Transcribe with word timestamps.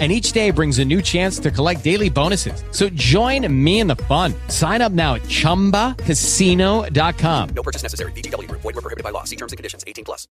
and 0.00 0.10
each 0.10 0.32
day 0.32 0.50
brings 0.50 0.80
a 0.80 0.84
new 0.84 1.00
chance 1.00 1.38
to 1.38 1.52
collect 1.52 1.84
daily 1.84 2.10
bonuses. 2.10 2.64
So 2.72 2.88
join 2.88 3.46
me 3.64 3.78
in 3.78 3.86
the 3.86 3.94
fun. 3.96 4.34
Sign 4.48 4.82
up 4.82 4.90
now 4.90 5.14
at 5.14 5.22
ChumbaCasino.com. 5.22 7.48
No 7.54 7.62
purchase 7.62 7.84
necessary. 7.84 8.10
VGW. 8.12 8.50
Void 8.50 8.64
were 8.64 8.72
prohibited 8.72 9.04
by 9.04 9.10
law. 9.10 9.22
See 9.22 9.36
terms 9.36 9.52
and 9.52 9.56
conditions. 9.56 9.84
18 9.86 10.04
plus. 10.04 10.26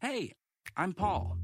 Hey, 0.00 0.32
I'm 0.76 0.92
Paul. 0.92 1.38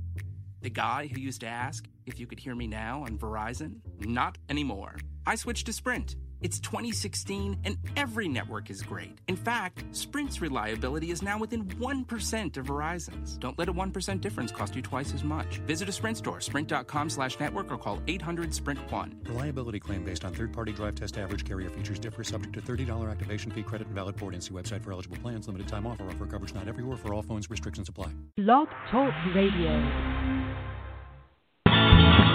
The 0.62 0.70
guy 0.70 1.06
who 1.06 1.20
used 1.20 1.40
to 1.42 1.46
ask 1.46 1.84
if 2.06 2.18
you 2.18 2.26
could 2.26 2.40
hear 2.40 2.54
me 2.54 2.66
now 2.66 3.04
on 3.04 3.16
Verizon? 3.16 3.76
Not 4.00 4.36
anymore. 4.48 4.96
I 5.26 5.36
switched 5.36 5.66
to 5.66 5.72
Sprint. 5.72 6.16
It's 6.40 6.58
2016 6.60 7.58
and 7.64 7.76
every 7.96 8.28
network 8.28 8.70
is 8.70 8.82
great. 8.82 9.18
In 9.28 9.36
fact, 9.36 9.84
Sprint's 9.92 10.40
reliability 10.40 11.10
is 11.10 11.22
now 11.22 11.38
within 11.38 11.64
1% 11.64 12.56
of 12.56 12.66
Verizon's. 12.66 13.36
Don't 13.36 13.58
let 13.58 13.68
a 13.68 13.72
1% 13.72 14.20
difference 14.20 14.50
cost 14.50 14.74
you 14.74 14.82
twice 14.82 15.12
as 15.12 15.22
much. 15.22 15.58
Visit 15.66 15.88
a 15.88 15.92
Sprint 15.92 16.16
store, 16.16 16.40
sprint.com 16.40 17.10
slash 17.10 17.38
network 17.38 17.70
or 17.70 17.76
call 17.76 17.98
800-SPRINT1. 18.06 19.28
Reliability 19.28 19.80
claim 19.80 20.02
based 20.02 20.24
on 20.24 20.32
third-party 20.34 20.72
drive 20.72 20.94
test 20.94 21.18
average 21.18 21.44
carrier 21.44 21.68
features 21.68 21.98
differ 21.98 22.24
subject 22.24 22.54
to 22.54 22.60
$30 22.62 23.10
activation 23.10 23.50
fee 23.50 23.62
credit 23.62 23.86
and 23.86 23.94
valid 23.94 24.16
port 24.16 24.34
and 24.34 24.42
see 24.42 24.52
website 24.52 24.82
for 24.82 24.92
eligible 24.92 25.18
plans. 25.18 25.46
Limited 25.46 25.68
time 25.68 25.86
offer. 25.86 26.08
Offer 26.08 26.26
coverage 26.26 26.54
not 26.54 26.68
everywhere 26.68 26.96
for 26.96 27.12
all 27.12 27.22
phones. 27.22 27.50
Restrictions 27.50 27.88
apply. 27.88 28.10
Blog 28.36 28.68
Talk 28.90 29.12
Radio. 29.34 29.70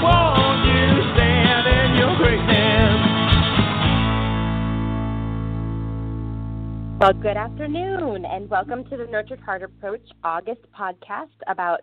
Won't 0.01 0.65
you 0.65 1.13
stand 1.15 1.67
in 1.67 1.97
your 1.97 2.15
greatness? 2.17 3.04
Well, 7.05 7.13
good 7.13 7.37
afternoon, 7.37 8.25
and 8.25 8.49
welcome 8.49 8.83
to 8.85 8.97
the 8.97 9.05
Nurtured 9.05 9.39
Heart 9.39 9.61
Approach 9.61 10.01
August 10.23 10.61
podcast 10.75 11.37
about 11.45 11.81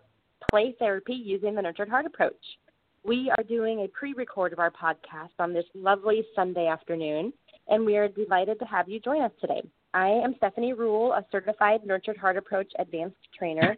play 0.49 0.75
therapy 0.77 1.13
using 1.13 1.55
the 1.55 1.61
Nurtured 1.61 1.87
Heart 1.87 2.07
Approach. 2.07 2.43
We 3.05 3.31
are 3.37 3.43
doing 3.45 3.79
a 3.79 3.87
pre 3.87 4.11
record 4.11 4.51
of 4.51 4.59
our 4.59 4.69
podcast 4.69 5.29
on 5.39 5.53
this 5.53 5.63
lovely 5.73 6.25
Sunday 6.35 6.67
afternoon, 6.67 7.31
and 7.69 7.85
we 7.85 7.95
are 7.95 8.09
delighted 8.09 8.59
to 8.59 8.65
have 8.65 8.89
you 8.89 8.99
join 8.99 9.21
us 9.21 9.31
today. 9.39 9.61
I 9.93 10.09
am 10.09 10.35
Stephanie 10.35 10.73
Rule, 10.73 11.13
a 11.13 11.25
certified 11.31 11.85
Nurtured 11.85 12.17
Heart 12.17 12.35
Approach 12.35 12.73
advanced 12.77 13.15
trainer, 13.33 13.77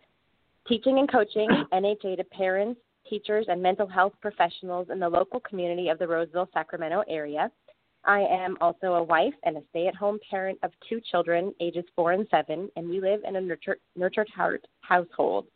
teaching 0.68 0.98
and 0.98 1.12
coaching 1.12 1.48
NHA 1.72 2.18
to 2.18 2.24
parents, 2.24 2.82
teachers, 3.08 3.46
and 3.50 3.62
mental 3.62 3.86
health 3.86 4.14
professionals 4.20 4.88
in 4.92 4.98
the 4.98 5.08
local 5.08 5.42
community 5.42 5.90
of 5.90 6.00
the 6.00 6.08
Roseville, 6.08 6.50
Sacramento 6.56 7.04
area. 7.08 7.52
I 8.06 8.22
am 8.22 8.56
also 8.62 8.94
a 8.94 9.04
wife 9.04 9.34
and 9.44 9.58
a 9.58 9.62
stay 9.72 9.88
at 9.88 9.96
home 9.96 10.20
parent 10.30 10.60
of 10.62 10.72
two 10.88 11.02
children, 11.12 11.54
ages 11.60 11.86
four 11.96 12.12
and 12.12 12.28
seven, 12.30 12.70
and 12.76 12.88
we 12.88 13.00
live 13.02 13.22
in 13.28 13.36
a 13.36 13.42
nurtured, 13.42 13.80
nurtured 13.96 14.30
heart 14.30 14.66
household. 14.82 15.48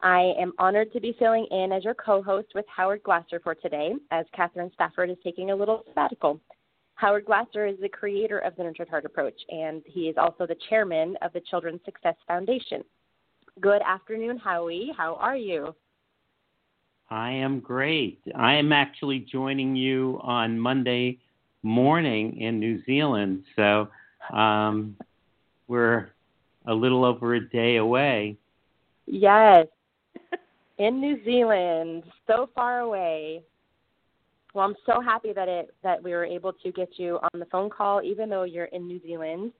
I 0.00 0.32
am 0.38 0.52
honored 0.60 0.92
to 0.92 1.00
be 1.00 1.16
filling 1.18 1.46
in 1.50 1.72
as 1.72 1.82
your 1.82 1.94
co 1.94 2.22
host 2.22 2.48
with 2.54 2.64
Howard 2.74 3.02
Glasser 3.02 3.40
for 3.40 3.56
today, 3.56 3.94
as 4.12 4.26
Catherine 4.32 4.70
Stafford 4.74 5.10
is 5.10 5.16
taking 5.24 5.50
a 5.50 5.56
little 5.56 5.82
sabbatical. 5.88 6.40
Howard 6.94 7.26
Glasser 7.26 7.66
is 7.66 7.76
the 7.80 7.88
creator 7.88 8.38
of 8.38 8.54
the 8.56 8.62
Nurtured 8.62 8.88
Heart 8.88 9.04
Approach, 9.04 9.40
and 9.48 9.82
he 9.84 10.02
is 10.02 10.16
also 10.16 10.46
the 10.46 10.56
chairman 10.68 11.16
of 11.22 11.32
the 11.32 11.42
Children's 11.50 11.80
Success 11.84 12.14
Foundation. 12.28 12.84
Good 13.60 13.82
afternoon, 13.82 14.38
Howie. 14.38 14.92
How 14.96 15.14
are 15.16 15.36
you? 15.36 15.74
I 17.10 17.32
am 17.32 17.58
great. 17.58 18.20
I 18.36 18.54
am 18.54 18.72
actually 18.72 19.20
joining 19.20 19.74
you 19.74 20.20
on 20.22 20.58
Monday 20.58 21.18
morning 21.62 22.40
in 22.40 22.58
New 22.58 22.82
Zealand. 22.84 23.44
So 23.56 23.88
um, 24.32 24.96
we're 25.66 26.10
a 26.66 26.74
little 26.74 27.04
over 27.04 27.34
a 27.34 27.48
day 27.48 27.76
away. 27.76 28.36
Yes, 29.06 29.66
in 30.78 31.00
New 31.00 31.22
Zealand, 31.24 32.04
so 32.26 32.50
far 32.54 32.80
away. 32.80 33.42
Well, 34.54 34.66
I'm 34.66 34.76
so 34.86 35.00
happy 35.00 35.32
that 35.32 35.48
it 35.48 35.74
that 35.82 36.02
we 36.02 36.12
were 36.12 36.24
able 36.24 36.52
to 36.52 36.72
get 36.72 36.90
you 36.96 37.18
on 37.32 37.40
the 37.40 37.46
phone 37.46 37.70
call, 37.70 38.02
even 38.02 38.28
though 38.28 38.44
you're 38.44 38.66
in 38.66 38.86
New 38.86 39.00
Zealand, 39.02 39.52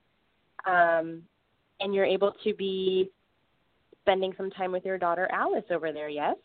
um, 0.65 1.21
and 1.79 1.93
you're 1.93 2.05
able 2.05 2.33
to 2.43 2.53
be 2.53 3.09
spending 4.01 4.33
some 4.37 4.49
time 4.51 4.71
with 4.71 4.85
your 4.85 4.97
daughter 4.97 5.27
Alice 5.31 5.65
over 5.69 5.91
there. 5.91 6.09
Yes. 6.09 6.35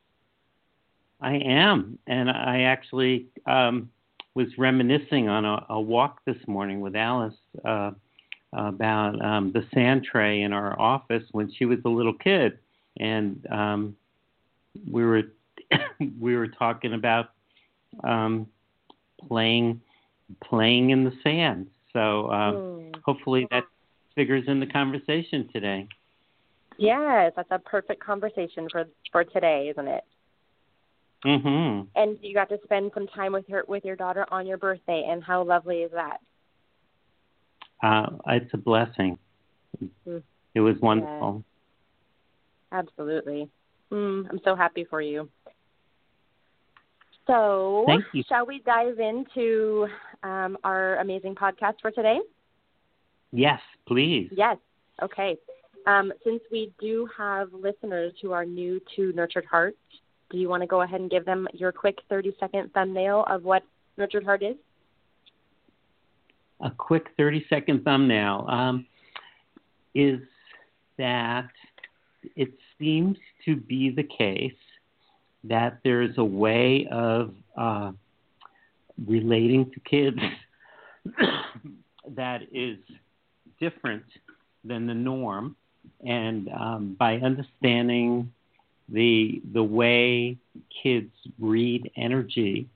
I 1.20 1.36
am, 1.36 1.98
and 2.06 2.30
I 2.30 2.62
actually 2.62 3.26
um, 3.46 3.88
was 4.34 4.48
reminiscing 4.58 5.28
on 5.28 5.44
a, 5.44 5.64
a 5.70 5.80
walk 5.80 6.20
this 6.24 6.36
morning 6.46 6.80
with 6.80 6.96
Alice 6.96 7.34
uh, 7.64 7.92
about 8.52 9.22
um, 9.24 9.52
the 9.52 9.64
sand 9.72 10.04
tray 10.10 10.42
in 10.42 10.52
our 10.52 10.78
office 10.80 11.22
when 11.32 11.52
she 11.52 11.64
was 11.64 11.78
a 11.84 11.88
little 11.88 12.14
kid, 12.14 12.58
and 12.98 13.46
um, 13.50 13.96
we 14.90 15.04
were 15.04 15.22
we 16.20 16.36
were 16.36 16.48
talking 16.48 16.94
about 16.94 17.30
um, 18.02 18.46
playing 19.28 19.80
playing 20.42 20.90
in 20.90 21.04
the 21.04 21.12
sand. 21.22 21.68
So 21.92 22.30
um, 22.30 22.54
Mm. 22.56 23.00
hopefully 23.04 23.46
that 23.50 23.64
figures 24.14 24.44
in 24.46 24.60
the 24.60 24.66
conversation 24.66 25.48
today. 25.52 25.88
Yes, 26.78 27.32
that's 27.36 27.50
a 27.50 27.58
perfect 27.58 28.02
conversation 28.02 28.68
for 28.70 28.84
for 29.12 29.24
today, 29.24 29.68
isn't 29.70 29.88
it? 29.88 30.04
Hmm 31.24 31.80
And 31.96 32.18
you 32.20 32.34
got 32.34 32.48
to 32.50 32.58
spend 32.64 32.92
some 32.94 33.06
time 33.08 33.32
with 33.32 33.48
her 33.48 33.64
with 33.66 33.84
your 33.84 33.96
daughter 33.96 34.26
on 34.30 34.46
your 34.46 34.58
birthday, 34.58 35.06
and 35.08 35.22
how 35.22 35.42
lovely 35.42 35.78
is 35.78 35.92
that? 35.92 36.18
Uh, 37.82 38.06
it's 38.26 38.52
a 38.54 38.58
blessing. 38.58 39.18
Mm. 40.06 40.22
It 40.54 40.60
was 40.60 40.76
wonderful. 40.80 41.44
Absolutely. 42.72 43.48
Mm, 43.92 44.28
I'm 44.30 44.40
so 44.44 44.54
happy 44.54 44.84
for 44.84 45.00
you. 45.00 45.28
So, 47.26 47.86
you. 48.12 48.22
shall 48.28 48.46
we 48.46 48.60
dive 48.66 48.98
into 48.98 49.86
um, 50.22 50.58
our 50.62 50.96
amazing 50.96 51.34
podcast 51.34 51.74
for 51.80 51.90
today? 51.90 52.18
Yes, 53.32 53.60
please. 53.88 54.28
Yes. 54.30 54.58
Okay. 55.02 55.36
Um, 55.86 56.12
since 56.24 56.40
we 56.50 56.72
do 56.80 57.08
have 57.16 57.52
listeners 57.52 58.12
who 58.22 58.32
are 58.32 58.44
new 58.44 58.80
to 58.96 59.12
Nurtured 59.12 59.44
Heart, 59.44 59.74
do 60.30 60.38
you 60.38 60.48
want 60.48 60.62
to 60.62 60.66
go 60.66 60.82
ahead 60.82 61.00
and 61.00 61.10
give 61.10 61.24
them 61.24 61.46
your 61.52 61.72
quick 61.72 61.98
30 62.08 62.34
second 62.40 62.72
thumbnail 62.72 63.24
of 63.28 63.44
what 63.44 63.62
Nurtured 63.96 64.24
Heart 64.24 64.42
is? 64.42 64.56
a 66.60 66.70
quick 66.70 67.08
30 67.16 67.44
second 67.48 67.84
thumbnail 67.84 68.46
um, 68.48 68.86
is 69.94 70.20
that 70.98 71.48
it 72.36 72.50
seems 72.78 73.16
to 73.44 73.56
be 73.56 73.90
the 73.90 74.02
case 74.02 74.52
that 75.44 75.78
there's 75.84 76.16
a 76.16 76.24
way 76.24 76.88
of 76.90 77.34
uh, 77.56 77.92
relating 79.06 79.70
to 79.70 79.80
kids 79.80 80.18
that 82.08 82.42
is 82.50 82.78
different 83.60 84.04
than 84.64 84.86
the 84.86 84.94
norm. 84.94 85.54
And 86.06 86.48
um, 86.48 86.96
by 86.98 87.16
understanding 87.16 88.32
the 88.88 89.40
the 89.52 89.62
way 89.62 90.36
kids 90.82 91.12
read 91.38 91.90
energy 91.96 92.68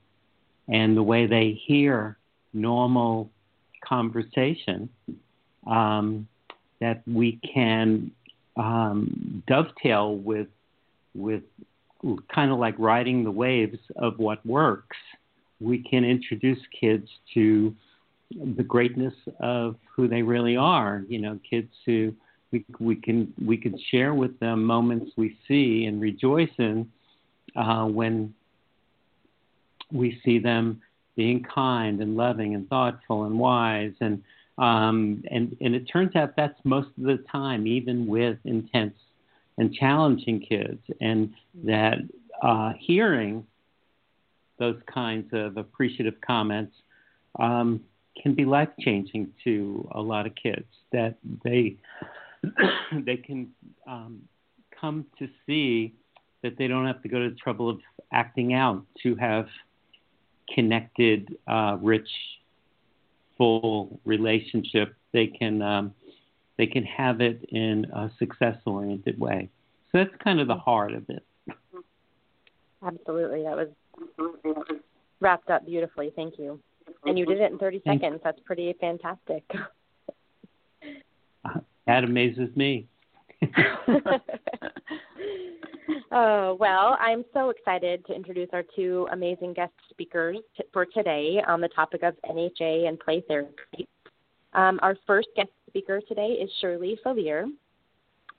and 0.68 0.96
the 0.96 1.02
way 1.02 1.26
they 1.26 1.60
hear 1.66 2.16
normal 2.52 3.30
conversation, 3.84 4.88
um, 5.66 6.26
that 6.80 7.02
we 7.06 7.38
can 7.54 8.10
um, 8.56 9.42
dovetail 9.46 10.16
with 10.16 10.48
with 11.14 11.42
kind 12.32 12.52
of 12.52 12.58
like 12.58 12.74
riding 12.78 13.24
the 13.24 13.30
waves 13.30 13.78
of 13.96 14.18
what 14.18 14.44
works. 14.46 14.96
We 15.60 15.82
can 15.82 16.04
introduce 16.04 16.58
kids 16.78 17.08
to 17.34 17.74
the 18.56 18.62
greatness 18.62 19.14
of 19.40 19.76
who 19.94 20.06
they 20.06 20.22
really 20.22 20.56
are. 20.56 21.02
You 21.08 21.18
know, 21.18 21.38
kids 21.48 21.72
who 21.84 22.14
we 22.50 22.64
we 22.78 22.96
can 22.96 23.32
we 23.44 23.56
can 23.56 23.78
share 23.90 24.14
with 24.14 24.38
them 24.40 24.64
moments 24.64 25.12
we 25.16 25.36
see 25.46 25.84
and 25.86 26.00
rejoice 26.00 26.50
in 26.58 26.90
uh, 27.56 27.84
when 27.84 28.34
we 29.92 30.20
see 30.24 30.38
them 30.38 30.80
being 31.16 31.42
kind 31.42 32.00
and 32.00 32.16
loving 32.16 32.54
and 32.54 32.68
thoughtful 32.68 33.24
and 33.24 33.38
wise 33.38 33.92
and 34.00 34.22
um, 34.58 35.22
and 35.30 35.56
and 35.60 35.74
it 35.74 35.84
turns 35.84 36.16
out 36.16 36.34
that's 36.36 36.58
most 36.64 36.88
of 36.98 37.04
the 37.04 37.24
time, 37.30 37.66
even 37.66 38.06
with 38.06 38.38
intense 38.44 38.94
and 39.56 39.72
challenging 39.72 40.40
kids, 40.40 40.80
and 41.00 41.32
that 41.64 41.98
uh, 42.42 42.72
hearing 42.78 43.46
those 44.58 44.76
kinds 44.92 45.28
of 45.32 45.56
appreciative 45.56 46.14
comments 46.26 46.74
um, 47.38 47.80
can 48.20 48.34
be 48.34 48.44
life 48.44 48.68
changing 48.80 49.32
to 49.44 49.88
a 49.92 50.00
lot 50.00 50.26
of 50.26 50.34
kids. 50.34 50.66
That 50.90 51.16
they 51.44 51.76
they 53.04 53.16
can 53.16 53.48
um, 53.86 54.22
come 54.80 55.06
to 55.18 55.28
see 55.46 55.94
that 56.42 56.56
they 56.58 56.68
don't 56.68 56.86
have 56.86 57.02
to 57.02 57.08
go 57.08 57.18
to 57.18 57.30
the 57.30 57.36
trouble 57.36 57.68
of 57.68 57.80
acting 58.12 58.54
out 58.54 58.84
to 59.02 59.14
have 59.16 59.46
connected, 60.54 61.36
uh, 61.46 61.76
rich, 61.80 62.08
full 63.36 64.00
relationship. 64.04 64.94
They 65.12 65.26
can 65.26 65.62
um, 65.62 65.94
they 66.56 66.66
can 66.66 66.84
have 66.84 67.20
it 67.20 67.44
in 67.50 67.86
a 67.94 68.10
success 68.18 68.56
oriented 68.66 69.18
way. 69.18 69.48
So 69.90 69.98
that's 69.98 70.14
kind 70.22 70.40
of 70.40 70.48
the 70.48 70.56
heart 70.56 70.92
of 70.92 71.04
it. 71.08 71.24
Absolutely. 72.84 73.42
That 73.42 73.56
was 73.56 73.68
wrapped 75.20 75.50
up 75.50 75.66
beautifully. 75.66 76.12
Thank 76.14 76.38
you. 76.38 76.60
And 77.04 77.18
you 77.18 77.26
did 77.26 77.40
it 77.40 77.52
in 77.52 77.58
30 77.58 77.82
seconds. 77.86 78.20
That's 78.22 78.40
pretty 78.44 78.74
fantastic. 78.80 79.44
That 81.88 82.04
amazes 82.04 82.54
me. 82.54 82.86
oh, 86.12 86.54
well, 86.60 86.98
I'm 87.00 87.24
so 87.32 87.48
excited 87.48 88.04
to 88.06 88.14
introduce 88.14 88.50
our 88.52 88.62
two 88.76 89.08
amazing 89.10 89.54
guest 89.54 89.72
speakers 89.88 90.36
t- 90.54 90.64
for 90.70 90.84
today 90.84 91.42
on 91.48 91.62
the 91.62 91.68
topic 91.68 92.02
of 92.02 92.14
NHA 92.30 92.86
and 92.86 93.00
play 93.00 93.24
therapy. 93.26 93.88
Um, 94.52 94.78
our 94.82 94.96
first 95.06 95.28
guest 95.34 95.48
speaker 95.66 96.02
today 96.06 96.32
is 96.32 96.50
Shirley 96.60 96.98
Faleer. 97.02 97.46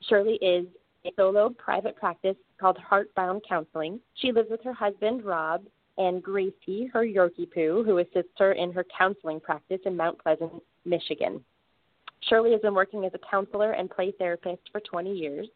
Shirley 0.08 0.38
is 0.40 0.66
a 1.04 1.10
solo 1.16 1.48
private 1.48 1.96
practice 1.96 2.36
called 2.60 2.78
Heartbound 2.78 3.40
Counseling. 3.48 3.98
She 4.14 4.30
lives 4.30 4.48
with 4.48 4.62
her 4.62 4.74
husband, 4.74 5.24
Rob, 5.24 5.64
and 5.98 6.22
Gracie, 6.22 6.88
her 6.92 7.04
Yorkie 7.04 7.50
Poo, 7.52 7.82
who 7.84 7.98
assists 7.98 8.30
her 8.38 8.52
in 8.52 8.70
her 8.72 8.84
counseling 8.96 9.40
practice 9.40 9.80
in 9.86 9.96
Mount 9.96 10.22
Pleasant, 10.22 10.52
Michigan. 10.84 11.44
Shirley 12.28 12.52
has 12.52 12.60
been 12.60 12.74
working 12.74 13.04
as 13.04 13.12
a 13.14 13.30
counselor 13.30 13.72
and 13.72 13.90
play 13.90 14.12
therapist 14.18 14.62
for 14.70 14.80
20 14.80 15.12
years. 15.12 15.48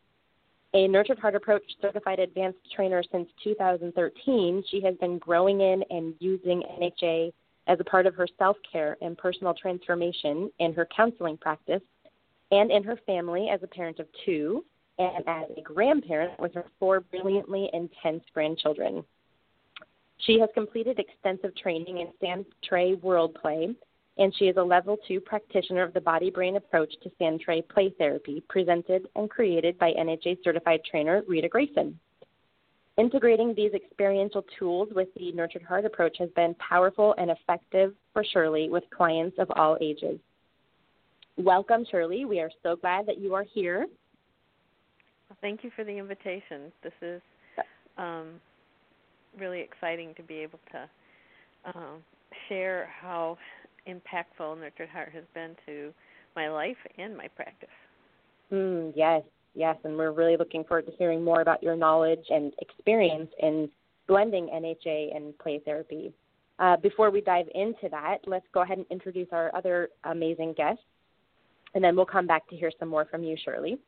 A 0.72 0.88
Nurtured 0.88 1.19
Heart 1.19 1.37
Approach 1.37 1.62
certified 1.81 2.19
advanced 2.19 2.58
trainer 2.75 3.02
since 3.12 3.28
2013, 3.44 4.64
she 4.69 4.81
has 4.81 4.96
been 4.96 5.19
growing 5.19 5.61
in 5.61 5.84
and 5.90 6.14
using 6.19 6.62
NHA 6.81 7.32
as 7.66 7.78
a 7.81 7.84
part 7.84 8.06
of 8.06 8.14
her 8.14 8.26
self 8.38 8.56
care 8.70 8.96
and 9.00 9.16
personal 9.16 9.55
transformation 9.55 10.50
in 10.58 10.75
her 10.75 10.87
counseling 10.94 11.37
practice 11.37 11.82
and 12.50 12.70
in 12.70 12.82
her 12.82 12.99
family 13.06 13.49
as 13.50 13.62
a 13.62 13.69
parent 13.69 14.00
of 14.00 14.06
two 14.25 14.64
and 14.99 15.25
as 15.26 15.46
a 15.56 15.62
grandparent 15.62 16.38
with 16.38 16.55
her 16.55 16.67
four 16.78 17.00
brilliantly 17.00 17.70
intense 17.72 18.25
grandchildren. 18.32 19.05
She 20.19 20.38
has 20.40 20.49
completed 20.55 20.99
extensive 20.99 21.56
training 21.56 21.99
in 21.99 22.08
San 22.20 22.44
Tray 22.62 22.94
World 22.94 23.37
Play, 23.40 23.75
and 24.19 24.34
she 24.37 24.46
is 24.46 24.56
a 24.56 24.62
level 24.62 24.96
two 25.08 25.20
practitioner 25.20 25.82
of 25.82 25.93
the 25.93 26.00
body 26.00 26.31
brain 26.31 26.56
approach 26.56 26.93
to 27.02 27.11
Sandtray 27.20 27.69
play 27.69 27.93
therapy, 27.99 28.43
presented 28.49 29.08
and 29.16 29.28
created 29.28 29.78
by 29.78 29.93
NHA 29.93 30.38
certified 30.44 30.81
trainer 30.88 31.22
Rita 31.26 31.49
Grayson. 31.49 31.99
Integrating 32.96 33.55
these 33.55 33.72
experiential 33.72 34.44
tools 34.56 34.88
with 34.94 35.08
the 35.16 35.32
Nurtured 35.32 35.64
Heart 35.64 35.84
approach 35.84 36.16
has 36.19 36.31
been 36.37 36.55
powerful 36.55 37.14
and 37.19 37.31
effective 37.31 37.93
for 38.12 38.22
Shirley 38.22 38.69
with 38.70 38.84
clients 38.96 39.37
of 39.40 39.50
all 39.56 39.76
ages. 39.81 40.20
Welcome, 41.37 41.84
Shirley. 41.90 42.25
We 42.25 42.38
are 42.38 42.50
so 42.62 42.76
glad 42.76 43.06
that 43.06 43.19
you 43.19 43.34
are 43.34 43.44
here. 43.52 43.87
Thank 45.40 45.64
you 45.64 45.72
for 45.75 45.82
the 45.82 45.90
invitation. 45.99 46.72
This 46.84 46.93
is 47.02 47.20
um, 47.99 48.40
really 49.38 49.60
exciting 49.60 50.14
to 50.14 50.22
be 50.22 50.37
able 50.37 50.60
to 50.70 51.75
um, 51.75 51.96
share 52.49 52.88
how 53.00 53.37
impactful 53.88 54.58
Nurtured 54.58 54.88
Heart 54.88 55.10
has 55.14 55.25
been 55.34 55.56
to 55.66 55.92
my 56.36 56.48
life 56.48 56.76
and 56.98 57.16
my 57.16 57.28
practice. 57.28 57.69
Mm, 58.52 58.92
yes, 58.94 59.22
yes, 59.54 59.76
and 59.84 59.96
we're 59.96 60.12
really 60.12 60.36
looking 60.36 60.64
forward 60.64 60.86
to 60.86 60.92
hearing 60.98 61.22
more 61.22 61.40
about 61.40 61.62
your 61.62 61.76
knowledge 61.76 62.25
and 62.31 62.52
experience 62.60 63.31
in 63.40 63.69
blending 64.06 64.48
NHA 64.48 65.16
and 65.16 65.36
play 65.38 65.60
therapy. 65.64 66.12
Uh, 66.58 66.76
before 66.76 67.10
we 67.10 67.20
dive 67.20 67.46
into 67.54 67.88
that, 67.90 68.19
let's 68.26 68.46
go 68.52 68.62
ahead 68.62 68.78
and 68.78 68.86
introduce 68.90 69.28
our 69.32 69.54
other 69.56 69.88
amazing 70.04 70.54
guests, 70.56 70.84
and 71.75 71.82
then 71.82 71.96
we'll 71.96 72.06
come 72.06 72.26
back 72.26 72.48
to 72.48 72.56
hear 72.56 72.70
some 72.78 72.88
more 72.88 73.06
from 73.06 73.25
you, 73.25 73.36
Shirley. 73.44 73.78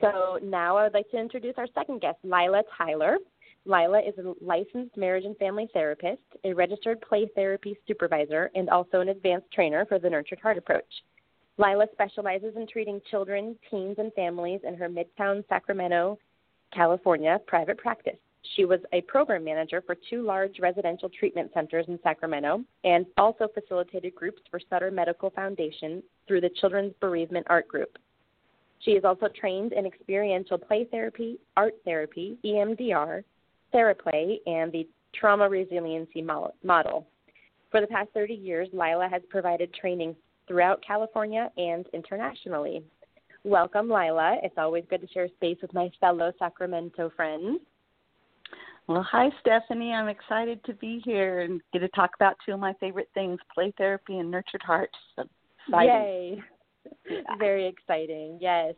So 0.00 0.38
now 0.42 0.76
I 0.76 0.84
would 0.84 0.94
like 0.94 1.10
to 1.10 1.18
introduce 1.18 1.54
our 1.58 1.66
second 1.74 2.00
guest, 2.00 2.18
Lyla 2.24 2.62
Tyler. 2.76 3.18
Lyla 3.66 4.00
is 4.00 4.14
a 4.18 4.34
licensed 4.40 4.96
marriage 4.96 5.24
and 5.24 5.36
family 5.36 5.68
therapist, 5.72 6.22
a 6.44 6.52
registered 6.54 7.00
play 7.02 7.28
therapy 7.34 7.76
supervisor, 7.86 8.50
and 8.54 8.70
also 8.70 9.00
an 9.00 9.10
advanced 9.10 9.50
trainer 9.52 9.84
for 9.84 9.98
the 9.98 10.08
Nurtured 10.08 10.40
Heart 10.40 10.58
approach. 10.58 11.02
Lyla 11.58 11.86
specializes 11.92 12.54
in 12.56 12.66
treating 12.66 13.00
children, 13.10 13.56
teens, 13.70 13.96
and 13.98 14.12
families 14.14 14.60
in 14.66 14.74
her 14.74 14.88
Midtown 14.88 15.46
Sacramento, 15.48 16.18
California 16.72 17.40
private 17.46 17.76
practice. 17.76 18.16
She 18.54 18.64
was 18.64 18.80
a 18.92 19.02
program 19.02 19.44
manager 19.44 19.82
for 19.84 19.96
two 20.08 20.22
large 20.22 20.60
residential 20.60 21.08
treatment 21.10 21.50
centers 21.52 21.86
in 21.88 21.98
Sacramento 22.02 22.64
and 22.84 23.04
also 23.16 23.48
facilitated 23.52 24.14
groups 24.14 24.40
for 24.50 24.60
Sutter 24.70 24.90
Medical 24.90 25.30
Foundation 25.30 26.02
through 26.26 26.40
the 26.40 26.50
Children's 26.60 26.94
Bereavement 27.00 27.46
Art 27.50 27.68
Group. 27.68 27.98
She 28.80 28.92
is 28.92 29.04
also 29.04 29.28
trained 29.28 29.72
in 29.72 29.84
experiential 29.84 30.56
play 30.56 30.84
therapy, 30.84 31.38
art 31.56 31.74
therapy, 31.84 32.38
EMDR, 32.44 33.24
TheraPlay, 33.74 34.36
and 34.46 34.72
the 34.72 34.88
trauma 35.14 35.48
resiliency 35.48 36.22
model. 36.22 37.06
For 37.70 37.80
the 37.80 37.86
past 37.86 38.10
30 38.14 38.34
years, 38.34 38.68
Lyla 38.72 39.08
has 39.08 39.22
provided 39.28 39.72
training 39.74 40.16
throughout 40.46 40.82
California 40.86 41.50
and 41.56 41.86
internationally. 41.92 42.82
Welcome, 43.44 43.88
Lyla. 43.88 44.38
It's 44.42 44.58
always 44.58 44.84
good 44.90 45.00
to 45.02 45.08
share 45.08 45.28
space 45.28 45.58
with 45.62 45.72
my 45.74 45.90
fellow 46.00 46.32
Sacramento 46.38 47.10
friends. 47.14 47.60
Well, 48.88 49.02
hi, 49.02 49.28
Stephanie. 49.40 49.92
I'm 49.92 50.08
excited 50.08 50.64
to 50.64 50.72
be 50.74 51.02
here 51.04 51.40
and 51.40 51.60
get 51.74 51.80
to 51.80 51.88
talk 51.88 52.10
about 52.14 52.36
two 52.44 52.54
of 52.54 52.60
my 52.60 52.72
favorite 52.80 53.10
things 53.12 53.38
play 53.54 53.72
therapy 53.76 54.18
and 54.18 54.30
nurtured 54.30 54.62
heart. 54.62 54.90
So 55.14 55.24
exciting. 55.66 55.88
Yay. 55.88 56.42
Yeah. 57.10 57.20
Very 57.38 57.66
exciting, 57.66 58.38
yes. 58.40 58.74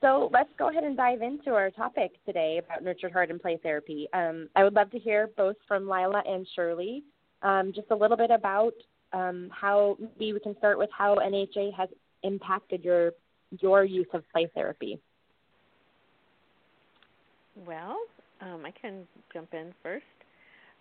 So 0.00 0.30
let's 0.32 0.48
go 0.58 0.70
ahead 0.70 0.84
and 0.84 0.96
dive 0.96 1.20
into 1.20 1.50
our 1.50 1.70
topic 1.70 2.12
today 2.24 2.58
about 2.58 2.82
nurtured 2.82 3.12
heart 3.12 3.30
and 3.30 3.40
play 3.40 3.58
therapy. 3.62 4.08
Um, 4.14 4.48
I 4.56 4.64
would 4.64 4.72
love 4.72 4.90
to 4.92 4.98
hear 4.98 5.28
both 5.36 5.56
from 5.68 5.86
Lyla 5.86 6.22
and 6.26 6.46
Shirley 6.54 7.02
um, 7.42 7.72
just 7.74 7.90
a 7.90 7.94
little 7.94 8.16
bit 8.16 8.30
about 8.30 8.72
um, 9.12 9.50
how 9.52 9.98
maybe 10.18 10.32
we 10.32 10.40
can 10.40 10.56
start 10.58 10.78
with 10.78 10.90
how 10.96 11.16
NHA 11.16 11.74
has 11.74 11.88
impacted 12.22 12.84
your 12.84 13.12
your 13.60 13.84
use 13.84 14.06
of 14.14 14.22
play 14.32 14.48
therapy. 14.54 15.00
Well, 17.66 17.98
um, 18.40 18.64
I 18.64 18.70
can 18.70 19.06
jump 19.34 19.52
in 19.52 19.74
first. 19.82 20.04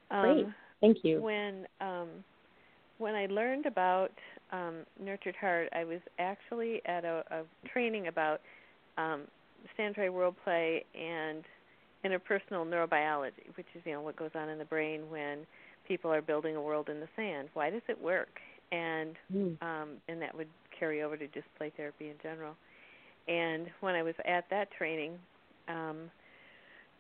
Great, 0.10 0.46
Um, 0.46 0.56
thank 0.82 0.98
you. 1.04 1.22
when 1.22 1.66
um, 1.82 2.10
when 3.00 3.16
I 3.16 3.26
learned 3.26 3.66
about 3.66 4.12
um, 4.52 4.86
Nurtured 5.02 5.36
Heart, 5.36 5.70
I 5.74 5.84
was 5.84 6.00
actually 6.20 6.82
at 6.86 7.06
a, 7.06 7.24
a 7.32 7.70
training 7.70 8.08
about 8.08 8.42
um, 9.00 9.22
World 10.14 10.36
Play 10.44 10.86
and 11.00 11.44
interpersonal 12.06 12.66
neurobiology, 12.66 13.56
which 13.56 13.68
is 13.76 13.82
you 13.86 13.94
know 13.94 14.02
what 14.02 14.16
goes 14.16 14.32
on 14.36 14.50
in 14.50 14.58
the 14.58 14.66
brain 14.66 15.02
when 15.10 15.40
people 15.88 16.12
are 16.12 16.22
building 16.22 16.56
a 16.56 16.62
world 16.62 16.90
in 16.90 17.00
the 17.00 17.08
sand. 17.16 17.50
Why 17.54 17.70
does 17.70 17.82
it 17.88 18.02
work? 18.02 18.40
And 18.72 19.16
Mm. 19.36 19.58
um, 19.62 19.90
and 20.08 20.22
that 20.22 20.36
would 20.36 20.48
carry 20.78 21.02
over 21.04 21.18
to 21.18 21.28
just 21.28 21.48
play 21.58 21.72
therapy 21.76 22.10
in 22.10 22.16
general. 22.24 22.56
And 23.28 23.68
when 23.82 23.96
I 23.96 24.04
was 24.04 24.16
at 24.26 24.46
that 24.50 24.72
training, 24.72 25.20
um, 25.68 26.10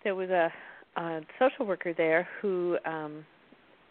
there 0.03 0.15
was 0.15 0.29
a, 0.29 0.51
a 0.97 1.21
social 1.39 1.65
worker 1.65 1.93
there 1.93 2.27
who, 2.41 2.77
um, 2.85 3.25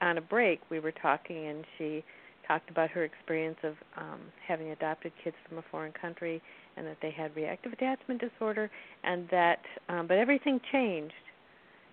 on 0.01 0.19
a 0.19 0.21
break, 0.21 0.61
we 0.71 0.79
were 0.79 0.93
talking, 0.93 1.49
and 1.49 1.65
she 1.77 2.05
talked 2.47 2.71
about 2.71 2.91
her 2.91 3.05
experience 3.05 3.59
of 3.63 3.75
um, 3.97 4.21
having 4.47 4.71
adopted 4.71 5.13
kids 5.23 5.37
from 5.49 5.59
a 5.59 5.63
foreign 5.71 5.93
country, 5.93 6.41
and 6.79 6.87
that 6.87 6.99
they 7.03 7.11
had 7.13 7.37
reactive 7.37 7.73
attachment 7.73 8.23
disorder, 8.23 8.71
and 9.05 9.29
that, 9.31 9.61
um, 9.91 10.09
but 10.09 10.19
everything 10.19 10.61
changed. 10.73 11.15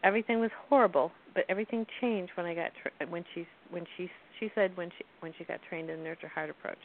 Everything 0.03 0.39
was 0.39 0.51
horrible, 0.69 1.11
but 1.35 1.45
everything 1.49 1.85
changed 2.01 2.31
when 2.35 2.45
I 2.45 2.55
got 2.55 2.71
tra- 2.81 3.07
when 3.09 3.25
she 3.33 3.47
when 3.71 3.85
she 3.97 4.09
she 4.39 4.51
said 4.55 4.75
when 4.77 4.89
she 4.97 5.05
when 5.21 5.33
she 5.37 5.45
got 5.45 5.59
trained 5.69 5.89
in 5.89 5.99
the 5.99 6.03
nurture 6.03 6.27
heart 6.29 6.49
approach, 6.49 6.79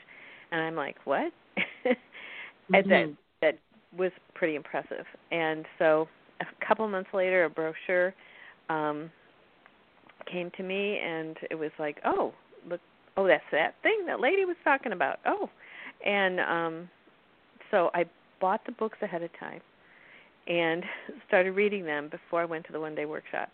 and 0.52 0.60
I'm 0.60 0.76
like, 0.76 0.96
what? 1.04 1.32
and 2.72 2.84
that 2.88 3.08
Mhm. 3.08 3.16
that 3.42 3.58
was 3.96 4.12
pretty 4.34 4.56
impressive. 4.56 5.06
And 5.30 5.66
so 5.78 6.08
a 6.40 6.66
couple 6.66 6.86
months 6.88 7.10
later, 7.14 7.44
a 7.44 7.50
brochure 7.50 8.14
um, 8.68 9.10
came 10.30 10.50
to 10.56 10.62
me, 10.62 10.98
and 10.98 11.36
it 11.50 11.54
was 11.54 11.70
like, 11.78 11.98
oh, 12.04 12.32
look, 12.68 12.80
oh, 13.16 13.26
that's 13.26 13.44
that 13.52 13.74
thing 13.82 14.04
that 14.06 14.20
lady 14.20 14.44
was 14.44 14.56
talking 14.64 14.92
about. 14.92 15.18
Oh, 15.26 15.50
and 16.04 16.40
um, 16.40 16.88
so 17.70 17.90
I 17.94 18.04
bought 18.40 18.64
the 18.66 18.72
books 18.72 18.98
ahead 19.02 19.22
of 19.22 19.30
time 19.38 19.60
and 20.46 20.84
started 21.28 21.52
reading 21.52 21.84
them 21.84 22.08
before 22.08 22.42
I 22.42 22.44
went 22.44 22.66
to 22.66 22.72
the 22.72 22.80
one 22.80 22.94
day 22.94 23.06
workshop. 23.06 23.48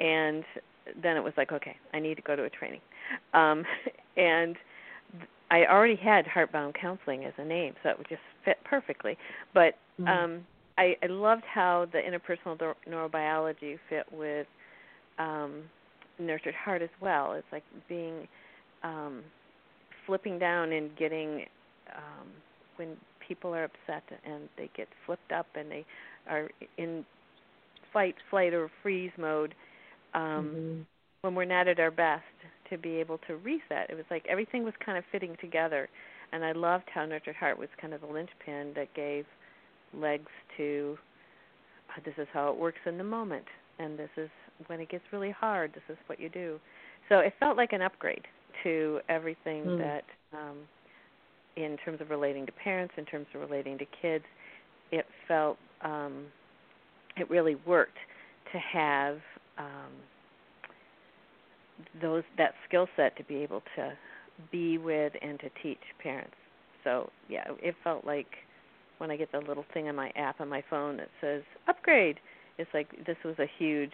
And 0.00 0.44
then 1.02 1.16
it 1.16 1.22
was 1.24 1.32
like, 1.36 1.52
okay, 1.52 1.76
I 1.92 2.00
need 2.00 2.16
to 2.16 2.22
go 2.22 2.36
to 2.36 2.44
a 2.44 2.50
training. 2.50 2.80
Um, 3.32 3.64
and 4.16 4.56
I 5.50 5.66
already 5.66 5.96
had 5.96 6.26
Heartbound 6.26 6.74
Counseling 6.80 7.24
as 7.24 7.32
a 7.38 7.44
name, 7.44 7.74
so 7.82 7.90
it 7.90 7.98
would 7.98 8.08
just 8.08 8.22
fit 8.44 8.58
perfectly. 8.64 9.16
But 9.52 9.74
Mhm. 10.00 10.08
um, 10.08 10.46
I, 10.78 10.96
I 11.02 11.06
loved 11.06 11.44
how 11.44 11.86
the 11.92 11.98
interpersonal 11.98 12.58
neur- 12.58 12.74
neurobiology 12.88 13.78
fit 13.88 14.04
with 14.12 14.46
um, 15.18 15.62
nurtured 16.18 16.54
heart 16.54 16.82
as 16.82 16.90
well. 17.00 17.32
It's 17.34 17.46
like 17.52 17.62
being 17.88 18.26
um, 18.82 19.22
flipping 20.06 20.38
down 20.38 20.72
and 20.72 20.96
getting 20.96 21.44
um, 21.94 22.26
when 22.76 22.96
people 23.26 23.54
are 23.54 23.64
upset 23.64 24.04
and 24.24 24.48
they 24.56 24.70
get 24.76 24.88
flipped 25.06 25.32
up 25.32 25.46
and 25.54 25.70
they 25.70 25.84
are 26.28 26.48
in 26.78 27.04
fight, 27.92 28.14
flight, 28.30 28.52
or 28.54 28.70
freeze 28.82 29.12
mode. 29.18 29.54
Um, 30.14 30.22
mm-hmm. 30.22 30.80
When 31.22 31.34
we're 31.34 31.46
not 31.46 31.68
at 31.68 31.80
our 31.80 31.90
best, 31.90 32.24
to 32.70 32.78
be 32.78 32.96
able 32.96 33.18
to 33.26 33.36
reset. 33.36 33.90
It 33.90 33.94
was 33.94 34.04
like 34.10 34.24
everything 34.28 34.64
was 34.64 34.74
kind 34.84 34.98
of 34.98 35.04
fitting 35.12 35.36
together, 35.40 35.88
and 36.32 36.44
I 36.44 36.52
loved 36.52 36.84
how 36.92 37.04
Nurtured 37.04 37.36
Heart 37.36 37.58
was 37.58 37.68
kind 37.80 37.92
of 37.92 38.00
the 38.00 38.06
linchpin 38.06 38.72
that 38.74 38.92
gave 38.94 39.24
legs 39.92 40.30
to 40.56 40.98
uh, 41.90 42.00
this 42.04 42.14
is 42.18 42.26
how 42.32 42.50
it 42.50 42.56
works 42.56 42.80
in 42.86 42.98
the 42.98 43.04
moment, 43.04 43.44
and 43.78 43.98
this 43.98 44.10
is 44.16 44.30
when 44.66 44.80
it 44.80 44.88
gets 44.88 45.04
really 45.12 45.30
hard. 45.30 45.72
This 45.74 45.82
is 45.88 45.96
what 46.06 46.18
you 46.18 46.28
do. 46.28 46.58
So 47.08 47.18
it 47.18 47.34
felt 47.38 47.56
like 47.56 47.72
an 47.72 47.82
upgrade 47.82 48.26
to 48.62 49.00
everything 49.08 49.64
Mm. 49.64 49.78
that, 49.78 50.04
um, 50.32 50.68
in 51.56 51.76
terms 51.84 52.00
of 52.00 52.10
relating 52.10 52.46
to 52.46 52.52
parents, 52.52 52.94
in 52.96 53.04
terms 53.04 53.26
of 53.34 53.40
relating 53.40 53.78
to 53.78 53.84
kids, 54.00 54.24
it 54.90 55.06
felt 55.28 55.56
um, 55.82 56.26
it 57.16 57.28
really 57.30 57.56
worked 57.66 57.98
to 58.52 58.58
have 58.58 59.18
um, 59.58 59.92
those 62.00 62.22
that 62.38 62.54
skill 62.68 62.86
set 62.96 63.16
to 63.16 63.24
be 63.24 63.36
able 63.36 63.62
to 63.76 63.92
be 64.50 64.78
with 64.78 65.12
and 65.22 65.38
to 65.40 65.48
teach 65.62 65.78
parents. 66.02 66.34
So 66.82 67.10
yeah, 67.28 67.44
it 67.62 67.74
felt 67.82 68.04
like 68.04 68.26
when 68.98 69.10
I 69.10 69.16
get 69.16 69.32
the 69.32 69.38
little 69.38 69.64
thing 69.72 69.88
on 69.88 69.96
my 69.96 70.10
app 70.16 70.40
on 70.40 70.48
my 70.48 70.62
phone 70.68 70.96
that 70.98 71.08
says 71.20 71.42
upgrade, 71.68 72.18
it's 72.58 72.70
like 72.74 72.88
this 73.06 73.16
was 73.24 73.36
a 73.38 73.46
huge 73.58 73.92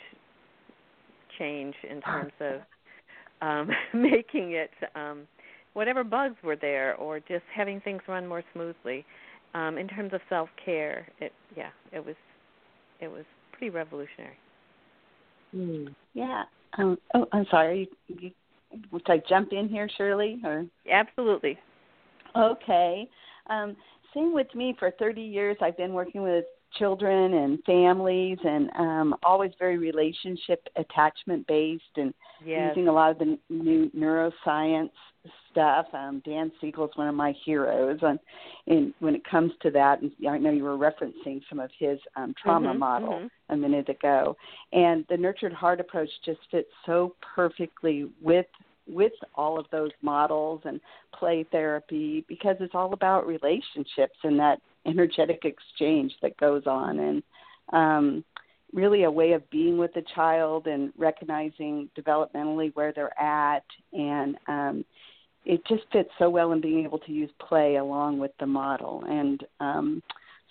change 1.38 1.74
in 1.88 2.00
terms 2.02 2.32
of 2.40 2.60
um, 3.40 3.68
making 3.94 4.52
it 4.52 4.70
um, 4.94 5.26
whatever 5.74 6.04
bugs 6.04 6.36
were 6.42 6.56
there 6.56 6.94
or 6.96 7.20
just 7.20 7.44
having 7.54 7.80
things 7.80 8.02
run 8.08 8.26
more 8.26 8.42
smoothly. 8.52 9.04
Um, 9.54 9.78
in 9.78 9.88
terms 9.88 10.12
of 10.12 10.20
self 10.28 10.48
care, 10.64 11.08
it 11.20 11.32
yeah, 11.56 11.70
it 11.92 12.04
was 12.04 12.14
it 13.00 13.08
was 13.08 13.24
pretty 13.52 13.70
revolutionary. 13.70 14.36
Mm. 15.54 15.94
Yeah. 16.14 16.44
Um, 16.78 16.98
oh, 17.14 17.26
I'm 17.32 17.46
sorry. 17.50 17.88
You, 18.06 18.16
you, 18.20 18.30
should 18.92 19.10
I 19.10 19.20
jump 19.28 19.52
in 19.52 19.68
here, 19.68 19.88
Shirley? 19.96 20.40
Or 20.44 20.64
Absolutely. 20.90 21.58
okay. 22.36 23.08
Um, 23.48 23.76
same 24.14 24.32
with 24.32 24.52
me. 24.54 24.76
For 24.78 24.92
30 24.92 25.20
years, 25.20 25.56
I've 25.60 25.76
been 25.76 25.92
working 25.92 26.22
with 26.22 26.44
children 26.78 27.34
and 27.34 27.58
families, 27.64 28.38
and 28.44 28.70
um, 28.78 29.14
always 29.24 29.50
very 29.58 29.78
relationship 29.78 30.66
attachment 30.76 31.46
based, 31.46 31.82
and 31.96 32.14
Yes. 32.44 32.68
using 32.68 32.88
a 32.88 32.92
lot 32.92 33.10
of 33.10 33.18
the 33.18 33.38
new 33.50 33.90
neuroscience 33.90 34.90
stuff. 35.50 35.86
Um, 35.92 36.22
Dan 36.24 36.52
Siegel 36.60 36.86
is 36.86 36.96
one 36.96 37.08
of 37.08 37.14
my 37.14 37.32
heroes, 37.44 37.98
and 38.02 38.18
in, 38.66 38.94
when 39.00 39.14
it 39.14 39.24
comes 39.24 39.52
to 39.62 39.70
that, 39.72 40.00
and 40.00 40.12
I 40.28 40.38
know 40.38 40.50
you 40.50 40.64
were 40.64 40.76
referencing 40.76 41.40
some 41.48 41.60
of 41.60 41.70
his 41.78 41.98
um, 42.16 42.34
trauma 42.40 42.74
Mhm, 42.74 42.78
model 42.78 43.20
mhm. 43.20 43.30
a 43.50 43.56
minute 43.56 43.88
ago, 43.88 44.36
and 44.72 45.04
the 45.08 45.16
nurtured 45.16 45.52
heart 45.52 45.80
approach 45.80 46.10
just 46.24 46.40
fits 46.50 46.70
so 46.86 47.14
perfectly 47.34 48.10
with 48.20 48.46
with 48.86 49.12
all 49.34 49.58
of 49.58 49.66
those 49.70 49.90
models 50.02 50.62
and 50.64 50.80
play 51.12 51.44
therapy 51.52 52.24
because 52.28 52.56
it's 52.60 52.74
all 52.74 52.92
about 52.92 53.26
relationships 53.26 54.16
and 54.24 54.38
that 54.38 54.60
energetic 54.86 55.44
exchange 55.44 56.12
that 56.22 56.36
goes 56.38 56.66
on 56.66 56.98
and 56.98 57.22
um 57.72 58.24
really 58.72 59.02
a 59.04 59.10
way 59.10 59.32
of 59.32 59.48
being 59.50 59.76
with 59.78 59.92
the 59.94 60.02
child 60.14 60.66
and 60.66 60.92
recognizing 60.96 61.88
developmentally 61.96 62.74
where 62.74 62.92
they're 62.92 63.20
at 63.20 63.64
and 63.92 64.36
um 64.48 64.84
it 65.44 65.64
just 65.66 65.82
fits 65.92 66.10
so 66.18 66.28
well 66.28 66.52
in 66.52 66.60
being 66.60 66.84
able 66.84 66.98
to 66.98 67.12
use 67.12 67.30
play 67.48 67.76
along 67.76 68.18
with 68.18 68.32
the 68.40 68.46
model. 68.46 69.02
And 69.08 69.44
um 69.60 70.02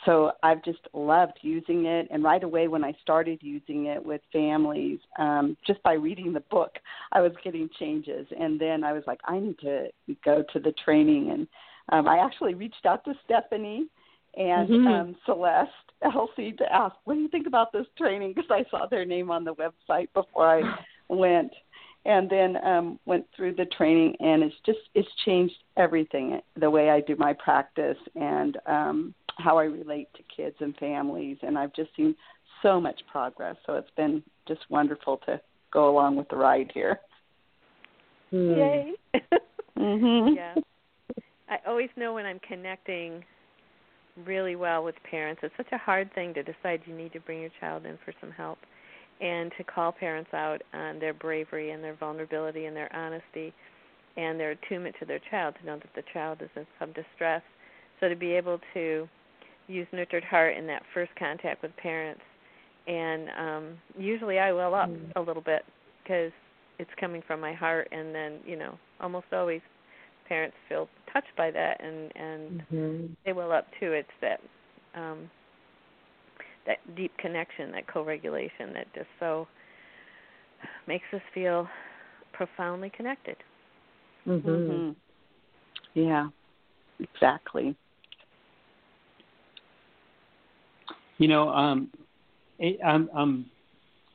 so 0.05 0.31
I've 0.43 0.63
just 0.63 0.79
loved 0.93 1.37
using 1.41 1.85
it. 1.85 2.07
And 2.09 2.23
right 2.23 2.41
away 2.41 2.69
when 2.69 2.85
I 2.85 2.93
started 3.01 3.39
using 3.41 3.87
it 3.87 4.03
with 4.03 4.21
families 4.31 4.99
um 5.17 5.55
just 5.67 5.81
by 5.83 5.93
reading 5.93 6.33
the 6.33 6.39
book 6.51 6.71
I 7.11 7.21
was 7.21 7.33
getting 7.43 7.69
changes. 7.79 8.25
And 8.39 8.59
then 8.59 8.83
I 8.83 8.93
was 8.93 9.03
like 9.05 9.19
I 9.25 9.39
need 9.39 9.59
to 9.59 9.89
go 10.25 10.43
to 10.53 10.59
the 10.59 10.73
training. 10.83 11.31
And 11.31 11.47
um 11.91 12.07
I 12.07 12.17
actually 12.19 12.53
reached 12.55 12.85
out 12.85 13.03
to 13.05 13.13
Stephanie 13.25 13.87
and 14.37 14.69
Mhm. 14.69 14.87
um 14.87 15.15
Celeste 15.25 15.71
Elsie 16.01 16.53
to 16.53 16.73
ask 16.73 16.95
what 17.03 17.15
do 17.15 17.19
you 17.19 17.27
think 17.27 17.47
about 17.47 17.71
this 17.73 17.87
training? 17.97 18.33
Because 18.33 18.49
I 18.49 18.63
saw 18.71 18.85
their 18.87 19.05
name 19.05 19.29
on 19.29 19.43
the 19.43 19.53
website 19.55 20.07
before 20.13 20.47
I 20.47 20.61
went 21.09 21.51
and 22.05 22.29
then 22.29 22.57
um 22.65 22.99
went 23.05 23.25
through 23.35 23.55
the 23.55 23.65
training 23.65 24.15
and 24.19 24.43
it's 24.43 24.55
just 24.65 24.79
it's 24.95 25.09
changed 25.25 25.55
everything 25.77 26.39
the 26.59 26.69
way 26.69 26.89
I 26.89 27.01
do 27.01 27.15
my 27.17 27.33
practice 27.33 27.97
and 28.15 28.57
um 28.65 29.13
how 29.37 29.57
I 29.57 29.63
relate 29.63 30.09
to 30.15 30.23
kids 30.35 30.55
and 30.59 30.75
families 30.77 31.37
and 31.41 31.57
I've 31.57 31.73
just 31.73 31.95
seen 31.95 32.15
so 32.61 32.79
much 32.79 32.99
progress 33.11 33.55
so 33.65 33.73
it's 33.73 33.91
been 33.95 34.23
just 34.47 34.61
wonderful 34.69 35.17
to 35.25 35.39
go 35.71 35.89
along 35.89 36.15
with 36.15 36.27
the 36.29 36.35
ride 36.35 36.71
here. 36.73 36.99
Mm. 38.33 38.57
Yay. 38.57 38.93
Mhm. 39.77 40.35
yeah. 40.35 40.55
I 41.47 41.57
always 41.65 41.89
know 41.95 42.13
when 42.13 42.25
I'm 42.25 42.39
connecting 42.39 43.23
really 44.25 44.57
well 44.57 44.83
with 44.83 44.95
parents. 45.09 45.39
It's 45.41 45.55
such 45.55 45.71
a 45.71 45.77
hard 45.77 46.13
thing 46.13 46.33
to 46.33 46.43
decide 46.43 46.81
you 46.85 46.93
need 46.93 47.13
to 47.13 47.21
bring 47.21 47.39
your 47.39 47.51
child 47.61 47.85
in 47.85 47.97
for 48.03 48.13
some 48.19 48.31
help 48.31 48.57
and 49.21 49.51
to 49.57 49.63
call 49.63 49.91
parents 49.91 50.33
out 50.33 50.61
on 50.73 50.99
their 50.99 51.13
bravery 51.13 51.71
and 51.71 51.83
their 51.83 51.95
vulnerability 51.95 52.65
and 52.65 52.75
their 52.75 52.93
honesty 52.95 53.53
and 54.17 54.39
their 54.39 54.51
attunement 54.51 54.95
to 54.99 55.05
their 55.05 55.19
child 55.29 55.55
to 55.59 55.65
know 55.65 55.77
that 55.77 55.89
the 55.95 56.03
child 56.13 56.41
is 56.41 56.49
in 56.55 56.65
some 56.79 56.91
distress. 56.93 57.41
So 57.99 58.09
to 58.09 58.15
be 58.15 58.31
able 58.31 58.59
to 58.73 59.07
use 59.67 59.87
nurtured 59.91 60.23
heart 60.23 60.57
in 60.57 60.65
that 60.67 60.81
first 60.93 61.11
contact 61.17 61.61
with 61.61 61.75
parents 61.77 62.21
and 62.87 63.29
um 63.37 63.77
usually 63.97 64.39
I 64.39 64.51
well 64.51 64.73
up 64.73 64.89
Mm. 64.89 65.11
a 65.15 65.21
little 65.21 65.43
bit 65.43 65.63
because 66.01 66.31
it's 66.79 66.89
coming 66.99 67.21
from 67.27 67.39
my 67.39 67.53
heart 67.53 67.87
and 67.91 68.15
then, 68.15 68.39
you 68.45 68.55
know, 68.55 68.77
almost 68.99 69.27
always 69.33 69.61
parents 70.27 70.55
feel 70.67 70.87
touched 71.11 71.35
by 71.37 71.51
that 71.51 71.81
and 71.83 72.11
and 72.15 72.63
Mhm. 72.71 73.15
they 73.25 73.33
well 73.33 73.51
up 73.51 73.67
too. 73.79 73.91
It's 73.93 74.09
that 74.21 74.41
um 74.95 75.29
that 76.65 76.77
deep 76.95 77.15
connection, 77.17 77.71
that 77.71 77.87
co-regulation 77.87 78.73
that 78.73 78.87
just 78.93 79.07
so 79.19 79.47
makes 80.87 81.05
us 81.13 81.21
feel 81.33 81.67
profoundly 82.33 82.89
connected. 82.89 83.37
Mhm. 84.27 84.43
Mhm. 84.43 84.95
Yeah. 85.93 86.29
Exactly. 86.99 87.75
You 91.17 91.27
know, 91.27 91.49
um, 91.49 91.91
it, 92.59 92.79
I'm 92.83 93.09
I'm 93.13 93.45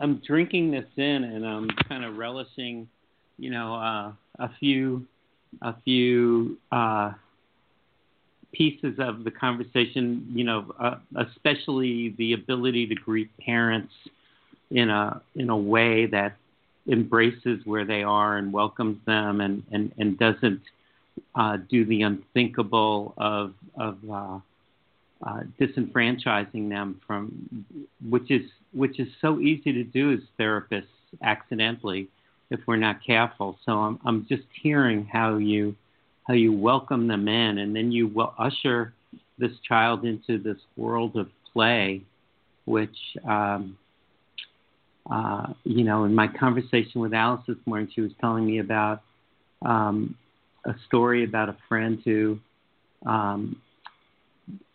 I'm 0.00 0.16
drinking 0.26 0.70
this 0.70 0.86
in, 0.96 1.24
and 1.24 1.46
I'm 1.46 1.68
kind 1.88 2.04
of 2.04 2.16
relishing, 2.16 2.88
you 3.38 3.50
know, 3.50 3.74
uh, 3.74 4.12
a 4.38 4.48
few 4.58 5.06
a 5.62 5.74
few 5.82 6.58
uh, 6.72 7.12
pieces 8.54 8.94
of 8.98 9.24
the 9.24 9.30
conversation. 9.30 10.26
You 10.34 10.44
know, 10.44 10.74
uh, 10.78 10.96
especially 11.16 12.14
the 12.16 12.32
ability 12.32 12.86
to 12.88 12.94
greet 12.94 13.30
parents 13.38 13.92
in 14.70 14.90
a 14.90 15.20
in 15.34 15.50
a 15.50 15.56
way 15.56 16.06
that 16.06 16.36
embraces 16.86 17.60
where 17.64 17.84
they 17.84 18.02
are 18.02 18.36
and 18.36 18.52
welcomes 18.52 18.98
them, 19.06 19.40
and 19.40 19.62
and 19.72 19.92
and 19.98 20.18
doesn't 20.18 20.62
uh, 21.34 21.58
do 21.68 21.84
the 21.84 22.02
unthinkable 22.02 23.14
of 23.16 23.54
of 23.76 23.98
uh, 24.10 24.38
uh, 25.24 25.40
disenfranchising 25.60 26.68
them 26.68 27.00
from 27.06 27.48
which 28.08 28.30
is 28.30 28.42
which 28.72 28.98
is 28.98 29.08
so 29.20 29.40
easy 29.40 29.72
to 29.72 29.84
do 29.84 30.12
as 30.12 30.20
therapists 30.38 30.86
accidentally 31.22 32.08
if 32.50 32.60
we're 32.66 32.76
not 32.76 33.04
careful. 33.04 33.58
So 33.64 33.72
I'm 33.72 33.98
I'm 34.04 34.26
just 34.28 34.44
hearing 34.62 35.06
how 35.06 35.36
you 35.36 35.76
how 36.26 36.34
you 36.34 36.52
welcome 36.52 37.06
them 37.06 37.28
in 37.28 37.58
and 37.58 37.74
then 37.74 37.92
you 37.92 38.08
will 38.08 38.34
usher 38.38 38.94
this 39.38 39.52
child 39.66 40.04
into 40.04 40.38
this 40.38 40.58
world 40.76 41.16
of 41.16 41.28
play, 41.52 42.02
which 42.64 42.96
um, 43.28 43.76
uh, 45.10 45.52
you 45.64 45.84
know, 45.84 46.04
in 46.04 46.14
my 46.14 46.28
conversation 46.28 47.00
with 47.00 47.12
Alice 47.12 47.42
this 47.46 47.58
morning, 47.66 47.88
she 47.94 48.00
was 48.00 48.12
telling 48.20 48.46
me 48.46 48.58
about 48.58 49.02
um, 49.64 50.16
a 50.64 50.74
story 50.86 51.24
about 51.24 51.48
a 51.48 51.56
friend 51.68 52.00
who 52.04 52.38
um, 53.04 53.60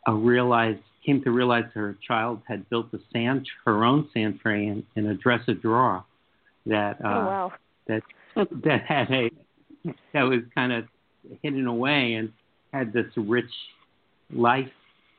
uh, 0.07 0.13
realized 0.13 0.79
came 1.05 1.23
to 1.23 1.31
realize 1.31 1.63
her 1.73 1.97
child 2.05 2.41
had 2.47 2.69
built 2.69 2.87
a 2.93 2.99
sand 3.13 3.47
her 3.65 3.85
own 3.85 4.07
sand 4.13 4.37
tray 4.41 4.67
in, 4.67 4.83
in 4.95 5.07
a 5.07 5.15
dresser 5.15 5.53
drawer 5.53 6.03
that 6.65 6.97
uh, 7.03 7.07
oh 7.07 7.25
wow. 7.25 7.51
that 7.87 8.03
that 8.35 8.81
had 8.85 9.09
a 9.09 9.29
that 10.13 10.23
was 10.23 10.41
kind 10.53 10.73
of 10.73 10.85
hidden 11.41 11.67
away 11.67 12.13
and 12.13 12.31
had 12.73 12.93
this 12.93 13.05
rich 13.15 13.51
life 14.33 14.69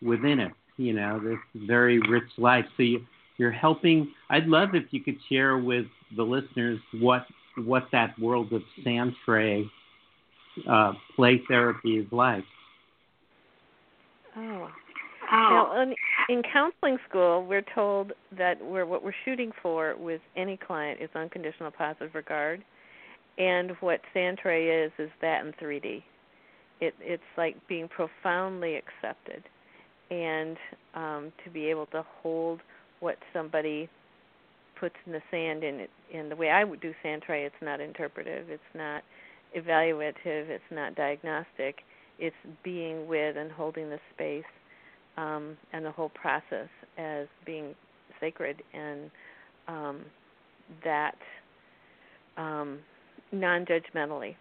within 0.02 0.40
it, 0.40 0.52
you 0.76 0.92
know, 0.92 1.20
this 1.20 1.66
very 1.66 1.98
rich 2.08 2.30
life. 2.38 2.64
So 2.76 2.82
you, 2.82 3.04
you're 3.38 3.50
helping. 3.50 4.12
I'd 4.28 4.46
love 4.46 4.70
if 4.74 4.84
you 4.90 5.02
could 5.02 5.16
share 5.28 5.58
with 5.58 5.86
the 6.16 6.22
listeners 6.22 6.78
what 7.00 7.26
what 7.56 7.88
that 7.92 8.18
world 8.18 8.52
of 8.52 8.62
Sandtray 8.84 9.68
uh, 10.68 10.92
play 11.16 11.42
therapy 11.48 11.98
is 11.98 12.06
like. 12.12 12.44
Oh. 14.36 14.68
Now, 15.32 15.80
in, 15.80 15.94
in 16.28 16.42
counseling 16.52 16.98
school, 17.08 17.46
we're 17.46 17.64
told 17.74 18.12
that 18.36 18.60
we're 18.60 18.84
what 18.84 19.04
we're 19.04 19.14
shooting 19.24 19.52
for 19.62 19.94
with 19.96 20.20
any 20.36 20.56
client 20.56 21.00
is 21.00 21.08
unconditional 21.14 21.70
positive 21.70 22.14
regard, 22.14 22.64
and 23.40 23.72
what 23.80 24.00
Sandtray 24.14 24.86
is 24.86 24.92
is 24.98 25.10
that 25.22 25.44
in 25.44 25.52
3D. 25.52 26.02
It 26.80 26.94
it's 27.00 27.22
like 27.36 27.56
being 27.68 27.88
profoundly 27.88 28.76
accepted, 28.76 29.42
and 30.10 30.56
um, 30.94 31.32
to 31.44 31.50
be 31.50 31.66
able 31.66 31.86
to 31.86 32.04
hold 32.22 32.60
what 33.00 33.16
somebody 33.32 33.88
puts 34.78 34.94
in 35.06 35.12
the 35.12 35.22
sand 35.30 35.64
in 35.64 35.80
it 35.80 35.90
in 36.12 36.28
the 36.28 36.36
way 36.36 36.50
I 36.50 36.64
would 36.64 36.80
do 36.80 36.92
Sandtray, 37.04 37.46
it's 37.46 37.54
not 37.62 37.80
interpretive, 37.80 38.50
it's 38.50 38.62
not 38.74 39.02
evaluative, 39.56 40.14
it's 40.48 40.62
not 40.70 40.94
diagnostic. 40.94 41.80
It's 42.18 42.36
being 42.62 43.06
with 43.06 43.36
and 43.36 43.50
holding 43.50 43.88
the 43.88 43.98
space 44.14 44.44
um, 45.16 45.56
and 45.72 45.84
the 45.84 45.90
whole 45.90 46.10
process 46.10 46.68
as 46.98 47.26
being 47.46 47.74
sacred 48.20 48.62
and 48.74 49.10
um, 49.68 50.04
that 50.84 51.16
um, 52.36 52.80
non-judgmentally. 53.32 54.36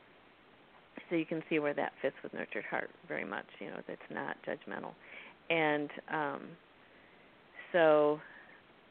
So 1.09 1.15
you 1.15 1.25
can 1.25 1.41
see 1.49 1.59
where 1.59 1.73
that 1.73 1.93
fits 2.01 2.15
with 2.23 2.33
nurtured 2.33 2.65
heart 2.65 2.89
very 3.07 3.25
much. 3.25 3.45
You 3.59 3.67
know, 3.67 3.81
that's 3.87 4.01
not 4.11 4.37
judgmental, 4.47 4.93
and 5.49 5.89
um, 6.11 6.41
so, 7.71 8.19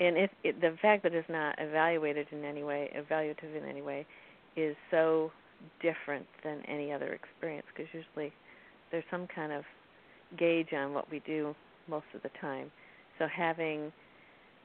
and 0.00 0.17
if 0.17 0.31
it, 0.43 0.61
the 0.61 0.76
fact 0.81 1.02
that 1.05 1.12
it's 1.12 1.28
not 1.28 1.55
evaluated 1.59 2.26
in 2.33 2.45
any 2.45 2.64
way, 2.64 2.90
evaluative 2.97 3.57
in 3.57 3.69
any 3.69 3.83
way, 3.83 4.07
is 4.57 4.75
so 4.90 5.31
different 5.81 6.26
than 6.45 6.62
any 6.67 6.93
other 6.93 7.12
experience 7.12 7.67
because 7.75 7.93
usually 7.93 8.33
there's 8.90 9.05
some 9.11 9.26
kind 9.35 9.52
of 9.52 9.64
gauge 10.38 10.73
on 10.73 10.93
what 10.93 11.11
we 11.11 11.21
do 11.21 11.55
most 11.88 12.07
of 12.14 12.23
the 12.23 12.31
time. 12.40 12.71
So 13.19 13.26
having 13.26 13.93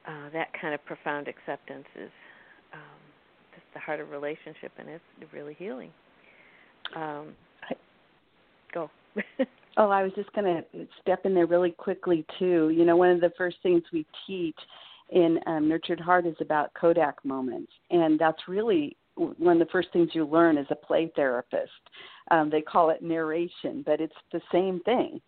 uh, 0.08 0.30
that 0.34 0.50
kind 0.60 0.74
of 0.74 0.84
profound 0.86 1.28
acceptance 1.28 1.86
is 1.96 2.12
um, 2.74 3.03
the 3.74 3.80
heart 3.80 4.00
of 4.00 4.10
relationship, 4.10 4.72
and 4.78 4.90
it's 4.90 5.34
really 5.34 5.56
healing. 5.56 5.92
Um, 6.96 7.34
go. 8.74 8.90
oh, 9.78 9.90
I 9.90 10.04
was 10.04 10.12
just 10.16 10.32
going 10.34 10.46
to 10.46 10.88
step 11.02 11.26
in 11.26 11.34
there 11.34 11.46
really 11.46 11.72
quickly 11.72 12.26
too. 12.40 12.70
You 12.76 12.86
know, 12.86 12.96
one 12.96 13.10
of 13.10 13.22
the 13.22 13.32
first 13.38 13.58
things 13.64 13.84
we 13.92 14.06
teach 14.28 14.58
in 15.10 15.40
um, 15.48 15.68
Nurtured 15.68 16.00
Heart 16.00 16.26
is 16.26 16.36
about 16.42 16.74
Kodak 16.74 17.24
moments, 17.24 17.72
and 17.92 18.20
that's 18.20 18.48
really 18.48 18.96
one 19.16 19.62
of 19.62 19.68
the 19.68 19.72
first 19.72 19.90
things 19.94 20.10
you 20.14 20.26
learn 20.26 20.58
as 20.58 20.66
a 20.72 20.76
play 20.76 21.12
therapist. 21.16 21.72
Um, 22.32 22.50
they 22.50 22.62
call 22.62 22.90
it 22.90 23.04
narration, 23.04 23.84
but 23.86 24.02
it's 24.02 24.14
the 24.32 24.42
same 24.52 24.80
thing. 24.82 25.22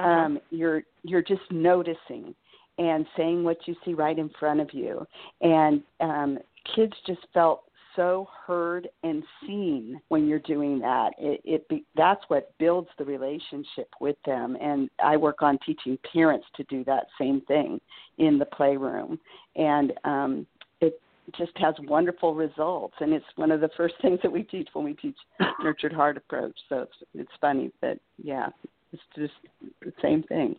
Uh-huh. 0.00 0.08
Um, 0.08 0.40
you're 0.50 0.82
you're 1.02 1.22
just 1.22 1.50
noticing 1.50 2.34
and 2.78 3.06
saying 3.16 3.42
what 3.42 3.58
you 3.66 3.74
see 3.84 3.94
right 3.94 4.18
in 4.18 4.30
front 4.38 4.60
of 4.60 4.72
you, 4.72 5.06
and 5.40 5.82
um, 6.00 6.38
kids 6.74 6.92
just 7.06 7.20
felt 7.32 7.62
so 7.98 8.28
heard 8.46 8.88
and 9.02 9.24
seen 9.44 10.00
when 10.08 10.28
you're 10.28 10.38
doing 10.38 10.78
that. 10.78 11.10
It, 11.18 11.40
it 11.44 11.68
be, 11.68 11.84
that's 11.96 12.22
what 12.28 12.54
builds 12.58 12.88
the 12.96 13.04
relationship 13.04 13.88
with 14.00 14.14
them. 14.24 14.56
And 14.60 14.88
I 15.04 15.16
work 15.16 15.42
on 15.42 15.58
teaching 15.66 15.98
parents 16.12 16.46
to 16.56 16.64
do 16.64 16.84
that 16.84 17.08
same 17.20 17.40
thing 17.42 17.80
in 18.18 18.38
the 18.38 18.44
playroom. 18.44 19.18
And 19.56 19.92
um, 20.04 20.46
it 20.80 21.00
just 21.36 21.50
has 21.56 21.74
wonderful 21.88 22.36
results. 22.36 22.94
And 23.00 23.12
it's 23.12 23.26
one 23.34 23.50
of 23.50 23.60
the 23.60 23.70
first 23.76 23.94
things 24.02 24.20
that 24.22 24.30
we 24.30 24.44
teach 24.44 24.68
when 24.74 24.84
we 24.84 24.94
teach 24.94 25.16
nurtured 25.62 25.92
heart 25.92 26.16
approach. 26.16 26.56
So 26.68 26.82
it's 26.82 27.10
it's 27.14 27.32
funny, 27.40 27.72
but 27.80 27.98
yeah, 28.22 28.46
it's 28.92 29.02
just 29.16 29.34
the 29.82 29.92
same 30.00 30.22
thing. 30.22 30.54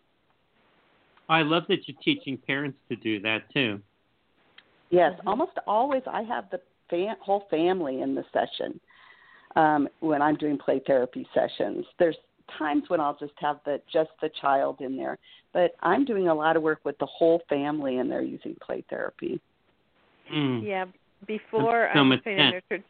I 1.30 1.40
love 1.40 1.62
that 1.68 1.88
you're 1.88 1.96
teaching 2.04 2.36
parents 2.36 2.76
to 2.90 2.96
do 2.96 3.18
that 3.20 3.50
too. 3.54 3.80
Yes, 4.90 5.12
almost 5.24 5.52
always 5.68 6.02
I 6.06 6.22
have 6.22 6.50
the 6.50 6.60
fam- 6.90 7.16
whole 7.20 7.46
family 7.50 8.02
in 8.02 8.14
the 8.14 8.24
session 8.32 8.78
um, 9.56 9.88
when 10.00 10.20
I'm 10.22 10.36
doing 10.36 10.58
play 10.58 10.80
therapy 10.86 11.26
sessions. 11.34 11.84
There's 11.98 12.16
times 12.58 12.84
when 12.88 13.00
I'll 13.00 13.16
just 13.16 13.32
have 13.38 13.60
the 13.64 13.80
just 13.92 14.10
the 14.20 14.30
child 14.40 14.80
in 14.80 14.96
there, 14.96 15.18
but 15.52 15.72
I'm 15.80 16.04
doing 16.04 16.28
a 16.28 16.34
lot 16.34 16.56
of 16.56 16.62
work 16.62 16.80
with 16.84 16.98
the 16.98 17.06
whole 17.06 17.42
family 17.48 17.98
and 17.98 18.10
they're 18.10 18.22
using 18.22 18.56
play 18.64 18.84
therapy. 18.90 19.40
Mm. 20.32 20.66
Yeah, 20.66 20.84
before 21.26 21.90
so 21.92 21.98
I 21.98 22.02
was 22.02 22.08
much 22.08 22.22
training 22.22 22.52
sense. 22.52 22.62
nurtured 22.70 22.84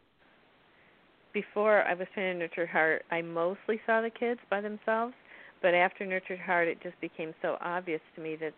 before 1.33 1.83
I 1.83 1.93
was 1.93 2.07
training 2.13 2.39
nurtured 2.39 2.69
heart, 2.69 3.03
I 3.09 3.21
mostly 3.21 3.79
saw 3.85 4.01
the 4.01 4.09
kids 4.09 4.39
by 4.49 4.61
themselves. 4.61 5.13
But 5.61 5.73
after 5.73 6.05
nurtured 6.05 6.39
heart, 6.39 6.67
it 6.67 6.81
just 6.81 6.99
became 6.99 7.33
so 7.41 7.57
obvious 7.61 8.01
to 8.15 8.21
me 8.21 8.35
that 8.37 8.53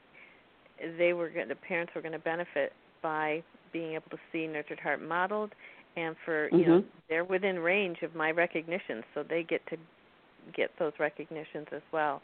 they 0.97 1.13
were 1.13 1.29
the 1.47 1.55
parents 1.55 1.93
were 1.95 2.01
going 2.01 2.13
to 2.13 2.19
benefit 2.19 2.73
by 3.01 3.43
being 3.73 3.93
able 3.95 4.09
to 4.11 4.17
see 4.31 4.47
nurtured 4.47 4.79
heart 4.79 5.01
modeled, 5.01 5.51
and 5.97 6.15
for 6.23 6.47
you 6.51 6.65
know 6.65 6.81
Mhm. 6.81 6.85
they're 7.09 7.25
within 7.25 7.59
range 7.59 8.01
of 8.03 8.15
my 8.15 8.31
recognitions, 8.31 9.03
so 9.13 9.23
they 9.23 9.43
get 9.43 9.65
to 9.67 9.77
get 10.53 10.71
those 10.77 10.93
recognitions 10.99 11.67
as 11.71 11.81
well, 11.91 12.21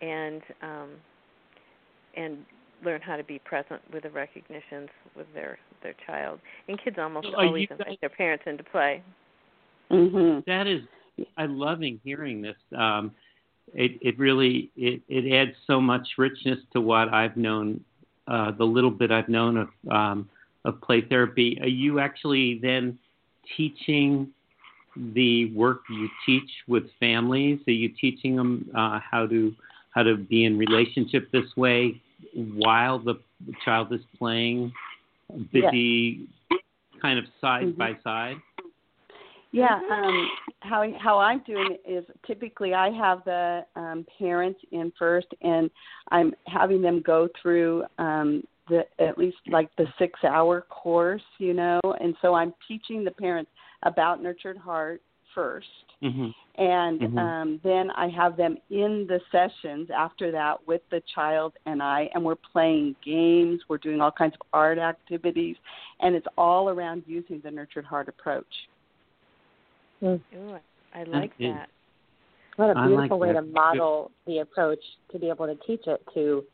and 0.00 0.42
um, 0.62 0.90
and 2.14 2.44
learn 2.84 3.00
how 3.00 3.16
to 3.16 3.24
be 3.24 3.38
present 3.40 3.80
with 3.92 4.02
the 4.04 4.10
recognitions 4.10 4.88
with 5.14 5.26
their 5.34 5.58
their 5.82 5.94
child. 6.06 6.40
And 6.68 6.78
kids 6.82 6.98
almost 6.98 7.28
So 7.28 7.34
always 7.36 7.62
you 7.62 7.68
invite 7.70 7.86
guys- 7.88 7.98
their 8.00 8.10
parents 8.10 8.44
into 8.46 8.64
play. 8.64 9.02
Mhm. 9.90 10.44
That 10.46 10.66
is, 10.66 10.82
I'm 11.36 11.58
loving 11.58 12.00
hearing 12.04 12.40
this. 12.42 12.56
Um, 12.74 13.14
it 13.74 13.98
it 14.02 14.18
really 14.18 14.70
it 14.76 15.02
it 15.08 15.32
adds 15.32 15.56
so 15.66 15.80
much 15.80 16.18
richness 16.18 16.58
to 16.72 16.80
what 16.80 17.12
I've 17.12 17.36
known, 17.36 17.84
uh, 18.26 18.50
the 18.52 18.66
little 18.66 18.90
bit 18.90 19.10
I've 19.10 19.28
known 19.28 19.56
of 19.56 19.68
um, 19.90 20.28
of 20.64 20.80
play 20.80 21.00
therapy. 21.00 21.58
Are 21.60 21.68
you 21.68 21.98
actually 21.98 22.58
then 22.62 22.98
teaching 23.56 24.28
the 24.96 25.52
work 25.54 25.80
you 25.88 26.08
teach 26.26 26.50
with 26.68 26.84
families? 27.00 27.60
Are 27.66 27.72
you 27.72 27.90
teaching 28.00 28.36
them 28.36 28.70
uh, 28.76 29.00
how 29.00 29.26
to 29.26 29.52
how 29.90 30.02
to 30.02 30.16
be 30.16 30.44
in 30.44 30.58
relationship 30.58 31.30
this 31.32 31.56
way 31.56 32.00
while 32.34 32.98
the 32.98 33.14
child 33.64 33.92
is 33.92 34.00
playing, 34.18 34.72
busy, 35.52 36.26
kind 37.00 37.18
of 37.18 37.26
side 37.40 37.66
Mhm. 37.66 37.76
by 37.76 37.96
side? 38.02 38.36
Yeah, 39.50 39.80
um, 39.90 40.30
how 40.60 40.90
how 40.98 41.18
I'm 41.18 41.40
doing 41.40 41.72
it 41.72 41.82
is 41.86 42.06
typically 42.26 42.72
I 42.72 42.88
have 42.90 43.22
the 43.24 43.66
um, 43.76 44.06
parents 44.18 44.60
in 44.70 44.90
first, 44.98 45.26
and 45.42 45.70
I'm 46.10 46.34
having 46.46 46.80
them 46.80 47.02
go 47.02 47.28
through 47.40 47.84
um, 47.98 48.42
the 48.68 48.82
at 48.98 49.18
least 49.18 49.38
like 49.48 49.68
the 49.76 49.86
six 49.98 50.22
hour 50.24 50.62
course, 50.62 51.22
you 51.38 51.54
know, 51.54 51.80
and 52.00 52.14
so 52.22 52.34
I'm 52.34 52.54
teaching 52.68 53.04
the 53.04 53.10
parents 53.10 53.50
about 53.82 54.22
nurtured 54.22 54.56
heart 54.56 55.02
first, 55.34 55.66
Mm-hmm. 56.02 56.28
and 56.62 57.00
Mhm. 57.00 57.18
um, 57.18 57.60
then 57.64 57.90
I 57.92 58.08
have 58.08 58.36
them 58.36 58.58
in 58.70 59.06
the 59.06 59.20
sessions 59.30 59.90
after 59.90 60.30
that 60.32 60.66
with 60.66 60.82
the 60.90 61.00
child 61.14 61.54
and 61.64 61.82
I, 61.82 62.10
and 62.14 62.24
we're 62.24 62.34
playing 62.34 62.96
games, 63.04 63.62
we're 63.68 63.78
doing 63.78 64.00
all 64.00 64.12
kinds 64.12 64.34
of 64.34 64.46
art 64.52 64.78
activities, 64.78 65.56
and 66.00 66.14
it's 66.14 66.26
all 66.36 66.68
around 66.68 67.04
using 67.06 67.40
the 67.40 67.50
nurtured 67.50 67.84
heart 67.84 68.08
approach. 68.08 68.68
Ooh, 70.02 70.20
I, 70.34 71.00
I 71.00 71.04
like 71.04 71.36
that. 71.38 71.68
What 72.56 72.76
a 72.76 72.78
I 72.78 72.86
like 72.86 72.88
beautiful 72.88 73.18
way 73.18 73.32
that. 73.32 73.40
to 73.40 73.42
model 73.42 74.10
the 74.26 74.38
approach 74.38 74.82
to 75.10 75.18
be 75.18 75.28
able 75.30 75.46
to 75.46 75.56
teach 75.66 75.86
it 75.86 76.02
to 76.14 76.44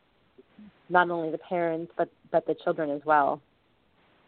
not 0.89 1.11
only 1.11 1.31
the 1.31 1.39
parents 1.39 1.93
but 1.97 2.09
but 2.31 2.47
the 2.47 2.55
children 2.65 2.91
as 2.91 3.05
well. 3.05 3.41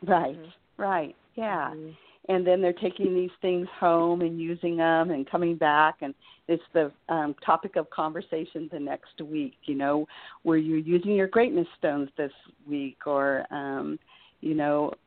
Right, 0.03 0.39
Mhm. 0.39 0.53
right, 0.79 1.17
yeah. 1.35 1.71
Mhm. 1.75 1.97
And 2.29 2.47
then 2.47 2.61
they're 2.61 2.73
taking 2.73 3.15
these 3.15 3.33
things 3.41 3.67
home 3.71 4.21
and 4.21 4.41
using 4.41 4.77
them 4.77 5.11
and 5.11 5.27
coming 5.27 5.57
back, 5.57 5.97
and 6.03 6.15
it's 6.49 6.63
the 6.73 6.93
um, 7.09 7.35
topic 7.35 7.77
of 7.77 7.89
conversation 7.91 8.69
the 8.71 8.79
next 8.79 9.21
week. 9.21 9.57
You 9.65 9.75
know, 9.75 10.07
were 10.45 10.59
you 10.59 10.77
using 10.77 11.13
your 11.13 11.27
greatness 11.29 11.69
stones 11.79 12.11
this 12.17 12.33
week, 12.67 13.07
or 13.07 13.47
um, 13.51 13.99
you 14.41 14.55
know, 14.55 14.93
h- 14.93 14.99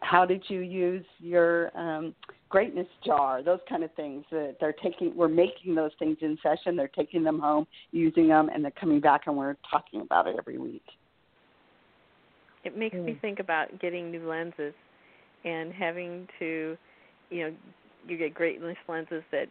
how 0.00 0.24
did 0.24 0.42
you 0.48 0.60
use 0.60 1.04
your 1.18 1.76
um, 1.76 2.14
greatness 2.48 2.86
jar? 3.04 3.42
Those 3.42 3.60
kind 3.68 3.82
of 3.84 3.92
things. 3.94 4.24
That 4.30 4.56
they're 4.60 4.74
taking, 4.74 5.14
we're 5.16 5.28
making 5.28 5.74
those 5.74 5.90
things 5.98 6.16
in 6.20 6.38
session. 6.42 6.76
They're 6.76 6.88
taking 6.88 7.24
them 7.24 7.40
home, 7.40 7.66
using 7.90 8.28
them, 8.28 8.50
and 8.52 8.64
they're 8.64 8.72
coming 8.72 9.00
back, 9.00 9.22
and 9.26 9.36
we're 9.36 9.56
talking 9.70 10.00
about 10.00 10.26
it 10.26 10.36
every 10.38 10.58
week. 10.58 10.84
It 12.64 12.76
makes 12.76 12.96
me 12.96 13.12
Mm. 13.12 13.20
think 13.20 13.40
about 13.40 13.78
getting 13.78 14.10
new 14.10 14.26
lenses 14.26 14.74
and 15.44 15.72
having 15.72 16.26
to, 16.38 16.78
you 17.30 17.42
know, 17.44 17.56
you 18.08 18.16
get 18.16 18.34
great 18.34 18.62
lenses 18.62 19.22
that 19.30 19.48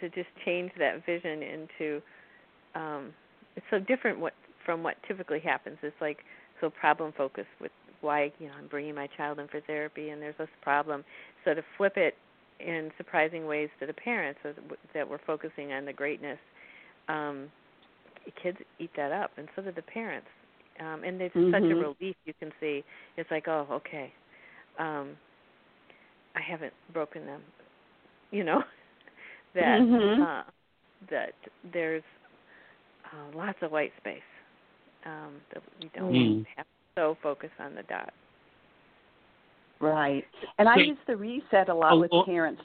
to 0.00 0.08
just 0.10 0.28
change 0.44 0.72
that 0.78 1.04
vision 1.04 1.42
into. 1.42 2.02
Um, 2.74 3.14
it's 3.56 3.66
so 3.70 3.78
different 3.78 4.18
what 4.18 4.34
from 4.64 4.82
what 4.82 4.96
typically 5.06 5.40
happens. 5.40 5.78
It's 5.82 6.00
like 6.00 6.24
so 6.60 6.70
problem 6.70 7.12
focused 7.12 7.48
with 7.60 7.72
why 8.02 8.32
you 8.38 8.48
know 8.48 8.52
I'm 8.58 8.68
bringing 8.68 8.94
my 8.94 9.08
child 9.16 9.38
in 9.38 9.48
for 9.48 9.60
therapy 9.62 10.10
and 10.10 10.20
there's 10.20 10.36
this 10.38 10.48
problem. 10.60 11.04
So 11.44 11.54
to 11.54 11.62
flip 11.76 11.94
it 11.96 12.14
in 12.60 12.90
surprising 12.96 13.46
ways 13.46 13.68
to 13.80 13.86
the 13.86 13.92
parents 13.92 14.38
so 14.42 14.52
that 14.94 15.08
we're 15.08 15.18
focusing 15.26 15.72
on 15.72 15.84
the 15.84 15.92
greatness, 15.92 16.38
um, 17.08 17.50
kids 18.42 18.58
eat 18.78 18.90
that 18.96 19.12
up, 19.12 19.32
and 19.36 19.48
so 19.56 19.62
do 19.62 19.72
the 19.72 19.82
parents. 19.82 20.28
Um, 20.80 21.04
and 21.04 21.20
it's 21.20 21.34
mm-hmm. 21.34 21.52
such 21.52 21.62
a 21.62 21.74
relief. 21.74 22.16
You 22.24 22.34
can 22.38 22.50
see 22.60 22.84
it's 23.16 23.30
like, 23.30 23.48
oh, 23.48 23.66
okay, 23.70 24.12
um, 24.78 25.10
I 26.34 26.40
haven't 26.40 26.72
broken 26.92 27.26
them. 27.26 27.40
You 28.30 28.44
know 28.44 28.62
that 29.54 29.80
mm-hmm. 29.80 30.22
uh, 30.22 30.42
that 31.10 31.34
there's 31.72 32.02
uh, 33.12 33.36
lots 33.36 33.58
of 33.62 33.70
white 33.70 33.92
space 33.98 34.20
um, 35.04 35.34
that 35.52 35.62
we 35.80 35.90
don't 35.94 36.12
mm. 36.12 36.46
have 36.56 36.66
so 36.94 37.16
focus 37.22 37.50
on 37.58 37.74
the 37.74 37.82
dot. 37.84 38.12
Right. 39.80 40.24
And 40.58 40.68
I 40.68 40.76
use 40.76 40.98
the 41.06 41.16
reset 41.16 41.68
a 41.68 41.74
lot 41.74 41.94
oh, 41.94 42.00
with 42.00 42.10
oh, 42.12 42.24
parents 42.24 42.62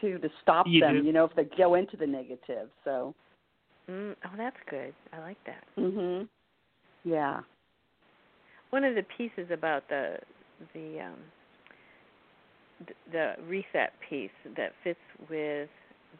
too 0.00 0.18
to 0.18 0.28
stop 0.42 0.66
you 0.68 0.80
them, 0.80 1.00
do? 1.00 1.06
you 1.06 1.12
know, 1.12 1.24
if 1.24 1.34
they 1.34 1.48
go 1.56 1.74
into 1.74 1.96
the 1.96 2.06
negative. 2.06 2.68
So 2.84 3.14
Mm, 3.90 4.14
oh, 4.24 4.30
that's 4.36 4.56
good. 4.70 4.94
I 5.12 5.18
like 5.18 5.36
that. 5.44 5.64
Mhm. 5.76 6.28
Yeah. 7.04 7.42
One 8.70 8.84
of 8.84 8.94
the 8.94 9.02
pieces 9.02 9.50
about 9.50 9.88
the 9.88 10.18
the 10.72 11.00
um 11.00 11.18
the 13.12 13.36
reset 13.46 13.92
piece 14.08 14.30
that 14.56 14.72
fits 14.82 14.98
with 15.28 15.68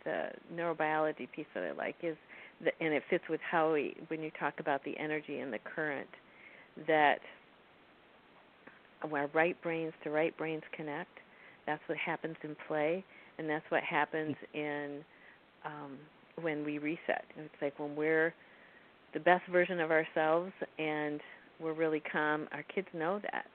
the 0.05 0.31
neurobiology 0.53 1.31
piece 1.33 1.47
that 1.55 1.65
I 1.65 1.73
like 1.73 1.97
is 2.03 2.17
the, 2.61 2.71
and 2.81 2.93
it 2.95 3.03
fits 3.09 3.25
with 3.29 3.41
how 3.41 3.73
we 3.73 3.97
when 4.09 4.23
you 4.23 4.31
talk 4.39 4.61
about 4.61 4.85
the 4.85 4.97
energy 4.99 5.41
and 5.41 5.53
the 5.53 5.59
current 5.59 6.09
that 6.87 7.21
where 9.09 9.29
right 9.35 9.61
brains 9.63 9.93
to 10.05 10.11
right 10.11 10.37
brains 10.37 10.63
connect. 10.77 11.11
That's 11.67 11.83
what 11.87 11.99
happens 11.99 12.37
in 12.43 12.57
play 12.67 13.05
and 13.39 13.49
that's 13.49 13.65
what 13.71 13.83
happens 13.83 14.37
in 14.55 15.01
um 15.65 15.99
when 16.41 16.65
we 16.65 16.79
reset. 16.79 17.25
It's 17.37 17.55
like 17.63 17.79
when 17.79 17.95
we're 17.95 18.35
the 19.13 19.21
best 19.21 19.45
version 19.51 19.81
of 19.81 19.91
ourselves 19.91 20.53
and 20.79 21.21
we're 21.61 21.73
really 21.75 22.03
calm 22.13 22.49
our 22.53 22.65
kids 22.75 22.89
know 22.93 23.21
that. 23.23 23.47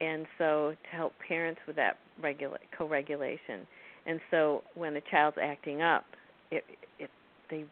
And 0.00 0.26
so 0.38 0.74
to 0.90 0.96
help 0.96 1.12
parents 1.26 1.60
with 1.66 1.76
that 1.76 1.98
regula- 2.22 2.58
co-regulation. 2.76 3.66
And 4.06 4.20
so 4.30 4.62
when 4.74 4.96
a 4.96 5.00
child's 5.10 5.36
acting 5.40 5.82
up 5.82 6.04
it, 6.50 6.64
it 6.98 7.10
they 7.50 7.64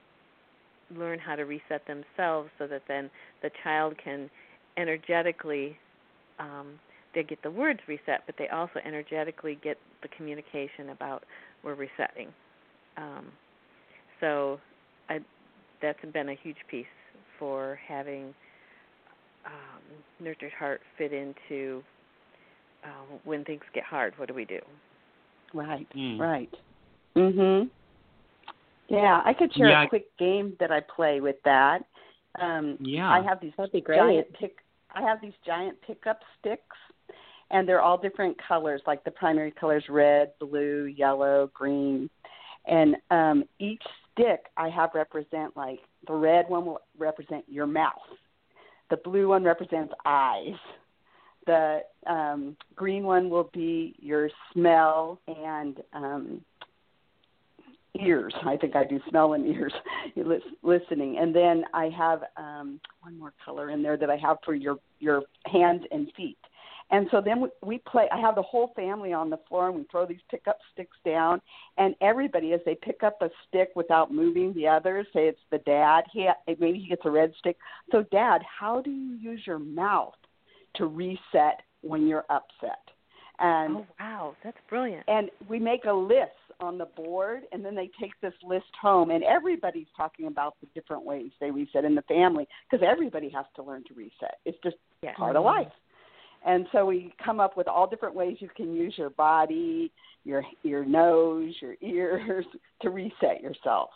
learn 0.97 1.19
how 1.19 1.37
to 1.37 1.45
reset 1.45 1.87
themselves 1.87 2.51
so 2.59 2.67
that 2.67 2.83
then 2.89 3.11
the 3.43 3.51
child 3.63 3.95
can 4.03 4.29
energetically 4.77 5.77
um, 6.39 6.79
they 7.15 7.23
get 7.23 7.43
the 7.43 7.51
words 7.51 7.81
reset, 7.89 8.23
but 8.27 8.35
they 8.39 8.49
also 8.49 8.81
energetically 8.85 9.59
get 9.63 9.79
the 10.03 10.09
communication 10.17 10.91
about 10.91 11.25
we're 11.65 11.75
resetting. 11.75 12.29
Um, 12.97 13.27
so 14.21 14.61
I, 15.09 15.19
that's 15.83 15.99
been 16.13 16.29
a 16.29 16.37
huge 16.43 16.57
piece 16.71 16.87
for 17.39 17.79
having 17.87 18.35
um, 19.47 19.81
nurtured 20.21 20.53
heart 20.53 20.81
fit 20.99 21.13
into 21.13 21.83
uh, 22.85 23.17
when 23.25 23.45
things 23.45 23.63
get 23.75 23.85
hard. 23.85 24.15
What 24.17 24.29
do 24.29 24.35
we 24.35 24.45
do? 24.45 24.61
Right. 25.53 25.87
Mm. 25.97 26.19
Right. 26.19 26.55
Mhm. 27.17 27.71
Yeah, 28.89 29.23
I 29.25 29.33
could 29.33 29.53
share 29.55 29.69
Yeah. 29.69 29.85
a 29.85 29.89
quick 29.89 30.17
game 30.19 30.57
that 30.61 30.71
I 30.71 30.81
play 30.81 31.21
with 31.21 31.37
that. 31.45 31.85
Um, 32.37 32.77
Yeah. 32.81 33.11
I 33.11 33.21
have 33.23 33.41
these 33.41 33.53
That'd 33.57 33.73
be 33.73 33.81
great. 33.81 33.99
giant 33.99 34.33
pick. 34.35 34.63
I 34.93 35.03
have 35.03 35.21
these 35.21 35.35
giant 35.45 35.81
pickup 35.83 36.21
sticks, 36.39 36.77
and 37.51 37.69
they're 37.69 37.81
all 37.81 37.99
different 37.99 38.37
colors. 38.47 38.81
Like 38.87 39.05
the 39.05 39.11
primary 39.11 39.51
colors: 39.51 39.85
red, 39.89 40.33
blue, 40.39 40.85
yellow, 40.85 41.51
green, 41.55 42.09
and 42.67 42.97
um, 43.11 43.45
each 43.59 43.83
stick 44.13 44.47
I 44.57 44.69
have 44.69 44.91
represent 44.95 45.57
like 45.57 45.81
the 46.07 46.15
red 46.15 46.49
one 46.49 46.67
will 46.67 46.81
represent 46.99 47.45
your 47.49 47.67
mouth, 47.67 47.93
the 48.91 48.97
blue 48.97 49.29
one 49.29 49.45
represents 49.45 49.93
eyes, 50.05 50.55
the 51.47 51.81
um, 52.07 52.57
green 52.75 53.05
one 53.05 53.31
will 53.31 53.51
be 53.53 53.95
your 53.99 54.29
smell 54.53 55.21
and 55.27 55.79
um, 55.93 56.41
ears. 57.99 58.35
I 58.45 58.57
think 58.57 58.77
I 58.77 58.85
do 58.85 59.01
smell 59.09 59.33
and 59.35 59.47
ears, 59.47 59.73
lis- 60.17 60.43
listening. 60.63 61.19
And 61.19 61.35
then 61.35 61.65
I 61.75 61.89
have 61.97 62.23
um, 62.37 62.81
one 63.01 63.19
more 63.19 63.33
color 63.45 63.71
in 63.71 63.83
there 63.83 63.97
that 63.97 64.11
I 64.11 64.17
have 64.17 64.39
for 64.45 64.55
your 64.55 64.77
your 64.99 65.23
hands 65.47 65.83
and 65.91 66.11
feet. 66.17 66.39
And 66.91 67.07
so 67.11 67.21
then 67.25 67.41
we, 67.41 67.49
we 67.63 67.79
play. 67.79 68.09
I 68.13 68.21
have 68.21 68.35
the 68.35 68.43
whole 68.43 68.73
family 68.75 69.13
on 69.13 69.31
the 69.31 69.39
floor, 69.49 69.69
and 69.69 69.77
we 69.77 69.87
throw 69.91 70.07
these 70.07 70.19
pickup 70.31 70.59
sticks 70.73 70.97
down. 71.05 71.41
And 71.79 71.95
everybody, 72.01 72.53
as 72.53 72.61
they 72.67 72.75
pick 72.75 73.03
up 73.03 73.19
a 73.23 73.31
stick 73.49 73.71
without 73.77 74.13
moving 74.13 74.53
the 74.55 74.67
others, 74.67 75.07
say 75.13 75.29
it's 75.29 75.39
the 75.51 75.59
dad. 75.59 76.03
He 76.13 76.29
maybe 76.59 76.79
he 76.81 76.89
gets 76.89 77.03
a 77.05 77.11
red 77.11 77.33
stick. 77.39 77.57
So, 77.93 78.05
Dad, 78.11 78.43
how 78.43 78.81
do 78.81 78.91
you 78.91 79.15
use 79.17 79.43
your 79.47 79.59
mouth 79.59 80.15
to 80.77 80.87
reset 80.87 81.61
when 81.83 82.07
you're 82.07 82.27
upset? 82.29 82.81
And 83.39 83.79
oh 83.79 83.87
wow, 83.99 84.37
that's 84.45 84.59
brilliant. 84.69 85.05
and 85.09 85.31
we 85.49 85.59
make 85.59 85.85
a 85.87 85.93
list 85.93 86.33
on 86.61 86.77
the 86.77 86.85
board 86.85 87.45
and 87.53 87.65
then 87.65 87.75
they 87.75 87.89
take 87.99 88.13
this 88.21 88.35
list 88.45 88.67
home 88.81 89.11
and 89.11 89.25
everybody's 89.25 89.87
talking 89.97 90.27
about 90.27 90.57
the 90.61 90.67
different 90.75 91.03
ways 91.07 91.31
they 91.41 91.51
reset 91.51 91.87
in 91.87 91.95
the 91.95 92.03
family 92.03 92.47
because 92.71 92.87
everybody 92.87 93.31
has 93.31 93.47
to 93.57 93.63
learn 93.63 93.83
to 93.89 93.95
reset 93.95 94.35
it's 94.45 94.59
just 94.63 94.77
Yes. 95.03 95.17
part 95.17 95.37
of 95.37 95.45
life 95.45 95.73
and 96.45 96.67
so 96.73 96.87
we 96.87 97.13
come 97.23 97.41
up 97.41 97.57
with 97.57 97.69
all 97.69 97.87
different 97.87 98.15
ways 98.15 98.39
you 98.41 98.49
can 98.57 98.75
use 98.75 98.95
your 98.97 99.11
body 99.11 99.93
your 100.25 100.43
your 100.63 100.85
nose 100.85 101.55
your 101.61 101.75
ears 101.81 102.45
to 102.83 102.91
reset 102.91 103.41
yourself. 103.43 103.91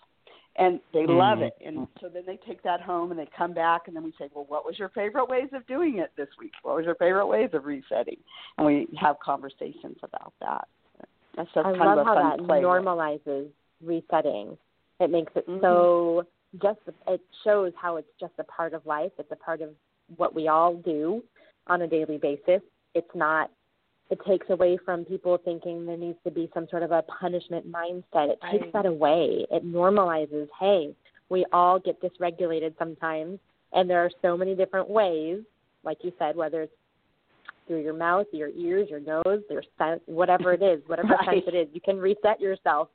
And 0.56 0.78
they 0.92 1.04
love 1.04 1.40
it. 1.40 1.52
And 1.66 1.88
so 2.00 2.08
then 2.08 2.22
they 2.26 2.38
take 2.46 2.62
that 2.62 2.80
home 2.80 3.10
and 3.10 3.18
they 3.18 3.28
come 3.36 3.54
back 3.54 3.88
and 3.88 3.96
then 3.96 4.04
we 4.04 4.12
say 4.18 4.28
well 4.34 4.46
what 4.48 4.64
was 4.64 4.78
your 4.78 4.90
favorite 4.90 5.28
ways 5.28 5.48
of 5.52 5.66
doing 5.66 5.98
it 5.98 6.12
this 6.16 6.28
week? 6.38 6.52
What 6.62 6.76
was 6.76 6.84
your 6.84 6.94
favorite 6.96 7.26
ways 7.26 7.50
of 7.52 7.64
resetting? 7.64 8.18
And 8.56 8.66
we 8.66 8.86
have 9.00 9.16
conversations 9.20 9.96
about 10.02 10.32
that. 10.40 10.68
That's 11.36 11.48
just 11.52 11.66
I 11.66 11.72
kind 11.72 11.78
love 11.78 11.98
of 11.98 11.98
a 11.98 12.04
how 12.04 12.14
fun 12.14 12.36
that 12.36 12.46
play 12.46 12.62
normalizes 12.62 13.48
resetting. 13.82 14.56
It 15.00 15.10
makes 15.10 15.32
it 15.34 15.46
Mhm. 15.48 15.60
so 15.60 16.26
just 16.62 16.78
it 17.08 17.20
shows 17.42 17.72
how 17.74 17.96
it's 17.96 18.10
just 18.20 18.34
a 18.38 18.44
part 18.44 18.74
of 18.74 18.86
life. 18.86 19.10
It's 19.18 19.32
a 19.32 19.36
part 19.36 19.60
of 19.60 19.70
what 20.16 20.34
we 20.34 20.48
all 20.48 20.74
do 20.74 21.24
on 21.66 21.82
a 21.82 21.86
daily 21.86 22.18
basis. 22.18 22.60
It's 22.94 23.14
not 23.14 23.50
it 24.10 24.18
takes 24.26 24.50
away 24.50 24.76
from 24.84 25.02
people 25.04 25.38
thinking 25.38 25.86
there 25.86 25.96
needs 25.96 26.18
to 26.24 26.30
be 26.30 26.50
some 26.52 26.68
sort 26.70 26.82
of 26.82 26.92
a 26.92 27.02
punishment 27.02 27.66
mindset. 27.70 28.28
It 28.28 28.38
takes 28.50 28.64
Right. 28.64 28.72
that 28.74 28.86
away. 28.86 29.46
It 29.50 29.64
normalizes, 29.64 30.46
hey, 30.60 30.94
we 31.30 31.46
all 31.52 31.78
get 31.78 32.00
dysregulated 32.02 32.76
sometimes 32.78 33.38
and 33.72 33.88
there 33.88 34.04
are 34.04 34.10
so 34.22 34.36
many 34.36 34.54
different 34.54 34.88
ways, 34.90 35.40
like 35.84 35.98
you 36.04 36.12
said, 36.18 36.36
whether 36.36 36.62
it's 36.62 36.72
through 37.66 37.80
your 37.82 37.94
mouth, 37.94 38.26
your 38.32 38.50
ears, 38.50 38.88
your 38.90 39.00
nose, 39.00 39.42
your 39.48 39.62
sense, 39.78 40.00
whatever 40.06 40.52
it 40.52 40.62
is, 40.62 40.80
whatever 40.86 41.08
Right. 41.26 41.42
sense 41.42 41.44
it 41.48 41.54
is, 41.54 41.68
you 41.72 41.80
can 41.80 41.98
reset 41.98 42.40
yourself. 42.40 42.88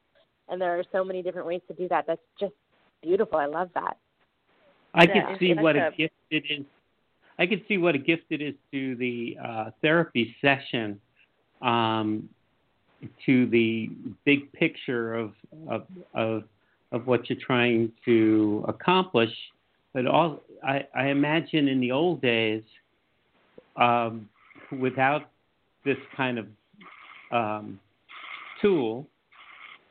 And 0.48 0.62
there 0.62 0.78
are 0.80 0.84
so 0.92 1.04
many 1.04 1.22
different 1.22 1.48
ways 1.48 1.62
to 1.68 1.74
do 1.74 1.88
that. 1.90 2.06
That's 2.08 2.22
just 2.40 2.54
beautiful. 3.02 3.38
I 3.40 3.46
love 3.46 3.70
that. 3.74 3.98
I 4.94 5.04
Yeah, 5.06 5.26
can 5.28 5.40
see 5.40 5.54
what 5.54 5.76
a 5.76 5.88
a- 5.88 5.92
gift 5.92 6.14
it 6.32 6.44
is. 6.50 6.66
I 7.40 7.46
can 7.48 7.62
see 7.70 7.78
what 7.78 7.96
a 7.96 7.98
gift 7.98 8.26
it 8.32 8.42
is 8.42 8.54
to 8.74 8.96
the 8.98 9.38
uh, 9.44 9.72
therapy 9.82 10.36
session, 10.42 11.00
um, 11.62 12.28
to 13.26 13.48
the 13.48 13.90
big 14.26 14.52
picture 14.52 15.16
of, 15.16 15.32
of 15.70 15.84
of 16.14 16.44
of 16.92 17.08
what 17.08 17.30
you're 17.30 17.40
trying 17.40 17.94
to 18.04 18.66
accomplish. 18.68 19.32
But 19.94 20.06
all 20.06 20.42
I, 20.64 20.86
I 20.94 21.08
imagine 21.08 21.70
in 21.70 21.80
the 21.80 21.92
old 21.92 22.22
days, 22.22 22.64
um, 23.78 24.28
without 24.78 25.30
this 25.86 25.98
kind 26.18 26.40
of 26.40 26.48
um, 27.32 27.80
tool 28.62 29.08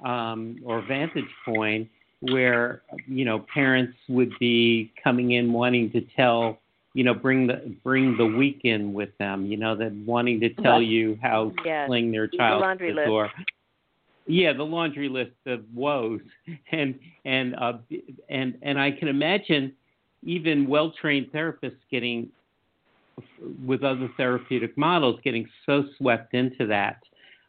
um, 0.05 0.61
or 0.65 0.83
vantage 0.87 1.25
point, 1.47 1.89
where 2.21 2.83
you 3.07 3.25
know 3.25 3.47
parents 3.53 3.97
would 4.11 4.33
be 4.39 4.93
coming 5.03 5.33
in 5.33 5.51
wanting 5.51 5.91
to 5.93 6.03
tell 6.15 6.59
you 6.95 7.05
know 7.05 7.15
bring 7.15 7.47
the 7.47 7.75
bring 7.85 8.17
the 8.17 8.27
week 8.27 8.61
in 8.65 8.93
with 8.93 9.11
them 9.19 9.47
you 9.47 9.57
know 9.57 9.77
that 9.77 9.93
wanting 10.07 10.41
to 10.41 10.49
tell 10.55 10.81
you 10.83 11.19
how 11.23 11.53
Yes. 11.65 11.87
sling 11.89 12.11
their 12.11 12.27
The 12.29 12.37
child 12.37 12.65
the 12.79 12.93
list. 12.93 13.07
door 13.07 13.31
yeah 14.27 14.53
the 14.53 14.63
laundry 14.63 15.09
list 15.09 15.37
of 15.47 15.65
woes 15.75 16.21
and 16.73 16.99
and 17.25 17.55
uh 17.57 17.75
and 18.29 18.57
and 18.63 18.79
i 18.81 18.91
can 18.91 19.09
imagine 19.09 19.73
even 20.25 20.67
well 20.67 20.91
trained 21.01 21.27
therapists 21.33 21.77
getting 21.91 22.29
with 23.65 23.83
other 23.83 24.09
therapeutic 24.17 24.77
models 24.77 25.21
getting 25.23 25.47
so 25.67 25.85
swept 25.97 26.35
into 26.35 26.67
that 26.67 26.99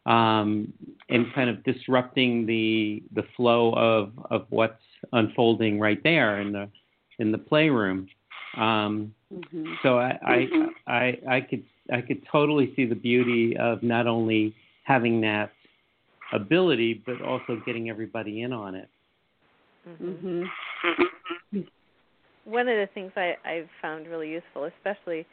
um, 0.06 0.72
and 1.08 1.26
kind 1.34 1.50
of 1.50 1.62
disrupting 1.64 2.46
the 2.46 3.02
the 3.14 3.22
flow 3.36 3.72
of 3.74 4.12
of 4.30 4.46
what's 4.50 4.82
unfolding 5.12 5.78
right 5.78 6.02
there 6.02 6.40
in 6.40 6.52
the 6.52 6.68
in 7.18 7.30
the 7.30 7.38
playroom. 7.38 8.08
Um, 8.56 9.14
Mhm. 9.32 9.74
so 9.82 9.98
I, 9.98 10.18
I 10.24 10.48
I 10.86 11.18
I 11.36 11.40
could 11.40 11.64
I 11.92 12.00
could 12.00 12.22
totally 12.30 12.72
see 12.74 12.84
the 12.84 12.96
beauty 12.96 13.56
of 13.56 13.82
not 13.82 14.06
only 14.06 14.54
having 14.84 15.20
that 15.20 15.52
ability, 16.32 17.02
but 17.06 17.22
also 17.22 17.60
getting 17.64 17.90
everybody 17.90 18.42
in 18.42 18.52
on 18.52 18.74
it. 18.74 18.88
Mm-hmm. 19.88 21.60
one 22.44 22.68
of 22.68 22.76
the 22.76 22.88
things 22.92 23.12
I, 23.16 23.34
I've 23.44 23.68
found 23.80 24.06
really 24.06 24.28
useful, 24.28 24.64
especially 24.64 25.26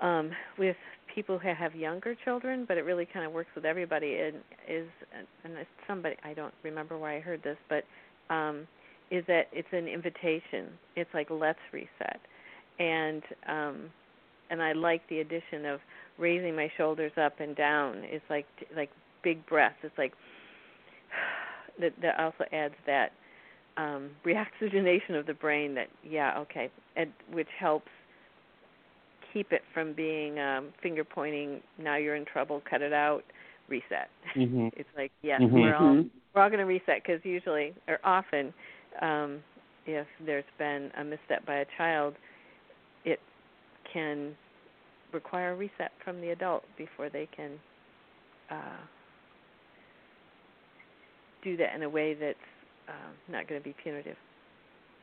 um, 0.00 0.30
with 0.58 0.76
people 1.12 1.38
who 1.38 1.48
have 1.48 1.74
younger 1.74 2.14
children, 2.24 2.64
but 2.66 2.76
it 2.76 2.82
really 2.82 3.06
kind 3.06 3.26
of 3.26 3.32
works 3.32 3.50
with 3.54 3.64
everybody, 3.64 4.16
and 4.16 4.36
is 4.68 4.86
and 5.44 5.54
it's 5.54 5.68
somebody 5.86 6.16
I 6.22 6.34
don't 6.34 6.54
remember 6.62 6.98
where 6.98 7.10
I 7.10 7.20
heard 7.20 7.42
this, 7.42 7.56
but 7.68 7.84
um, 8.32 8.66
is 9.10 9.24
that 9.26 9.48
it's 9.52 9.68
an 9.72 9.88
invitation. 9.88 10.68
It's 10.96 11.10
like 11.14 11.28
let's 11.30 11.58
reset, 11.72 12.20
and 12.78 13.22
um, 13.48 13.90
and 14.50 14.62
I 14.62 14.72
like 14.72 15.02
the 15.08 15.20
addition 15.20 15.66
of 15.66 15.80
raising 16.18 16.54
my 16.56 16.70
shoulders 16.76 17.12
up 17.20 17.40
and 17.40 17.56
down. 17.56 18.02
It's 18.04 18.24
like 18.30 18.46
like 18.76 18.90
big 19.22 19.44
breaths. 19.46 19.76
It's 19.82 19.96
like 19.98 20.12
that 21.80 21.92
that 22.02 22.18
also 22.20 22.44
adds 22.52 22.74
that 22.86 23.10
um, 23.76 24.10
reoxygenation 24.26 25.18
of 25.18 25.26
the 25.26 25.34
brain 25.34 25.74
that 25.74 25.88
yeah 26.08 26.38
okay 26.38 26.70
and 26.96 27.12
which 27.32 27.48
helps 27.58 27.88
keep 29.32 29.52
it 29.52 29.62
from 29.74 29.92
being 29.92 30.38
um, 30.38 30.68
finger 30.82 31.04
pointing 31.04 31.60
now 31.78 31.96
you're 31.96 32.16
in 32.16 32.24
trouble 32.24 32.62
cut 32.68 32.82
it 32.82 32.92
out 32.92 33.22
reset 33.68 34.08
Mhm. 34.36 34.70
it's 34.76 34.88
like 34.96 35.12
yes 35.22 35.40
Mhm. 35.40 35.52
we're 35.52 35.74
all 35.74 35.94
Mhm. 35.96 36.10
we're 36.34 36.42
all 36.42 36.48
going 36.48 36.60
to 36.60 36.64
reset 36.64 37.02
because 37.02 37.24
usually 37.24 37.74
or 37.88 37.98
often 38.04 38.52
um, 39.02 39.42
if 39.86 40.06
there's 40.24 40.44
been 40.58 40.90
a 40.98 41.04
misstep 41.04 41.44
by 41.46 41.56
a 41.56 41.64
child 41.76 42.14
can 43.92 44.36
require 45.12 45.52
a 45.52 45.56
reset 45.56 45.92
from 46.04 46.20
the 46.20 46.30
adult 46.30 46.64
before 46.76 47.08
they 47.08 47.28
can 47.34 47.52
uh, 48.50 48.80
do 51.42 51.56
that 51.56 51.74
in 51.74 51.82
a 51.82 51.88
way 51.88 52.14
that's 52.14 52.36
um, 52.88 53.14
not 53.28 53.48
going 53.48 53.60
to 53.60 53.64
be 53.64 53.74
punitive. 53.82 54.16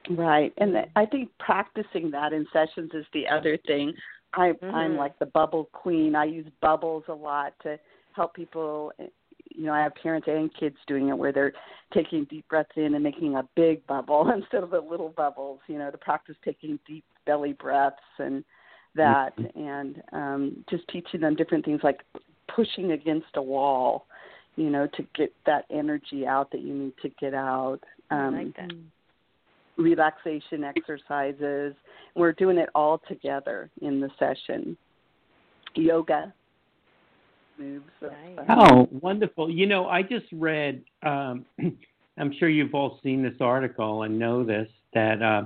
Right, 0.10 0.54
and 0.58 0.76
I 0.96 1.06
think 1.06 1.30
practicing 1.40 2.12
that 2.12 2.32
in 2.32 2.46
sessions 2.54 2.92
is 2.94 3.06
the 3.14 3.28
other 3.28 3.58
thing. 3.66 3.94
I, 4.34 4.54
I'm 4.70 4.92
Mhm. 4.92 4.98
like 4.98 5.18
the 5.18 5.26
bubble 5.28 5.66
queen. 5.72 6.16
I 6.16 6.26
use 6.26 6.48
bubbles 6.62 7.06
a 7.08 7.14
lot 7.14 7.54
to 7.64 7.80
help 8.14 8.34
people. 8.36 8.92
You 9.50 9.66
know, 9.66 9.74
I 9.74 9.82
have 9.82 9.96
parents 9.96 10.28
and 10.28 10.54
kids 10.54 10.78
doing 10.88 11.10
it 11.10 11.18
where 11.18 11.32
they're 11.32 11.54
taking 11.92 12.26
deep 12.26 12.48
breaths 12.50 12.76
in 12.76 12.94
and 12.94 13.04
making 13.04 13.36
a 13.36 13.44
big 13.56 13.86
bubble 13.88 14.30
instead 14.36 14.64
of 14.64 14.70
the 14.70 14.82
little 14.82 15.10
bubbles. 15.10 15.60
You 15.68 15.80
know, 15.80 15.90
to 15.90 15.98
practice 15.98 16.36
taking 16.44 16.80
deep 16.86 17.06
belly 17.26 17.54
breaths 17.54 17.98
and 18.20 18.44
that, 18.96 19.34
and 19.56 20.02
um, 20.14 20.66
just 20.70 20.88
teaching 20.88 21.22
them 21.22 21.36
different 21.36 21.66
things 21.66 21.82
like 21.84 22.02
pushing 22.54 22.92
against 22.92 23.28
a 23.36 23.42
wall. 23.42 24.06
You 24.58 24.70
know, 24.70 24.88
to 24.88 25.06
get 25.16 25.34
that 25.46 25.66
energy 25.70 26.26
out 26.26 26.50
that 26.52 26.62
you 26.62 26.74
need 26.74 26.94
to 27.02 27.10
get 27.20 27.34
out. 27.34 27.80
I 28.10 28.16
Um, 28.28 28.36
like 28.36 28.56
that. 28.56 28.72
relaxation 29.78 30.64
exercises. 30.64 31.76
We're 32.16 32.32
doing 32.32 32.58
it 32.58 32.70
all 32.74 33.02
together 33.08 33.70
in 33.82 34.00
the 34.00 34.10
session. 34.18 34.78
Yoga 35.76 36.34
moves. 37.58 37.86
Nice. 38.02 38.46
Oh, 38.50 38.88
wonderful! 39.02 39.50
You 39.50 39.66
know, 39.66 39.88
I 39.88 40.02
just 40.02 40.26
read. 40.32 40.82
Um, 41.04 41.46
I'm 42.18 42.32
sure 42.40 42.48
you've 42.48 42.74
all 42.74 43.00
seen 43.04 43.22
this 43.22 43.36
article 43.42 44.04
and 44.04 44.18
know 44.18 44.44
this 44.46 44.70
that 44.94 45.22
uh, 45.22 45.46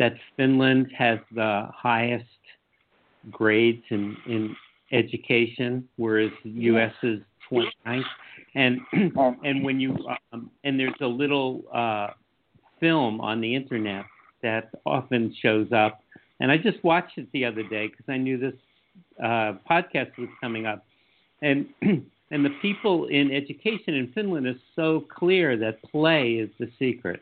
that 0.00 0.14
Finland 0.36 0.90
has 0.96 1.20
the 1.32 1.68
highest 1.72 2.24
grades 3.30 3.82
in 3.90 4.16
in 4.26 4.56
education, 4.92 5.86
whereas 5.96 6.30
the 6.44 6.50
U.S. 6.50 6.92
is 7.02 7.20
29th. 7.50 8.02
And 8.54 8.80
and 9.44 9.64
when 9.64 9.80
you 9.80 9.96
um, 10.32 10.50
and 10.64 10.78
there's 10.78 10.94
a 11.00 11.06
little 11.06 11.62
uh, 11.72 12.08
film 12.80 13.20
on 13.20 13.40
the 13.40 13.54
internet 13.54 14.04
that 14.42 14.70
often 14.86 15.34
shows 15.42 15.68
up, 15.72 16.00
and 16.40 16.50
I 16.50 16.56
just 16.56 16.82
watched 16.84 17.18
it 17.18 17.28
the 17.32 17.44
other 17.44 17.62
day 17.64 17.88
because 17.88 18.06
I 18.08 18.16
knew 18.16 18.38
this 18.38 18.54
uh, 19.22 19.54
podcast 19.68 20.16
was 20.18 20.28
coming 20.40 20.66
up, 20.66 20.84
and 21.42 21.66
and 21.82 22.44
the 22.44 22.54
people 22.62 23.06
in 23.06 23.30
education 23.32 23.94
in 23.94 24.12
Finland 24.14 24.46
is 24.46 24.56
so 24.76 25.04
clear 25.08 25.56
that 25.56 25.82
play 25.90 26.32
is 26.34 26.50
the 26.58 26.70
secret, 26.78 27.20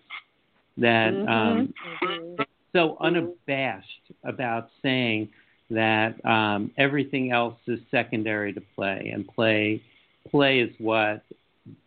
that 0.79 1.15
um, 1.29 1.73
Mhm. 2.03 2.47
so 2.73 2.97
unabashed 3.01 4.13
about 4.25 4.69
saying 4.83 5.29
that 5.71 6.25
um, 6.25 6.71
everything 6.77 7.33
else 7.33 7.59
is 7.67 7.81
secondary 7.91 8.53
to 8.53 8.63
play, 8.75 9.11
and 9.13 9.27
play 9.27 9.83
play 10.31 10.61
is 10.61 10.71
what 10.79 11.23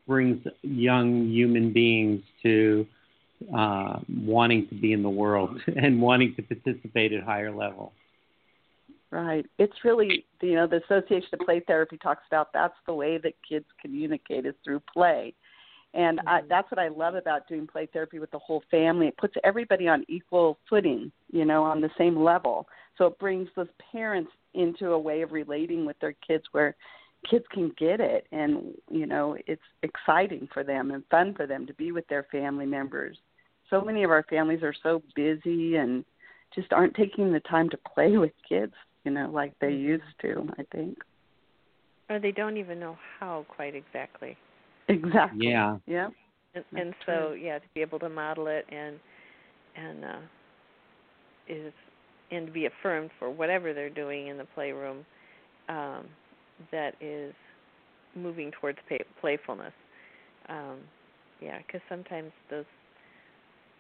brings 0.08 0.46
young 0.62 1.28
human 1.28 1.72
beings 1.72 2.22
to 2.44 2.86
uh, 3.56 4.00
wanting 4.10 4.68
to 4.68 4.76
be 4.76 4.94
in 4.94 5.04
the 5.04 5.10
world 5.10 5.60
and 5.76 6.02
wanting 6.02 6.36
to 6.36 6.42
participate 6.42 7.14
at 7.14 7.24
higher 7.24 7.54
level. 7.54 7.94
Right. 9.12 9.46
It's 9.58 9.74
really, 9.84 10.26
you 10.42 10.54
know, 10.54 10.68
the 10.68 10.84
Association 10.84 11.30
of 11.34 11.40
Play 11.40 11.62
Therapy 11.66 11.98
talks 11.98 12.24
about 12.28 12.54
that's 12.54 12.76
the 12.86 12.94
way 12.94 13.18
that 13.18 13.34
kids 13.48 13.66
communicate 13.82 14.46
is 14.46 14.54
through 14.64 14.82
play. 14.94 15.34
And 15.96 16.20
I, 16.28 16.42
that's 16.48 16.70
what 16.70 16.78
I 16.78 16.90
love 16.90 17.16
about 17.16 17.48
doing 17.48 17.66
play 17.66 17.88
therapy 17.92 18.20
with 18.20 18.30
the 18.30 18.38
whole 18.38 18.62
family. 18.70 19.08
It 19.08 19.18
puts 19.18 19.34
everybody 19.44 19.88
on 19.88 20.06
equal 20.08 20.60
footing, 20.70 21.12
you 21.32 21.46
know, 21.46 21.64
on 21.64 21.82
the 21.82 21.90
same 21.98 22.24
level. 22.24 22.68
So 23.00 23.08
it 23.08 23.18
brings 23.18 23.50
those 23.56 23.70
parents 23.92 24.32
into 24.54 24.92
a 24.92 25.00
way 25.00 25.24
of 25.24 25.32
relating 25.32 25.86
with 25.86 25.98
their 26.00 26.14
kids 26.26 26.44
where 26.52 26.76
kids 27.30 27.46
can 27.52 27.74
get 27.78 28.00
it 28.00 28.28
and 28.32 28.74
you 28.90 29.06
know 29.06 29.36
it's 29.46 29.62
exciting 29.84 30.48
for 30.54 30.64
them 30.64 30.92
and 30.92 31.04
fun 31.10 31.34
for 31.34 31.46
them 31.48 31.66
to 31.68 31.74
be 31.74 31.92
with 31.92 32.08
their 32.08 32.28
family 32.32 32.68
members. 32.68 33.18
So 33.70 33.82
many 33.82 34.04
of 34.04 34.12
our 34.12 34.24
families 34.30 34.62
are 34.62 34.76
so 34.84 35.02
busy 35.16 35.78
and 35.78 36.06
just 36.54 36.72
aren't 36.74 36.96
taking 36.96 37.32
the 37.32 37.40
time 37.42 37.70
to 37.70 37.78
play 37.96 38.18
with 38.18 38.32
kids 38.48 38.74
you 39.06 39.12
know 39.12 39.30
like 39.32 39.54
they 39.60 39.72
used 39.72 40.04
to 40.22 40.48
i 40.58 40.64
think. 40.72 40.98
Or 42.10 42.20
they 42.20 42.32
don't 42.32 42.58
even 42.58 42.80
know 42.80 42.98
how 43.20 43.46
quite 43.48 43.76
exactly. 43.76 44.36
exactly. 44.88 45.48
Yeah. 45.48 45.78
yeah 45.86 46.10
And, 46.56 46.66
and 46.76 46.94
so 47.06 47.34
yeah, 47.34 47.60
to 47.60 47.66
be 47.76 47.82
able 47.82 48.00
to 48.00 48.10
model 48.10 48.48
it 48.48 48.66
and 48.70 49.00
and 49.76 50.06
uh, 50.06 50.20
is 51.48 51.74
and 52.32 52.48
to 52.48 52.54
be 52.54 52.66
affirmed 52.66 53.10
for 53.20 53.30
whatever 53.30 53.74
they're 53.74 53.90
doing 53.90 54.28
in 54.28 54.38
the 54.38 54.46
playroom 54.56 55.06
um, 55.70 56.06
that 56.72 56.96
is 57.02 57.34
moving 58.16 58.52
towards 58.60 58.78
pay, 58.88 59.00
playfulness. 59.22 59.74
Um, 60.50 60.80
yeah, 61.42 61.60
because 61.66 61.82
sometimes 61.90 62.32
those 62.50 62.66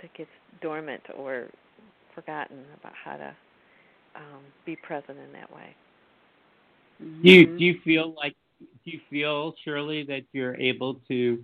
that 0.01 0.13
gets 0.13 0.29
dormant 0.61 1.01
or 1.17 1.47
forgotten 2.15 2.63
about 2.79 2.93
how 3.03 3.17
to 3.17 3.35
um, 4.15 4.41
be 4.65 4.75
present 4.75 5.17
in 5.17 5.31
that 5.33 5.51
way. 5.53 5.75
Do 7.23 7.29
you 7.31 7.45
Mhm. 7.45 7.57
do 7.57 7.63
you 7.65 7.79
feel 7.83 8.13
like 8.15 8.35
do 8.59 8.91
you 8.91 8.99
feel 9.09 9.55
Shirley 9.63 10.03
that 10.03 10.23
you're 10.33 10.55
able 10.55 10.95
to 11.07 11.43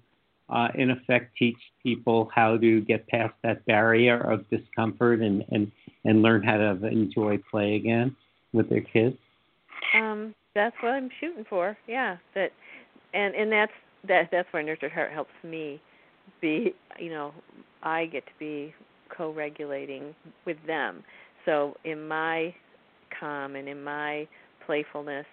uh, 0.49 0.67
in 0.75 0.91
effect 0.91 1.35
teach 1.37 1.57
people 1.81 2.29
how 2.33 2.57
to 2.57 2.81
get 2.81 3.07
past 3.07 3.33
that 3.43 3.65
barrier 3.65 4.19
of 4.19 4.47
discomfort 4.49 5.21
and, 5.21 5.43
and, 5.51 5.71
and 6.03 6.21
learn 6.21 6.43
how 6.43 6.57
to 6.57 6.87
enjoy 6.87 7.37
play 7.49 7.75
again 7.75 8.15
with 8.53 8.69
their 8.69 8.81
kids? 8.81 9.17
Um, 9.93 10.33
that's 10.53 10.75
what 10.81 10.93
I'm 10.93 11.09
shooting 11.19 11.45
for. 11.49 11.77
Yeah, 11.87 12.17
that, 12.33 12.51
and 13.13 13.35
and 13.35 13.51
that's 13.51 13.71
that. 14.07 14.29
That's 14.31 14.47
where 14.51 14.63
Nurtured 14.63 14.91
Heart 14.91 15.11
helps 15.11 15.33
me 15.43 15.81
be. 16.41 16.73
You 16.99 17.09
know, 17.09 17.33
I 17.83 18.05
get 18.05 18.25
to 18.25 18.31
be 18.39 18.73
co-regulating 19.15 20.15
with 20.45 20.57
them. 20.65 21.03
So 21.45 21.75
in 21.83 22.07
my 22.07 22.53
calm 23.19 23.55
and 23.55 23.67
in 23.67 23.83
my 23.83 24.27
playfulness, 24.65 25.25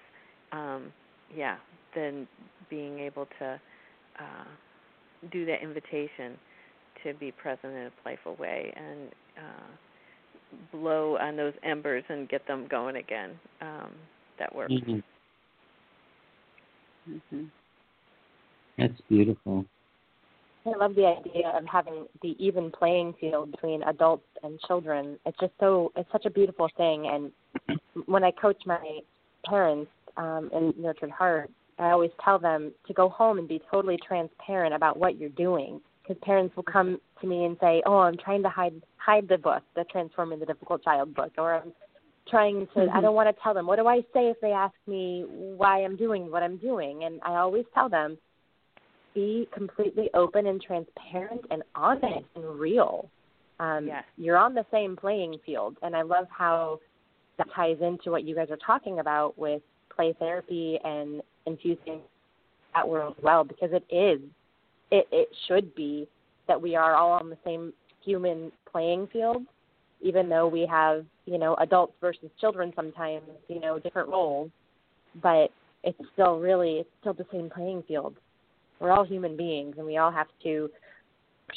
um, 0.53 0.92
yeah, 1.35 1.57
then 1.94 2.27
being 2.68 2.98
able 2.98 3.27
to 3.38 3.61
uh, 4.18 4.44
do 5.30 5.44
that 5.46 5.62
invitation 5.62 6.37
to 7.02 7.14
be 7.14 7.32
present 7.32 7.72
in 7.72 7.87
a 7.87 7.92
playful 8.02 8.37
way 8.37 8.72
and 8.76 9.11
uh, 9.38 10.72
blow 10.72 11.16
on 11.18 11.37
those 11.37 11.54
embers 11.62 12.04
and 12.08 12.28
get 12.28 12.46
them 12.46 12.66
going 12.68 12.96
again. 12.96 13.30
Um, 13.61 13.90
that 14.38 14.54
works. 14.54 14.72
Mm-hmm. 14.72 15.00
Mhm. 17.35 17.50
That's 18.78 19.00
beautiful. 19.08 19.66
I 20.64 20.70
love 20.70 20.94
the 20.94 21.06
idea 21.06 21.48
of 21.48 21.64
having 21.66 22.06
the 22.22 22.37
even 22.38 22.70
playing 22.70 23.14
field 23.20 23.50
between 23.50 23.82
adults 23.82 24.26
and 24.42 24.61
children. 24.61 25.18
It's 25.26 25.38
just 25.40 25.52
so 25.58 25.90
it's 25.96 26.11
such 26.12 26.24
a 26.24 26.30
beautiful 26.30 26.68
thing. 26.76 27.08
And 27.08 27.32
when 28.06 28.22
I 28.22 28.30
coach 28.30 28.62
my 28.64 29.00
parents 29.44 29.90
um, 30.16 30.50
in 30.52 30.72
Nurtured 30.78 31.11
Heart, 31.11 31.50
I 31.83 31.90
always 31.90 32.11
tell 32.25 32.38
them 32.38 32.73
to 32.87 32.92
go 32.92 33.09
home 33.09 33.38
and 33.38 33.49
be 33.49 33.61
totally 33.71 33.99
transparent 34.07 34.75
about 34.75 34.97
what 34.99 35.18
you're 35.18 35.31
doing. 35.31 35.81
Because 36.03 36.21
parents 36.23 36.55
will 36.57 36.64
come 36.64 36.99
to 37.21 37.27
me 37.27 37.45
and 37.45 37.57
say, 37.61 37.83
"Oh, 37.87 37.99
I'm 37.99 38.16
trying 38.16 38.42
to 38.42 38.49
hide 38.49 38.83
hide 38.97 39.29
the 39.29 39.38
book, 39.38 39.62
the 39.77 39.85
Transforming 39.85 40.40
the 40.40 40.47
Difficult 40.47 40.83
Child 40.83 41.14
book, 41.14 41.33
or 41.38 41.55
I'm 41.55 41.73
trying 42.29 42.66
to. 42.75 42.81
Mm-hmm. 42.81 42.97
I 42.97 43.01
don't 43.01 43.14
want 43.14 43.35
to 43.35 43.42
tell 43.42 43.55
them. 43.55 43.66
What 43.66 43.77
do 43.77 43.87
I 43.87 44.01
say 44.12 44.29
if 44.29 44.37
they 44.40 44.53
ask 44.53 44.75
me 44.87 45.25
why 45.29 45.85
I'm 45.85 45.97
doing 45.97 46.31
what 46.31 46.42
I'm 46.42 46.57
doing? 46.57 47.05
And 47.05 47.21
I 47.25 47.37
always 47.37 47.64
tell 47.73 47.88
them, 47.88 48.18
be 49.14 49.49
completely 49.55 50.11
open 50.14 50.47
and 50.47 50.61
transparent 50.61 51.42
and 51.51 51.62
honest 51.75 52.27
and 52.35 52.45
real. 52.59 53.09
Um, 53.61 53.87
Yes. 53.87 54.05
You're 54.16 54.38
on 54.38 54.55
the 54.55 54.66
same 54.73 54.97
playing 54.97 55.38
field, 55.45 55.77
and 55.83 55.95
I 55.95 56.03
love 56.03 56.27
how 56.37 56.81
that 57.38 57.47
ties 57.55 57.77
into 57.81 58.11
what 58.11 58.25
you 58.25 58.35
guys 58.35 58.51
are 58.51 58.59
talking 58.64 58.99
about 58.99 59.38
with 59.38 59.62
play 59.95 60.14
therapy 60.18 60.79
and 60.85 61.23
infusing 61.46 62.00
that 62.74 62.88
world 62.88 63.16
well, 63.22 63.44
because 63.44 63.70
it 63.72 63.85
is, 63.94 64.20
it 64.90 65.07
it 65.11 65.28
should 65.46 65.74
be 65.74 66.09
that 66.48 66.61
we 66.61 66.74
are 66.76 66.94
all 66.94 67.12
on 67.12 67.31
the 67.31 67.38
same 67.44 67.72
human 68.05 68.50
playing 68.70 69.07
field, 69.12 69.44
even 70.00 70.28
though 70.28 70.48
we 70.48 70.66
have 70.66 71.05
you 71.26 71.38
know 71.38 71.55
adults 71.57 71.94
versus 72.00 72.31
children 72.40 72.72
sometimes, 72.74 73.22
you 73.48 73.61
know 73.61 73.78
different 73.78 74.09
roles, 74.09 74.50
but 75.22 75.50
it's 75.85 75.98
still 76.12 76.38
really 76.38 76.78
it's 76.78 76.90
still 77.00 77.14
the 77.14 77.26
same 77.33 77.50
playing 77.50 77.83
field. 77.87 78.16
We're 78.81 78.90
all 78.90 79.05
human 79.05 79.37
beings, 79.37 79.76
and 79.78 79.87
we 79.87 79.98
all 79.98 80.11
have 80.11 80.28
to 80.42 80.70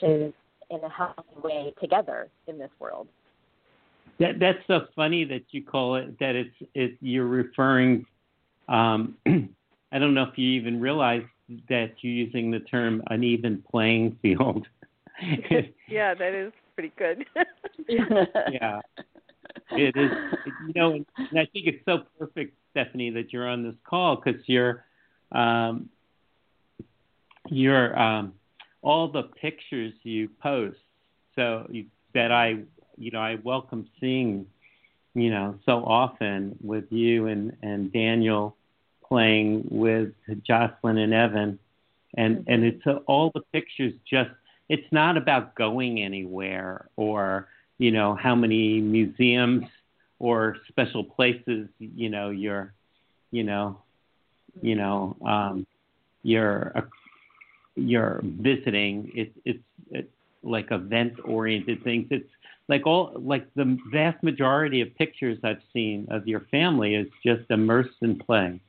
in 0.02 0.34
a 0.84 0.90
healthy 0.90 1.22
way 1.44 1.74
together 1.82 2.28
in 2.48 2.58
this 2.58 2.72
world. 2.80 3.08
That 4.20 4.40
that's 4.40 4.60
so 4.68 4.88
funny 4.96 5.26
that 5.26 5.44
you 5.52 5.64
call 5.64 5.96
it 5.96 6.18
that 6.20 6.36
it's 6.36 6.56
it 6.74 6.98
you're 7.02 7.28
referring. 7.28 8.06
Um, 8.68 9.18
I 9.92 10.00
don't 10.00 10.14
know 10.14 10.24
if 10.24 10.38
you 10.38 10.50
even 10.52 10.80
realize 10.80 11.24
that 11.70 11.92
you're 12.02 12.14
using 12.14 12.52
the 12.52 12.60
term 12.60 13.04
uneven 13.08 13.64
playing 13.70 14.18
field. 14.22 14.68
yeah, 15.88 16.14
that 16.14 16.34
is 16.34 16.52
pretty 16.74 16.92
good. 16.98 17.26
yeah, 17.88 18.82
it 19.72 19.96
is. 19.96 20.12
You 20.68 20.74
know, 20.76 20.94
and 20.94 21.06
I 21.40 21.46
think 21.54 21.68
it's 21.68 21.86
so 21.86 22.00
perfect, 22.20 22.58
Stephanie, 22.72 23.12
that 23.12 23.32
you're 23.32 23.48
on 23.48 23.64
this 23.64 23.76
call 23.88 24.22
because 24.24 24.42
you're, 24.48 24.86
um, 25.32 25.90
you're 27.50 27.98
um, 27.98 28.34
all 28.82 29.12
the 29.12 29.24
pictures 29.24 29.94
you 30.04 30.30
post. 30.42 30.78
So 31.36 31.68
you, 31.70 31.86
that 32.14 32.32
I, 32.32 32.60
you 32.98 33.12
know, 33.12 33.20
I 33.20 33.38
welcome 33.44 33.88
seeing, 34.00 34.48
you 35.14 35.30
know, 35.30 35.60
so 35.66 35.84
often 35.86 36.58
with 36.62 36.86
you 36.90 37.28
and 37.28 37.56
and 37.62 37.92
Daniel 37.94 38.58
playing 39.08 39.68
with 39.70 40.14
Jocelyn 40.46 40.98
and 40.98 41.14
Evan, 41.14 41.60
and 42.16 42.44
and 42.48 42.64
it's 42.64 42.86
uh, 42.86 43.00
all 43.08 43.32
the 43.34 43.42
pictures 43.54 43.94
just. 44.10 44.30
It's 44.68 44.92
not 44.92 45.16
about 45.16 45.54
going 45.54 46.02
anywhere 46.02 46.88
or 46.96 47.48
you 47.78 47.92
know 47.92 48.16
how 48.16 48.34
many 48.34 48.82
museums 48.82 49.66
or 50.18 50.58
special 50.70 51.04
places 51.04 51.68
you 51.78 52.10
know 52.10 52.32
you're 52.32 52.74
you 53.30 53.44
know 53.44 53.78
you 54.62 54.76
know 54.76 55.16
um 55.24 55.68
you're 56.24 56.72
uh, 56.76 56.82
you're 57.76 58.22
visiting. 58.24 59.12
It's 59.14 59.38
it's 59.46 59.64
it's 59.92 60.12
like 60.42 60.72
event 60.72 61.14
oriented 61.24 61.84
things. 61.84 62.08
It's 62.10 62.30
like 62.68 62.88
all 62.88 63.14
like 63.16 63.48
the 63.56 63.78
vast 63.92 64.22
majority 64.24 64.82
of 64.82 64.96
pictures 64.96 65.38
i've 65.44 65.62
seen 65.72 66.08
of 66.10 66.28
your 66.28 66.42
family 66.52 66.96
is 66.96 67.08
just 67.24 67.44
immersed 67.50 67.98
in 68.02 68.18
play 68.18 68.60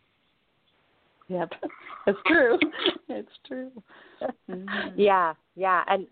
Yep, 1.28 1.50
it's 2.06 2.18
true. 2.26 2.58
It's 3.08 3.32
true. 3.46 3.70
Mhm. 4.48 4.92
Yeah, 4.96 5.34
yeah, 5.54 5.82
and 5.88 6.06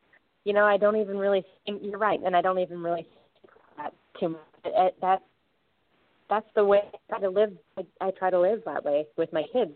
you 0.44 0.52
know, 0.52 0.64
I 0.64 0.76
don't 0.76 0.96
even 0.96 1.18
really. 1.18 1.44
Think, 1.66 1.82
you're 1.82 1.98
right, 1.98 2.20
and 2.24 2.36
I 2.36 2.42
don't 2.42 2.58
even 2.58 2.82
really 2.82 3.02
think 3.02 3.50
that 3.76 3.94
too 4.18 4.30
much. 4.30 4.40
It, 4.64 4.94
that 5.00 5.22
that's 6.28 6.48
the 6.54 6.64
way 6.64 6.82
I 6.92 6.98
try 7.08 7.20
to 7.20 7.30
live. 7.30 7.52
I, 7.76 7.84
I 8.00 8.10
try 8.10 8.30
to 8.30 8.40
live 8.40 8.62
that 8.66 8.84
way 8.84 9.06
with 9.16 9.32
my 9.32 9.44
kids. 9.52 9.72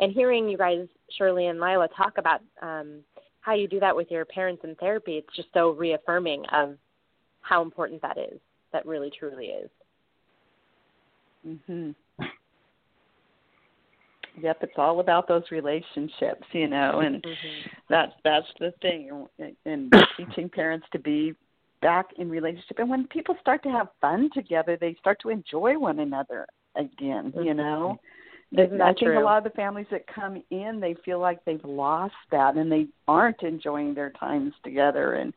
And 0.00 0.12
hearing 0.12 0.48
you 0.48 0.58
guys, 0.58 0.88
Shirley 1.16 1.46
and 1.46 1.60
Lyla, 1.60 1.88
talk 1.96 2.18
about 2.18 2.40
um, 2.62 3.00
how 3.40 3.54
you 3.54 3.68
do 3.68 3.78
that 3.80 3.94
with 3.94 4.10
your 4.10 4.24
parents 4.24 4.62
in 4.64 4.74
therapy, 4.76 5.18
it's 5.18 5.36
just 5.36 5.48
so 5.54 5.70
reaffirming 5.70 6.44
of 6.52 6.76
how 7.42 7.62
important 7.62 8.02
that 8.02 8.18
is. 8.18 8.40
That 8.72 8.86
really, 8.86 9.12
truly 9.16 9.46
is. 9.46 9.70
Mhm. 11.46 11.94
Yep, 14.40 14.58
it's 14.62 14.72
all 14.78 15.00
about 15.00 15.28
those 15.28 15.44
relationships, 15.50 16.46
you 16.52 16.68
know, 16.68 17.00
and 17.00 17.24
Mm-hmm. 17.24 17.68
that's 17.88 18.12
that's 18.24 18.46
the 18.58 18.72
thing, 18.82 19.26
and, 19.38 19.56
and 19.64 19.92
teaching 20.16 20.48
parents 20.48 20.86
to 20.92 20.98
be 20.98 21.34
back 21.80 22.06
in 22.18 22.30
relationship. 22.30 22.78
And 22.78 22.90
when 22.90 23.06
people 23.08 23.36
start 23.40 23.62
to 23.64 23.70
have 23.70 23.88
fun 24.00 24.30
together, 24.34 24.76
they 24.80 24.94
start 24.98 25.18
to 25.22 25.30
enjoy 25.30 25.78
one 25.78 26.00
another 26.00 26.46
again. 26.76 27.32
You 27.36 27.54
know, 27.54 27.98
Isn't 28.52 28.78
I 28.78 28.78
that 28.78 28.98
think 28.98 29.14
a 29.16 29.20
lot 29.20 29.38
of 29.38 29.44
the 29.44 29.50
families 29.50 29.86
that 29.90 30.06
come 30.12 30.42
in, 30.50 30.80
they 30.80 30.94
feel 31.04 31.18
like 31.18 31.44
they've 31.44 31.64
lost 31.64 32.14
that, 32.30 32.56
and 32.56 32.70
they 32.70 32.86
aren't 33.08 33.42
enjoying 33.42 33.94
their 33.94 34.10
times 34.10 34.52
together. 34.64 35.14
And 35.14 35.32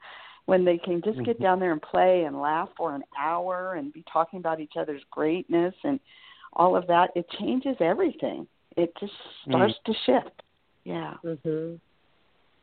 when 0.46 0.64
they 0.64 0.78
can 0.78 1.02
just 1.04 1.24
get 1.26 1.42
down 1.42 1.60
there 1.60 1.72
and 1.72 1.82
play 1.82 2.24
and 2.24 2.40
laugh 2.40 2.70
for 2.78 2.96
an 2.96 3.04
hour 3.20 3.76
and 3.76 3.92
be 3.92 4.04
talking 4.12 4.40
about 4.40 4.60
each 4.60 4.74
other's 4.80 5.04
greatness 5.12 5.74
and 5.84 6.00
all 6.54 6.76
of 6.76 6.88
that, 6.88 7.10
it 7.16 7.26
changes 7.40 7.76
everything. 7.80 8.48
It 8.78 8.94
just 9.00 9.14
starts 9.44 9.74
to 9.86 9.94
shift. 10.06 10.42
Yeah. 10.84 11.16
Mhm. 11.26 11.80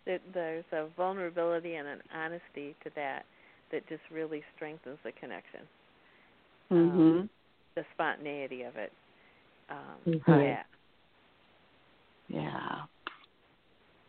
It, 0.06 0.22
there's 0.32 0.64
a 0.72 0.86
vulnerability 0.96 1.74
and 1.74 1.88
an 1.88 2.02
honesty 2.14 2.74
to 2.84 2.90
that 2.94 3.26
that 3.70 3.86
just 3.88 4.02
really 4.10 4.42
strengthens 4.54 4.98
the 5.02 5.12
connection. 5.12 5.60
Mhm. 6.70 7.28
The 7.74 7.84
spontaneity 7.92 8.62
of 8.62 8.76
it. 8.76 8.92
Um, 9.68 9.98
Mhm. 10.06 10.42
Yeah. 10.42 10.64
Yeah. 12.28 12.82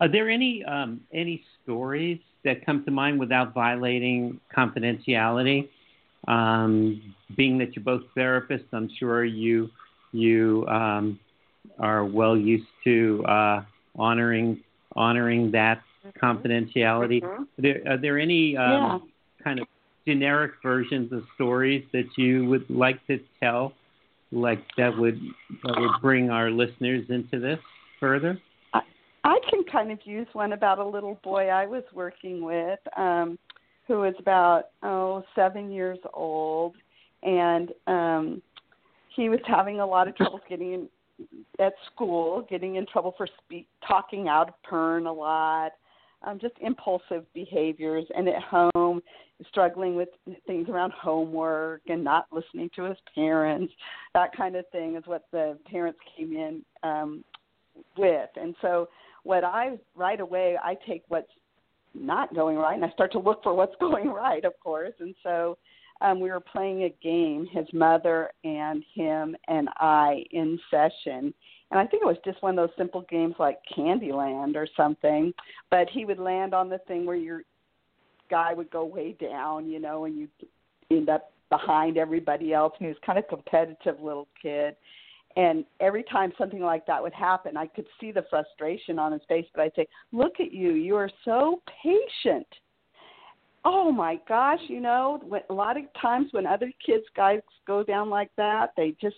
Are 0.00 0.08
there 0.08 0.28
any 0.30 0.64
um, 0.64 1.00
any 1.12 1.42
stories 1.62 2.20
that 2.44 2.64
come 2.64 2.84
to 2.84 2.90
mind 2.90 3.18
without 3.18 3.52
violating 3.52 4.40
confidentiality? 4.54 5.68
Um, 6.28 7.14
being 7.36 7.58
that 7.58 7.74
you're 7.74 7.84
both 7.84 8.02
therapists, 8.14 8.72
I'm 8.72 8.88
sure 8.88 9.24
you 9.24 9.70
you 10.12 10.66
um, 10.68 11.18
are 11.78 12.04
well 12.04 12.36
used 12.36 12.66
to 12.84 13.24
uh, 13.26 13.62
honoring 13.96 14.62
honoring 14.94 15.50
that 15.52 15.82
confidentiality. 16.22 17.22
Are, 17.22 17.46
there, 17.58 17.82
are 17.86 17.96
there 17.98 18.18
any 18.18 18.56
um, 18.56 19.10
kind 19.42 19.60
of 19.60 19.66
generic 20.06 20.52
versions 20.62 21.12
of 21.12 21.24
stories 21.34 21.84
that 21.92 22.06
you 22.16 22.46
would 22.46 22.68
like 22.70 23.04
to 23.08 23.18
tell, 23.40 23.72
like 24.32 24.62
that 24.76 24.96
would 24.96 25.20
that 25.64 25.74
would 25.78 26.00
bring 26.00 26.30
our 26.30 26.50
listeners 26.50 27.04
into 27.08 27.38
this 27.40 27.58
further? 28.00 28.40
I 29.26 29.40
can 29.50 29.64
kind 29.64 29.90
of 29.90 29.98
use 30.04 30.28
one 30.34 30.52
about 30.52 30.78
a 30.78 30.86
little 30.86 31.18
boy 31.24 31.48
I 31.48 31.66
was 31.66 31.82
working 31.92 32.44
with, 32.44 32.78
um, 32.96 33.36
who 33.88 33.98
was 33.98 34.14
about 34.20 34.68
oh 34.84 35.24
seven 35.34 35.72
years 35.72 35.98
old, 36.14 36.76
and 37.24 37.72
um, 37.88 38.42
he 39.16 39.28
was 39.28 39.40
having 39.44 39.80
a 39.80 39.86
lot 39.86 40.06
of 40.06 40.14
trouble 40.14 40.38
getting 40.48 40.72
in 40.74 40.88
at 41.58 41.72
school, 41.92 42.46
getting 42.48 42.76
in 42.76 42.86
trouble 42.86 43.14
for 43.16 43.26
speak 43.44 43.66
talking 43.86 44.28
out 44.28 44.48
of 44.48 44.54
turn 44.68 45.06
a 45.06 45.12
lot, 45.12 45.72
um, 46.26 46.38
just 46.38 46.54
impulsive 46.60 47.24
behaviors, 47.34 48.04
and 48.16 48.28
at 48.28 48.42
home 48.42 49.02
struggling 49.48 49.94
with 49.94 50.08
things 50.46 50.68
around 50.68 50.92
homework 50.92 51.82
and 51.88 52.02
not 52.02 52.26
listening 52.32 52.70
to 52.74 52.84
his 52.84 52.96
parents. 53.14 53.72
That 54.14 54.34
kind 54.34 54.56
of 54.56 54.64
thing 54.72 54.96
is 54.96 55.02
what 55.06 55.26
the 55.30 55.58
parents 55.70 55.98
came 56.16 56.32
in 56.32 56.62
um, 56.82 57.24
with, 57.96 58.30
and 58.36 58.54
so 58.62 58.88
what 59.24 59.44
I 59.44 59.78
right 59.94 60.20
away 60.20 60.56
I 60.62 60.76
take 60.86 61.02
what's 61.08 61.26
not 61.94 62.34
going 62.34 62.56
right 62.56 62.74
and 62.74 62.84
I 62.84 62.90
start 62.90 63.12
to 63.12 63.18
look 63.18 63.42
for 63.42 63.54
what's 63.54 63.74
going 63.80 64.08
right, 64.08 64.44
of 64.44 64.52
course. 64.62 64.94
And 65.00 65.14
so 65.22 65.58
um, 66.00 66.20
we 66.20 66.30
were 66.30 66.40
playing 66.40 66.84
a 66.84 66.94
game, 67.02 67.46
his 67.50 67.66
mother 67.72 68.30
and 68.44 68.84
him 68.94 69.36
and 69.48 69.68
I 69.76 70.24
in 70.30 70.58
session. 70.70 71.32
And 71.70 71.80
I 71.80 71.86
think 71.86 72.02
it 72.02 72.06
was 72.06 72.18
just 72.24 72.42
one 72.42 72.56
of 72.58 72.68
those 72.68 72.76
simple 72.76 73.04
games 73.10 73.34
like 73.38 73.58
Candyland 73.76 74.56
or 74.56 74.68
something. 74.76 75.32
But 75.70 75.88
he 75.90 76.04
would 76.04 76.18
land 76.18 76.54
on 76.54 76.68
the 76.68 76.78
thing 76.86 77.06
where 77.06 77.16
your 77.16 77.42
guy 78.30 78.52
would 78.54 78.70
go 78.70 78.84
way 78.84 79.12
down, 79.20 79.68
you 79.68 79.80
know, 79.80 80.04
and 80.04 80.16
you 80.16 80.28
end 80.90 81.08
up 81.08 81.32
behind 81.50 81.96
everybody 81.96 82.52
else. 82.52 82.72
And 82.78 82.86
he 82.86 82.88
was 82.88 82.98
kind 83.04 83.18
of 83.18 83.24
a 83.24 83.28
competitive 83.28 84.00
little 84.00 84.28
kid. 84.40 84.76
And 85.36 85.64
every 85.80 86.02
time 86.04 86.32
something 86.38 86.62
like 86.62 86.86
that 86.86 87.02
would 87.02 87.12
happen, 87.12 87.56
I 87.56 87.66
could 87.66 87.86
see 88.00 88.10
the 88.10 88.24
frustration 88.30 88.98
on 88.98 89.12
his 89.12 89.20
face, 89.28 89.44
but 89.54 89.62
I'd 89.62 89.74
say, 89.76 89.86
Look 90.12 90.40
at 90.40 90.52
you, 90.52 90.72
you 90.72 90.96
are 90.96 91.10
so 91.24 91.62
patient. 91.82 92.46
Oh 93.68 93.90
my 93.90 94.20
gosh, 94.28 94.60
you 94.68 94.80
know, 94.80 95.20
when, 95.26 95.42
a 95.50 95.52
lot 95.52 95.76
of 95.76 95.82
times 96.00 96.28
when 96.30 96.46
other 96.46 96.70
kids, 96.84 97.02
guys 97.16 97.40
go 97.66 97.82
down 97.82 98.08
like 98.08 98.30
that, 98.36 98.70
they 98.76 98.94
just 99.00 99.16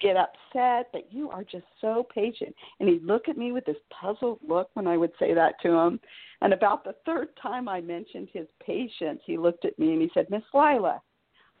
get 0.00 0.16
upset, 0.16 0.88
but 0.92 1.06
you 1.12 1.30
are 1.30 1.44
just 1.44 1.64
so 1.80 2.04
patient. 2.12 2.52
And 2.80 2.88
he'd 2.88 3.04
look 3.04 3.28
at 3.28 3.38
me 3.38 3.52
with 3.52 3.64
this 3.64 3.76
puzzled 3.92 4.40
look 4.44 4.70
when 4.74 4.88
I 4.88 4.96
would 4.96 5.12
say 5.20 5.34
that 5.34 5.54
to 5.62 5.70
him. 5.70 6.00
And 6.40 6.52
about 6.52 6.82
the 6.82 6.96
third 7.06 7.28
time 7.40 7.68
I 7.68 7.80
mentioned 7.80 8.28
his 8.32 8.48
patience, 8.58 9.20
he 9.24 9.38
looked 9.38 9.64
at 9.64 9.78
me 9.78 9.92
and 9.92 10.02
he 10.02 10.10
said, 10.14 10.26
Miss 10.30 10.42
Lyla, 10.52 11.00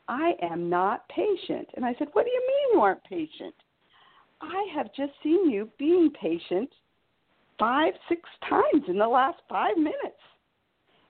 I 0.08 0.32
am 0.42 0.68
not 0.68 1.08
patient. 1.10 1.68
And 1.76 1.84
I 1.84 1.94
said, 1.96 2.08
What 2.12 2.24
do 2.24 2.32
you 2.32 2.40
mean 2.40 2.74
you 2.74 2.80
aren't 2.80 3.04
patient? 3.04 3.54
I 4.40 4.66
have 4.74 4.92
just 4.96 5.12
seen 5.22 5.48
you 5.48 5.70
being 5.78 6.10
patient 6.20 6.70
five, 7.56 7.94
six 8.08 8.28
times 8.48 8.82
in 8.88 8.98
the 8.98 9.06
last 9.06 9.38
five 9.48 9.76
minutes. 9.76 10.18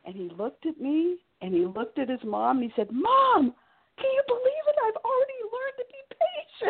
And 0.05 0.15
he 0.15 0.31
looked 0.37 0.67
at 0.67 0.81
me 0.81 1.17
and 1.41 1.55
he 1.55 1.65
looked 1.67 1.99
at 1.99 2.09
his 2.09 2.21
mom 2.25 2.59
and 2.59 2.65
he 2.65 2.73
said, 2.77 2.89
Mom, 2.93 3.55
can 3.99 4.11
you 4.13 4.23
believe 4.27 4.65
it? 4.69 4.77
I've 4.87 5.03
already 5.05 5.41
learned 5.55 5.79
to 5.79 5.85
be 5.89 6.01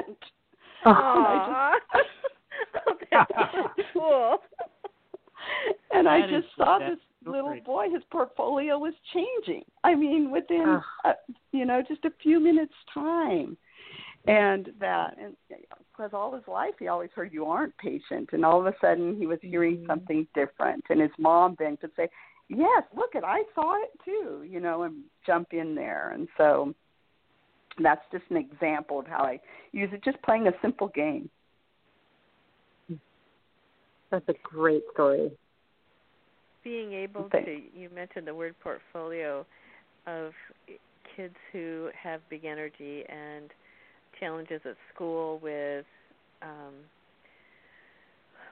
patient. 0.06 0.18
Aww. 0.86 1.74
oh, 2.86 2.94
that's 3.10 3.32
so 3.54 3.82
cool. 3.92 4.38
and 5.92 6.08
I 6.08 6.20
just 6.22 6.46
is 6.46 6.50
saw 6.56 6.78
this 6.78 6.90
best 6.90 7.00
little 7.26 7.44
story. 7.50 7.62
boy, 7.64 7.86
his 7.92 8.02
portfolio 8.10 8.78
was 8.78 8.94
changing. 9.12 9.64
I 9.82 9.94
mean, 9.94 10.30
within, 10.30 10.80
uh, 11.04 11.12
you 11.52 11.64
know, 11.64 11.82
just 11.86 12.04
a 12.04 12.10
few 12.22 12.40
minutes' 12.40 12.72
time. 12.92 13.56
And 14.26 14.70
that, 14.80 15.16
and 15.20 15.36
because 15.92 16.12
all 16.14 16.34
his 16.34 16.46
life 16.48 16.74
he 16.78 16.88
always 16.88 17.10
heard 17.14 17.30
you 17.32 17.44
aren't 17.44 17.76
patient, 17.76 18.30
and 18.32 18.42
all 18.44 18.58
of 18.58 18.66
a 18.66 18.74
sudden 18.80 19.16
he 19.16 19.26
was 19.26 19.38
hearing 19.42 19.76
Mm-hmm. 19.76 19.86
something 19.86 20.26
different, 20.34 20.82
and 20.88 21.00
his 21.00 21.10
mom 21.18 21.56
then 21.58 21.76
could 21.76 21.90
say, 21.96 22.08
"Yes, 22.48 22.82
look 22.94 23.14
at, 23.14 23.24
I 23.24 23.42
saw 23.54 23.82
it 23.82 23.90
too," 24.04 24.44
you 24.48 24.60
know, 24.60 24.82
and 24.82 25.04
jump 25.26 25.52
in 25.52 25.74
there, 25.74 26.10
and 26.10 26.28
so 26.36 26.74
that's 27.78 28.02
just 28.12 28.24
an 28.30 28.36
example 28.36 28.98
of 29.00 29.06
how 29.06 29.24
I 29.24 29.40
use 29.72 29.90
it, 29.92 30.04
just 30.04 30.20
playing 30.22 30.46
a 30.46 30.52
simple 30.62 30.88
game. 30.88 31.30
That's 34.10 34.28
a 34.28 34.34
great 34.44 34.82
story. 34.92 35.32
Being 36.62 36.92
able 36.92 37.28
Thank- 37.30 37.46
to, 37.46 37.60
you 37.74 37.90
mentioned 37.90 38.26
the 38.26 38.34
word 38.34 38.54
portfolio 38.60 39.44
of 40.06 40.32
kids 41.16 41.34
who 41.52 41.90
have 42.00 42.20
big 42.28 42.44
energy 42.44 43.04
and 43.08 43.50
challenges 44.20 44.60
at 44.64 44.76
school 44.94 45.38
with 45.42 45.84
um, 46.42 46.74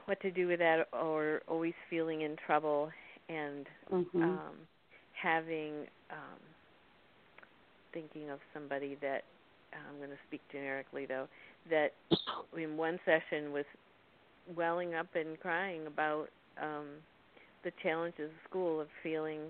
what 0.07 0.21
to 0.21 0.31
do 0.31 0.49
with 0.49 0.59
that 0.59 0.89
or 0.93 1.43
always 1.47 1.75
feeling 1.89 2.23
in 2.23 2.37
trouble 2.45 2.91
and 3.33 3.67
Mm-hmm. 3.93 4.35
um, 4.35 4.55
having 5.21 5.87
um, 6.11 6.41
thinking 7.93 8.31
of 8.31 8.39
somebody 8.53 8.97
that 9.01 9.23
I'm 9.73 9.99
going 9.99 10.11
to 10.11 10.17
speak 10.29 10.41
generically 10.53 11.07
though 11.07 11.29
that 11.71 11.93
in 12.57 12.77
one 12.77 12.99
session 13.05 13.53
was 13.53 13.65
welling 14.57 14.95
up 14.95 15.07
and 15.15 15.39
crying 15.41 15.87
about 15.87 16.29
um, 16.63 16.87
the 17.65 17.73
challenges 17.83 18.31
of 18.31 18.51
school 18.51 18.81
of 18.81 18.89
feeling 19.03 19.41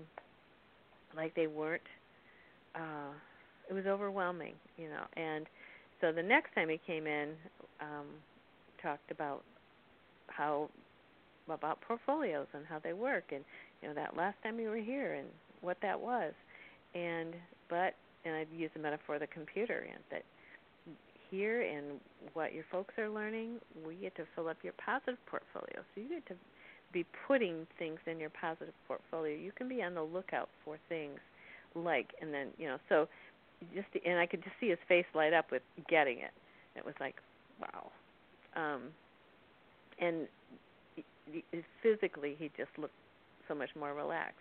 like 1.15 1.33
they 1.35 1.47
weren't. 1.47 1.81
Uh, 2.75 3.13
it 3.69 3.73
was 3.73 3.85
overwhelming, 3.85 4.53
you 4.77 4.89
know. 4.89 5.03
And 5.15 5.45
so 6.01 6.11
the 6.11 6.23
next 6.23 6.53
time 6.55 6.69
he 6.69 6.79
came 6.85 7.07
in, 7.07 7.29
um, 7.81 8.07
talked 8.81 9.11
about 9.11 9.43
how 10.27 10.69
about 11.49 11.81
portfolios 11.81 12.47
and 12.53 12.65
how 12.67 12.79
they 12.79 12.93
work 12.93 13.25
and 13.31 13.43
you 13.83 13.89
know 13.89 13.95
that 13.95 14.15
last 14.15 14.37
time 14.43 14.59
you 14.59 14.69
were 14.69 14.77
here 14.77 15.15
and 15.15 15.27
what 15.61 15.77
that 15.81 15.99
was. 15.99 16.33
And 16.95 17.33
but 17.69 17.95
and 18.25 18.33
I've 18.33 18.51
used 18.55 18.73
the 18.75 18.79
metaphor 18.79 19.15
of 19.15 19.21
the 19.21 19.27
computer 19.27 19.85
and 19.91 20.01
that 20.09 20.23
here 21.29 21.61
and 21.63 21.99
what 22.33 22.53
your 22.53 22.63
folks 22.71 22.93
are 22.97 23.09
learning 23.09 23.57
we 23.85 23.95
get 23.95 24.15
to 24.15 24.23
fill 24.35 24.47
up 24.47 24.57
your 24.63 24.73
positive 24.73 25.17
portfolio. 25.25 25.83
So 25.93 26.01
you 26.01 26.09
get 26.09 26.25
to 26.27 26.35
be 26.93 27.05
putting 27.27 27.67
things 27.79 27.99
in 28.05 28.19
your 28.19 28.29
positive 28.29 28.73
portfolio. 28.87 29.35
You 29.35 29.51
can 29.51 29.67
be 29.67 29.81
on 29.81 29.95
the 29.95 30.03
lookout 30.03 30.49
for 30.63 30.77
things 30.87 31.19
like 31.75 32.11
and 32.21 32.33
then 32.33 32.47
you 32.57 32.67
know 32.67 32.77
so 32.87 33.07
just 33.75 33.87
and 34.05 34.17
I 34.17 34.25
could 34.25 34.43
just 34.43 34.55
see 34.61 34.69
his 34.69 34.79
face 34.87 35.05
light 35.13 35.33
up 35.33 35.51
with 35.51 35.63
getting 35.89 36.19
it. 36.19 36.31
It 36.77 36.85
was 36.85 36.95
like 37.01 37.15
wow. 37.59 37.91
Um 38.55 38.81
and 39.99 40.27
physically 41.81 42.35
he 42.39 42.49
just 42.55 42.71
looked 42.77 42.93
so 43.47 43.55
much 43.55 43.69
more 43.77 43.93
relaxed. 43.93 44.37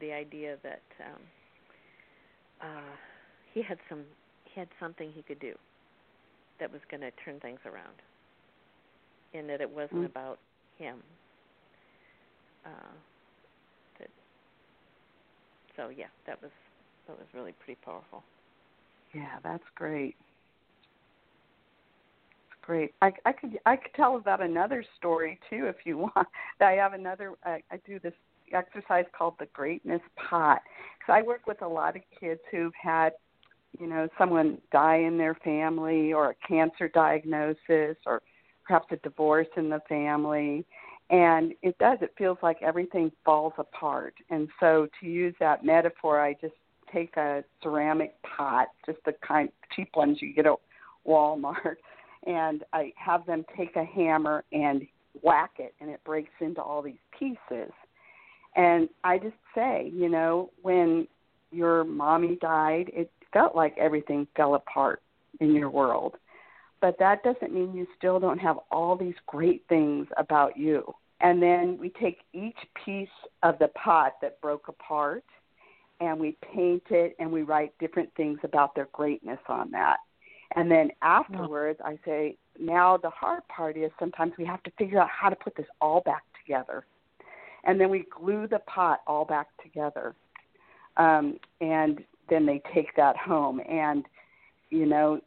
The 0.00 0.12
idea 0.12 0.56
that 0.62 0.82
um 1.00 1.20
uh 2.62 2.96
he 3.52 3.62
had 3.62 3.78
some 3.88 4.04
he 4.44 4.60
had 4.60 4.68
something 4.80 5.10
he 5.14 5.22
could 5.22 5.40
do 5.40 5.54
that 6.60 6.70
was 6.70 6.80
going 6.90 7.00
to 7.00 7.10
turn 7.24 7.40
things 7.40 7.58
around. 7.66 7.94
And 9.34 9.48
that 9.48 9.60
it 9.60 9.68
wasn't 9.70 10.02
Mm. 10.02 10.06
about 10.06 10.38
him. 10.78 10.98
Uh 12.64 12.92
that 13.98 14.08
so 15.76 15.88
yeah, 15.88 16.06
that 16.26 16.40
was 16.42 16.50
that 17.08 17.18
was 17.18 17.26
really 17.34 17.52
pretty 17.64 17.78
powerful. 17.84 18.22
Yeah, 19.14 19.38
that's 19.42 19.64
great. 19.76 20.16
Great. 22.62 22.94
I, 23.02 23.12
I 23.26 23.32
could 23.32 23.58
I 23.66 23.76
could 23.76 23.92
tell 23.94 24.16
about 24.16 24.40
another 24.40 24.82
story 24.96 25.38
too 25.50 25.66
if 25.66 25.76
you 25.84 25.98
want. 26.16 26.28
I 26.60 26.72
have 26.72 26.94
another. 26.94 27.32
I, 27.44 27.62
I 27.70 27.78
do 27.86 27.98
this 27.98 28.14
exercise 28.54 29.04
called 29.16 29.34
the 29.38 29.46
Greatness 29.52 30.00
Pot. 30.16 30.60
Because 30.98 31.12
I 31.12 31.22
work 31.22 31.46
with 31.46 31.62
a 31.62 31.68
lot 31.68 31.96
of 31.96 32.02
kids 32.18 32.40
who've 32.50 32.72
had, 32.80 33.10
you 33.78 33.86
know, 33.86 34.08
someone 34.18 34.58
die 34.72 34.98
in 34.98 35.18
their 35.18 35.34
family 35.36 36.12
or 36.12 36.30
a 36.30 36.48
cancer 36.48 36.88
diagnosis 36.88 37.96
or 38.06 38.22
perhaps 38.66 38.86
a 38.92 38.96
divorce 38.96 39.48
in 39.56 39.68
the 39.68 39.80
family. 39.88 40.64
And 41.10 41.52
it 41.62 41.76
does. 41.78 41.98
It 42.00 42.14
feels 42.16 42.38
like 42.42 42.62
everything 42.62 43.12
falls 43.24 43.52
apart. 43.58 44.14
And 44.30 44.48
so, 44.58 44.88
to 45.00 45.06
use 45.06 45.34
that 45.38 45.64
metaphor, 45.64 46.20
I 46.20 46.32
just 46.40 46.54
take 46.94 47.16
a 47.16 47.44
ceramic 47.62 48.14
pot, 48.22 48.68
just 48.86 48.98
the 49.04 49.12
kind 49.26 49.50
cheap 49.74 49.90
ones 49.96 50.18
you 50.20 50.32
get 50.32 50.46
at 50.46 50.54
Walmart, 51.06 51.76
and 52.26 52.64
I 52.72 52.92
have 52.96 53.26
them 53.26 53.44
take 53.56 53.76
a 53.76 53.84
hammer 53.84 54.44
and 54.52 54.86
whack 55.22 55.52
it, 55.58 55.74
and 55.80 55.90
it 55.90 56.00
breaks 56.04 56.32
into 56.40 56.62
all 56.62 56.82
these 56.82 56.94
pieces. 57.18 57.72
And 58.56 58.88
I 59.02 59.18
just 59.18 59.36
say, 59.54 59.90
you 59.94 60.08
know, 60.08 60.50
when 60.62 61.08
your 61.50 61.84
mommy 61.84 62.38
died, 62.40 62.90
it 62.92 63.10
felt 63.32 63.56
like 63.56 63.76
everything 63.78 64.26
fell 64.36 64.54
apart 64.54 65.02
in 65.40 65.54
your 65.54 65.70
world. 65.70 66.16
But 66.80 66.98
that 66.98 67.22
doesn't 67.22 67.52
mean 67.52 67.74
you 67.74 67.86
still 67.96 68.20
don't 68.20 68.38
have 68.38 68.58
all 68.70 68.96
these 68.96 69.14
great 69.26 69.64
things 69.68 70.06
about 70.16 70.56
you. 70.56 70.94
And 71.20 71.42
then 71.42 71.78
we 71.80 71.88
take 71.88 72.18
each 72.32 72.58
piece 72.84 73.08
of 73.42 73.58
the 73.58 73.68
pot 73.68 74.14
that 74.20 74.40
broke 74.40 74.68
apart 74.68 75.24
and 76.00 76.18
we 76.18 76.36
paint 76.54 76.82
it 76.90 77.16
and 77.18 77.30
we 77.30 77.42
write 77.42 77.72
different 77.78 78.10
things 78.16 78.38
about 78.42 78.74
their 78.74 78.88
greatness 78.92 79.38
on 79.48 79.70
that. 79.70 79.98
And 80.56 80.70
then 80.70 80.90
afterwards, 81.02 81.80
I 81.84 81.98
say, 82.04 82.36
now 82.60 82.96
the 82.96 83.10
hard 83.10 83.46
part 83.48 83.76
is 83.76 83.90
sometimes 83.98 84.32
we 84.38 84.44
have 84.44 84.62
to 84.64 84.70
figure 84.78 85.00
out 85.00 85.08
how 85.08 85.28
to 85.28 85.36
put 85.36 85.56
this 85.56 85.66
all 85.80 86.00
back 86.02 86.22
together. 86.44 86.84
And 87.66 87.80
then 87.80 87.90
we 87.90 88.06
glue 88.14 88.46
the 88.46 88.60
pot 88.60 89.00
all 89.06 89.24
back 89.24 89.48
together. 89.62 90.14
Um, 90.96 91.38
and 91.60 92.04
then 92.28 92.46
they 92.46 92.62
take 92.74 92.94
that 92.96 93.16
home. 93.16 93.60
And, 93.68 94.04
you 94.70 94.86
know, 94.86 95.20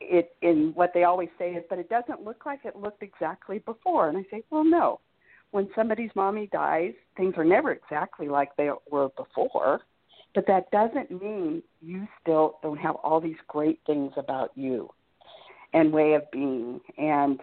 it 0.00 0.34
in 0.42 0.72
what 0.74 0.92
they 0.94 1.04
always 1.04 1.28
say 1.38 1.50
is, 1.50 1.64
but 1.68 1.78
it 1.78 1.88
doesn't 1.88 2.24
look 2.24 2.46
like 2.46 2.60
it 2.64 2.76
looked 2.76 3.02
exactly 3.02 3.58
before. 3.58 4.08
And 4.08 4.16
I 4.16 4.24
say, 4.30 4.42
well, 4.50 4.64
no. 4.64 5.00
When 5.50 5.68
somebody's 5.74 6.10
mommy 6.14 6.48
dies, 6.52 6.92
things 7.16 7.34
are 7.36 7.44
never 7.44 7.72
exactly 7.72 8.28
like 8.28 8.54
they 8.56 8.70
were 8.90 9.08
before. 9.16 9.80
But 10.34 10.46
that 10.46 10.70
doesn't 10.70 11.10
mean 11.10 11.62
you 11.82 12.06
still 12.22 12.58
don't 12.62 12.78
have 12.78 12.94
all 12.96 13.20
these 13.20 13.36
great 13.48 13.80
things 13.84 14.12
about 14.16 14.52
you 14.54 14.88
and 15.72 15.92
way 15.92 16.14
of 16.14 16.30
being. 16.30 16.80
And 16.98 17.40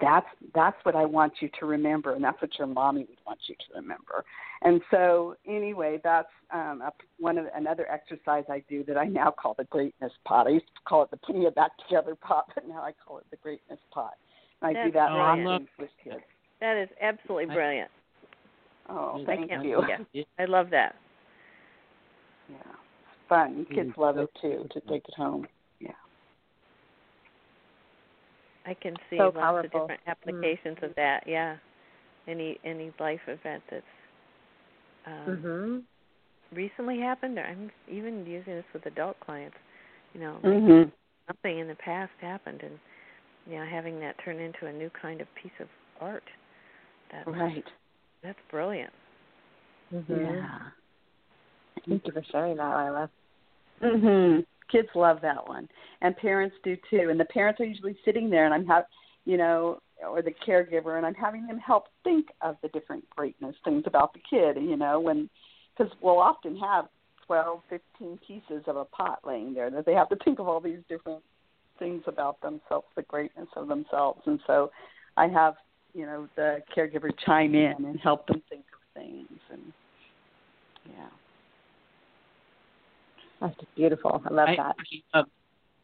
that's 0.00 0.26
that's 0.54 0.76
what 0.84 0.94
I 0.94 1.04
want 1.04 1.34
you 1.40 1.48
to 1.60 1.66
remember, 1.66 2.14
and 2.14 2.24
that's 2.24 2.40
what 2.40 2.58
your 2.58 2.66
mommy 2.66 3.06
would 3.08 3.18
want 3.26 3.38
you 3.46 3.54
to 3.54 3.80
remember. 3.80 4.24
And 4.62 4.80
so, 4.90 5.36
anyway, 5.46 6.00
that's 6.02 6.28
um, 6.52 6.82
a, 6.82 6.92
one 7.18 7.38
of 7.38 7.46
another 7.54 7.86
exercise 7.90 8.44
I 8.48 8.62
do 8.68 8.84
that 8.84 8.96
I 8.96 9.04
now 9.04 9.30
call 9.30 9.54
the 9.54 9.64
greatness 9.64 10.12
pot. 10.24 10.46
I 10.46 10.50
used 10.50 10.66
to 10.66 10.80
call 10.88 11.02
it 11.02 11.10
the 11.10 11.18
putting 11.18 11.42
it 11.42 11.54
back 11.54 11.72
together 11.86 12.14
pot, 12.14 12.46
but 12.54 12.66
now 12.66 12.82
I 12.82 12.92
call 13.06 13.18
it 13.18 13.26
the 13.30 13.36
greatness 13.36 13.80
pot. 13.92 14.14
And 14.62 14.76
I 14.76 14.84
do 14.84 14.92
That's 14.92 15.10
that 15.10 15.12
brilliant. 15.12 15.68
with 15.78 15.90
kids. 16.02 16.22
That 16.60 16.76
is 16.76 16.88
absolutely 17.00 17.50
I- 17.50 17.54
brilliant. 17.54 17.90
Oh, 18.88 19.20
I 19.20 19.24
thank 19.26 19.50
can't 19.50 19.64
you. 19.64 19.82
yeah. 20.12 20.22
I 20.38 20.44
love 20.44 20.70
that. 20.70 20.94
Yeah, 22.48 22.56
it's 22.58 23.28
fun. 23.28 23.66
Kids 23.74 23.90
love 23.96 24.16
it 24.16 24.30
too 24.40 24.66
to 24.70 24.80
take 24.82 25.04
it 25.08 25.14
home. 25.16 25.46
Yeah. 25.80 25.90
I 28.66 28.74
can 28.74 28.94
see 29.08 29.18
So 29.18 29.24
lots 29.26 29.36
powerful. 29.36 29.82
of 29.82 29.88
different 29.88 30.00
applications 30.06 30.78
of 30.82 30.94
that. 30.96 31.22
Yeah, 31.26 31.56
any 32.26 32.58
any 32.64 32.92
life 32.98 33.20
event 33.28 33.62
that's 33.70 33.84
um, 35.06 35.38
Mhm. 35.44 35.82
recently 36.52 36.98
happened. 36.98 37.38
Or 37.38 37.44
I'm 37.44 37.70
even 37.88 38.26
using 38.26 38.54
this 38.54 38.64
with 38.72 38.86
adult 38.86 39.18
clients. 39.20 39.56
You 40.14 40.20
know, 40.20 40.32
like 40.42 40.62
Mhm. 40.62 40.92
something 41.28 41.58
in 41.58 41.68
the 41.68 41.76
past 41.76 42.12
happened, 42.20 42.62
and 42.62 42.78
you 43.46 43.58
know, 43.58 43.64
having 43.64 44.00
that 44.00 44.18
turn 44.18 44.38
into 44.40 44.66
a 44.66 44.72
new 44.72 44.90
kind 44.90 45.20
of 45.20 45.32
piece 45.34 45.58
of 45.60 45.68
art. 46.00 46.24
That's, 47.12 47.28
Right. 47.28 47.64
That's 48.22 48.38
brilliant. 48.50 48.92
Mm-hmm. 49.94 50.16
Yeah. 50.16 50.70
Thank 51.88 52.06
you 52.06 52.12
for 52.12 52.22
sharing 52.24 52.56
that, 52.56 52.74
Lyla. 52.74 53.10
Mhm. 53.80 54.46
Kids 54.70 54.88
love 54.94 55.20
that 55.22 55.46
one, 55.46 55.68
and 56.00 56.16
parents 56.16 56.56
do 56.64 56.76
too. 56.90 57.08
And 57.10 57.18
the 57.20 57.24
parents 57.26 57.60
are 57.60 57.64
usually 57.64 57.96
sitting 58.04 58.28
there, 58.30 58.44
and 58.44 58.54
I'm 58.54 58.66
have, 58.66 58.84
you 59.24 59.36
know, 59.36 59.80
or 60.06 60.22
the 60.22 60.32
caregiver, 60.46 60.96
and 60.96 61.06
I'm 61.06 61.14
having 61.14 61.46
them 61.46 61.58
help 61.58 61.84
think 62.04 62.26
of 62.42 62.56
the 62.62 62.68
different 62.68 63.08
greatness 63.10 63.54
things 63.64 63.84
about 63.86 64.12
the 64.12 64.20
kid. 64.28 64.56
You 64.62 64.76
know, 64.76 65.00
when 65.00 65.28
because 65.76 65.92
we'll 66.00 66.18
often 66.18 66.56
have 66.56 66.86
twelve, 67.26 67.60
fifteen 67.68 68.18
pieces 68.26 68.64
of 68.66 68.76
a 68.76 68.84
pot 68.84 69.20
laying 69.24 69.54
there 69.54 69.70
that 69.70 69.86
they 69.86 69.94
have 69.94 70.08
to 70.10 70.16
think 70.24 70.38
of 70.38 70.48
all 70.48 70.60
these 70.60 70.80
different 70.88 71.22
things 71.78 72.02
about 72.06 72.40
themselves, 72.40 72.86
the 72.96 73.02
greatness 73.02 73.48
of 73.56 73.68
themselves, 73.68 74.22
and 74.26 74.40
so 74.46 74.70
I 75.16 75.28
have 75.28 75.54
you 75.94 76.06
know 76.06 76.28
the 76.36 76.58
caregiver 76.76 77.10
chime 77.24 77.54
in 77.54 77.84
and 77.84 77.98
help 78.00 78.26
them 78.26 78.42
think 78.48 78.64
of 78.72 79.02
things, 79.02 79.40
and 79.52 79.72
yeah. 80.88 81.08
That's 83.40 83.54
just 83.56 83.74
beautiful. 83.74 84.22
I 84.24 84.32
love 84.32 84.48
I, 84.48 84.56
that. 84.56 84.76
uh, 85.14 85.22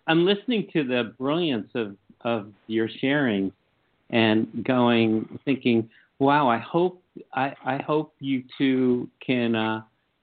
I'm 0.07 0.25
listening 0.25 0.69
to 0.73 0.85
the 0.85 1.15
brilliance 1.19 1.69
of 1.75 1.97
of 2.23 2.53
your 2.67 2.89
sharing, 3.01 3.53
and 4.11 4.65
going 4.65 5.39
thinking, 5.45 5.89
wow, 6.19 6.49
I 6.49 6.59
hope 6.59 7.03
I, 7.35 7.55
I 7.65 7.79
hope 7.79 8.15
you 8.21 8.45
two 8.59 9.09
can 9.25 9.55
uh, 9.55 9.83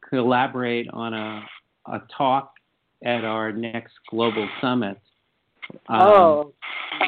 collaborate 0.10 0.88
on 0.92 1.14
a 1.14 1.46
a 1.88 2.02
talk 2.16 2.54
at 3.04 3.24
our 3.24 3.52
next 3.52 3.94
global 4.10 4.48
summit. 4.62 5.00
Um, 5.88 6.02
oh, 6.02 6.54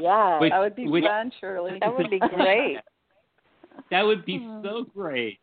yeah, 0.01 0.39
which- 0.39 0.51
that 0.51 0.59
would 0.59 0.75
be 0.75 0.87
which- 0.87 1.03
fun, 1.03 1.31
Shirley. 1.39 1.77
That 1.81 1.95
would 1.97 2.09
be 2.09 2.19
great. 2.35 2.77
That 3.89 4.03
would 4.03 4.25
be 4.25 4.39
so 4.63 4.85
great. 4.95 5.39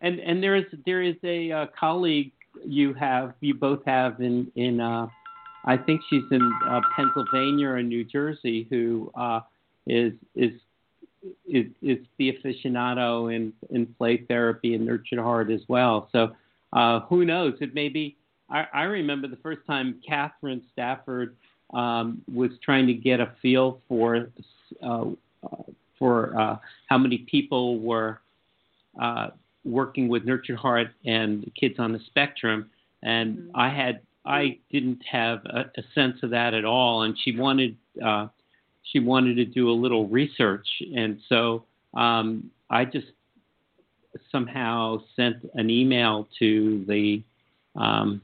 And 0.00 0.18
and 0.20 0.42
there 0.42 0.56
is 0.56 0.64
there 0.86 1.02
is 1.02 1.16
a 1.24 1.52
uh, 1.52 1.66
colleague 1.78 2.32
you 2.64 2.94
have 2.94 3.34
you 3.40 3.54
both 3.54 3.84
have 3.86 4.20
in 4.20 4.50
in 4.56 4.80
uh, 4.80 5.06
I 5.64 5.76
think 5.76 6.00
she's 6.08 6.24
in 6.30 6.52
uh, 6.68 6.80
Pennsylvania 6.96 7.68
or 7.68 7.82
New 7.82 8.04
Jersey 8.04 8.66
who 8.70 9.10
uh, 9.14 9.40
is 9.86 10.12
is 10.34 10.52
is 11.48 11.66
is 11.82 11.98
the 12.18 12.32
aficionado 12.32 13.34
in 13.34 13.52
in 13.70 13.86
play 13.86 14.24
therapy 14.28 14.74
and 14.74 14.86
nurtured 14.86 15.18
heart 15.18 15.50
as 15.50 15.60
well. 15.68 16.08
So 16.12 16.32
uh, 16.72 17.00
who 17.00 17.24
knows? 17.24 17.54
It 17.60 17.74
may 17.74 17.88
be. 17.88 18.16
I, 18.48 18.66
I 18.72 18.82
remember 18.82 19.28
the 19.28 19.36
first 19.36 19.60
time 19.66 20.00
Catherine 20.06 20.62
Stafford 20.72 21.36
um, 21.72 22.22
was 22.32 22.50
trying 22.64 22.86
to 22.88 22.94
get 22.94 23.20
a 23.20 23.32
feel 23.40 23.80
for 23.88 24.28
uh, 24.82 25.04
for 25.98 26.38
uh, 26.38 26.56
how 26.88 26.98
many 26.98 27.18
people 27.30 27.78
were 27.78 28.20
uh, 29.00 29.28
working 29.64 30.08
with 30.08 30.24
Nurtured 30.24 30.58
Heart 30.58 30.88
and 31.04 31.50
kids 31.58 31.76
on 31.78 31.92
the 31.92 32.00
spectrum, 32.06 32.70
and 33.02 33.50
I 33.54 33.68
had 33.68 34.00
I 34.24 34.58
didn't 34.70 35.02
have 35.10 35.44
a, 35.46 35.70
a 35.76 35.82
sense 35.94 36.16
of 36.22 36.30
that 36.30 36.54
at 36.54 36.64
all, 36.64 37.02
and 37.02 37.16
she 37.22 37.36
wanted 37.36 37.76
uh, 38.04 38.28
she 38.82 38.98
wanted 38.98 39.36
to 39.36 39.44
do 39.44 39.70
a 39.70 39.72
little 39.72 40.08
research, 40.08 40.66
and 40.94 41.18
so 41.28 41.64
um, 41.94 42.50
I 42.68 42.84
just 42.84 43.08
somehow 44.32 45.02
sent 45.16 45.36
an 45.54 45.70
email 45.70 46.28
to 46.38 46.84
the 46.86 47.22
um, 47.76 48.20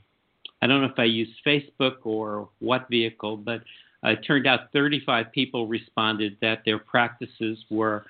I 0.62 0.66
don't 0.66 0.80
know 0.80 0.88
if 0.88 0.98
I 0.98 1.04
used 1.04 1.32
Facebook 1.46 1.98
or 2.04 2.48
what 2.58 2.88
vehicle, 2.88 3.36
but 3.36 3.62
it 4.02 4.16
turned 4.26 4.46
out 4.46 4.72
35 4.72 5.32
people 5.32 5.66
responded 5.66 6.36
that 6.40 6.62
their 6.64 6.78
practices 6.78 7.58
were 7.70 8.04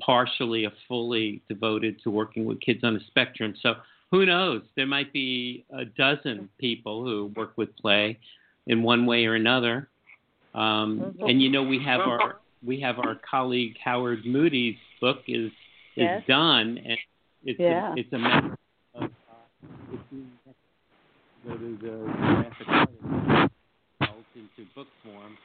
partially 0.00 0.64
or 0.64 0.72
fully 0.88 1.42
devoted 1.48 2.00
to 2.02 2.10
working 2.10 2.44
with 2.44 2.60
kids 2.60 2.80
on 2.82 2.94
the 2.94 3.00
spectrum. 3.06 3.54
So 3.62 3.74
who 4.10 4.26
knows? 4.26 4.62
There 4.76 4.86
might 4.86 5.12
be 5.12 5.64
a 5.70 5.84
dozen 5.84 6.48
people 6.58 7.04
who 7.04 7.32
work 7.36 7.52
with 7.56 7.74
play 7.76 8.18
in 8.66 8.82
one 8.82 9.06
way 9.06 9.26
or 9.26 9.34
another. 9.34 9.88
Um, 10.54 11.16
and 11.20 11.40
you 11.40 11.48
know, 11.48 11.62
we 11.62 11.78
have 11.84 12.00
our 12.00 12.40
we 12.64 12.80
have 12.80 12.98
our 12.98 13.16
colleague 13.28 13.76
Howard 13.82 14.26
Moody's 14.26 14.76
book 15.00 15.18
is 15.28 15.46
is 15.96 16.08
Yes. 16.08 16.22
done, 16.26 16.78
and 16.78 16.98
it's 17.44 17.60
Yeah. 17.60 17.92
a, 17.92 17.98
it's 17.98 18.12
a 18.12 18.18
matter 18.18 18.56
of 18.94 19.02
uh, 19.04 19.10
go 21.44 21.56
to 21.56 21.76
the 21.80 22.12
graphic 22.16 22.68
artist 22.68 24.26
into 24.34 24.70
book 24.74 24.88
form. 25.04 25.36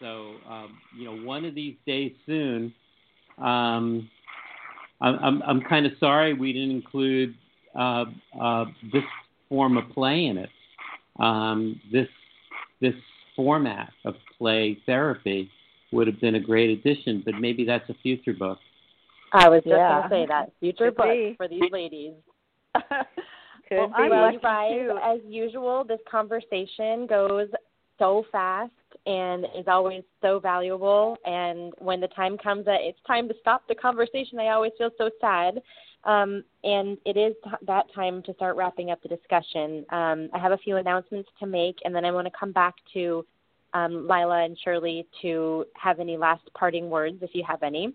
So 0.00 0.34
um, 0.50 0.78
you 0.96 1.04
know, 1.04 1.24
one 1.24 1.44
of 1.44 1.54
these 1.54 1.76
days 1.86 2.12
soon. 2.26 2.74
Um, 3.40 4.10
I'm 5.00 5.18
I'm, 5.20 5.42
I'm 5.42 5.60
kind 5.62 5.86
of 5.86 5.92
sorry 6.00 6.34
we 6.34 6.52
didn't 6.52 6.72
include 6.72 7.34
uh, 7.78 8.04
uh, 8.40 8.64
this 8.92 9.04
form 9.48 9.76
of 9.76 9.88
play 9.90 10.26
in 10.26 10.38
it. 10.38 10.50
Um, 11.18 11.80
this 11.92 12.08
this 12.80 12.94
format 13.36 13.92
of 14.04 14.14
play 14.38 14.78
therapy 14.86 15.50
would 15.92 16.06
have 16.06 16.20
been 16.20 16.34
a 16.34 16.40
great 16.40 16.70
addition, 16.78 17.22
but 17.24 17.34
maybe 17.40 17.64
that's 17.64 17.88
a 17.88 17.94
future 18.02 18.34
book. 18.34 18.58
I 19.32 19.48
was 19.48 19.62
just 19.62 19.68
Yeah. 19.68 20.00
going 20.00 20.02
to 20.02 20.08
say 20.08 20.26
that 20.26 20.52
future 20.60 20.86
Could 20.90 20.96
book 20.96 21.06
be. 21.06 21.34
for 21.36 21.48
these 21.48 21.70
ladies. 21.70 22.14
Well, 23.70 23.88
be. 23.88 23.94
I'm 23.96 24.08
well, 24.10 24.32
you 24.32 24.40
guys, 24.40 24.70
too. 24.72 24.98
as 25.04 25.20
usual, 25.26 25.84
this 25.84 26.00
conversation 26.10 27.06
goes 27.06 27.48
so 27.98 28.24
fast 28.30 28.72
and 29.06 29.44
is 29.56 29.66
always 29.66 30.02
so 30.22 30.38
valuable. 30.38 31.16
And 31.24 31.72
when 31.78 32.00
the 32.00 32.08
time 32.08 32.36
comes 32.38 32.64
that 32.66 32.80
it's 32.80 32.98
time 33.06 33.28
to 33.28 33.34
stop 33.40 33.66
the 33.68 33.74
conversation, 33.74 34.38
I 34.38 34.48
always 34.48 34.72
feel 34.78 34.90
so 34.98 35.10
sad. 35.20 35.60
Um, 36.04 36.44
and 36.62 36.96
it 37.04 37.16
is 37.16 37.34
that 37.66 37.92
time 37.94 38.22
to 38.22 38.34
start 38.34 38.56
wrapping 38.56 38.90
up 38.90 39.02
the 39.02 39.08
discussion. 39.08 39.84
Um, 39.90 40.28
I 40.32 40.38
have 40.38 40.52
a 40.52 40.58
few 40.58 40.76
announcements 40.76 41.28
to 41.40 41.46
make, 41.46 41.78
and 41.84 41.94
then 41.94 42.04
I 42.04 42.12
want 42.12 42.26
to 42.26 42.32
come 42.38 42.52
back 42.52 42.74
to 42.94 43.24
um, 43.74 44.06
Lyla 44.06 44.44
and 44.44 44.58
Shirley 44.64 45.06
to 45.22 45.66
have 45.74 46.00
any 46.00 46.16
last 46.16 46.42
parting 46.54 46.88
words, 46.88 47.18
if 47.20 47.30
you 47.34 47.44
have 47.46 47.62
any. 47.62 47.92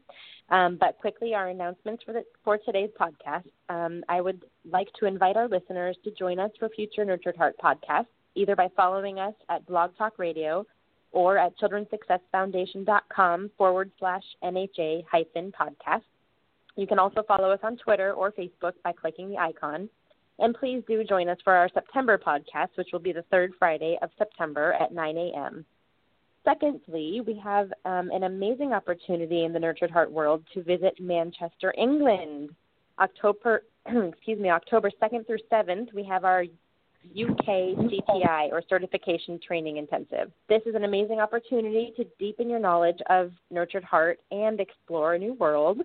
Um, 0.49 0.77
but 0.79 0.97
quickly, 0.99 1.33
our 1.33 1.49
announcements 1.49 2.03
for 2.03 2.13
the, 2.13 2.23
for 2.43 2.57
today's 2.57 2.89
podcast. 2.99 3.45
Um, 3.69 4.03
I 4.09 4.21
would 4.21 4.43
like 4.69 4.89
to 4.99 5.05
invite 5.05 5.37
our 5.37 5.47
listeners 5.47 5.97
to 6.03 6.11
join 6.11 6.39
us 6.39 6.51
for 6.59 6.69
future 6.69 7.05
Nurtured 7.05 7.37
Heart 7.37 7.55
podcasts, 7.63 8.07
either 8.35 8.55
by 8.55 8.67
following 8.75 9.19
us 9.19 9.33
at 9.49 9.65
Blog 9.65 9.95
Talk 9.97 10.19
Radio 10.19 10.65
or 11.11 11.37
at 11.37 11.57
childrensuccessfoundation.com 11.59 13.51
forward 13.57 13.91
slash 13.99 14.23
NHA 14.43 15.03
hyphen 15.09 15.51
podcast. 15.51 16.01
You 16.75 16.87
can 16.87 16.99
also 16.99 17.23
follow 17.27 17.51
us 17.51 17.59
on 17.63 17.77
Twitter 17.77 18.13
or 18.13 18.31
Facebook 18.31 18.73
by 18.83 18.93
clicking 18.93 19.29
the 19.29 19.37
icon. 19.37 19.89
And 20.39 20.55
please 20.55 20.83
do 20.87 21.03
join 21.03 21.29
us 21.29 21.37
for 21.43 21.53
our 21.53 21.69
September 21.73 22.17
podcast, 22.17 22.69
which 22.75 22.89
will 22.91 22.99
be 22.99 23.13
the 23.13 23.21
third 23.29 23.53
Friday 23.59 23.97
of 24.01 24.09
September 24.17 24.73
at 24.73 24.91
9 24.91 25.17
a.m. 25.17 25.65
Secondly, 26.43 27.21
we 27.25 27.39
have 27.41 27.71
um, 27.85 28.09
an 28.11 28.23
amazing 28.23 28.73
opportunity 28.73 29.45
in 29.45 29.53
the 29.53 29.59
Nurtured 29.59 29.91
Heart 29.91 30.11
world 30.11 30.43
to 30.53 30.63
visit 30.63 30.99
Manchester, 30.99 31.73
England. 31.77 32.49
October, 32.99 33.63
excuse 33.85 34.39
me, 34.39 34.49
October 34.49 34.91
2nd 35.01 35.25
through 35.25 35.37
7th, 35.51 35.93
we 35.93 36.03
have 36.03 36.25
our 36.25 36.45
UK 37.11 37.45
mm-hmm. 37.45 37.87
CTI 37.87 38.51
or 38.51 38.63
Certification 38.67 39.39
Training 39.45 39.77
Intensive. 39.77 40.31
This 40.49 40.61
is 40.65 40.73
an 40.75 40.83
amazing 40.83 41.19
opportunity 41.19 41.93
to 41.97 42.05
deepen 42.19 42.49
your 42.49 42.59
knowledge 42.59 42.99
of 43.09 43.31
Nurtured 43.51 43.83
Heart 43.83 44.19
and 44.31 44.59
explore 44.59 45.13
a 45.13 45.19
new 45.19 45.33
world. 45.33 45.81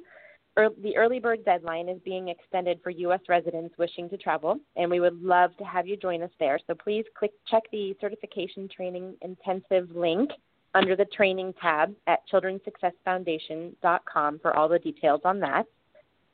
The 0.57 0.97
early 0.97 1.21
bird 1.21 1.45
deadline 1.45 1.89
is 1.89 2.01
being 2.05 2.29
extended 2.29 2.81
for 2.83 2.91
U.S. 2.91 3.21
residents 3.29 3.79
wishing 3.79 4.11
to 4.11 4.17
travel, 4.17 4.59
and 4.75 4.91
we 4.91 4.99
would 4.99 5.23
love 5.23 5.57
to 5.59 5.65
have 5.65 5.87
you 5.87 5.97
join 5.97 6.21
us 6.21 6.33
there. 6.41 6.59
So 6.67 6.75
please 6.75 7.05
click 7.17 7.31
check 7.49 7.63
the 7.71 7.95
Certification 8.01 8.69
Training 8.69 9.15
Intensive 9.23 9.89
link 9.95 10.33
under 10.75 10.97
the 10.97 11.05
training 11.05 11.55
tab 11.61 11.95
at 12.09 12.29
childrensuccessfoundation.com 12.33 14.41
for 14.41 14.57
all 14.57 14.69
the 14.69 14.81
details 14.81 15.21
on 15.25 15.39
that. 15.41 15.67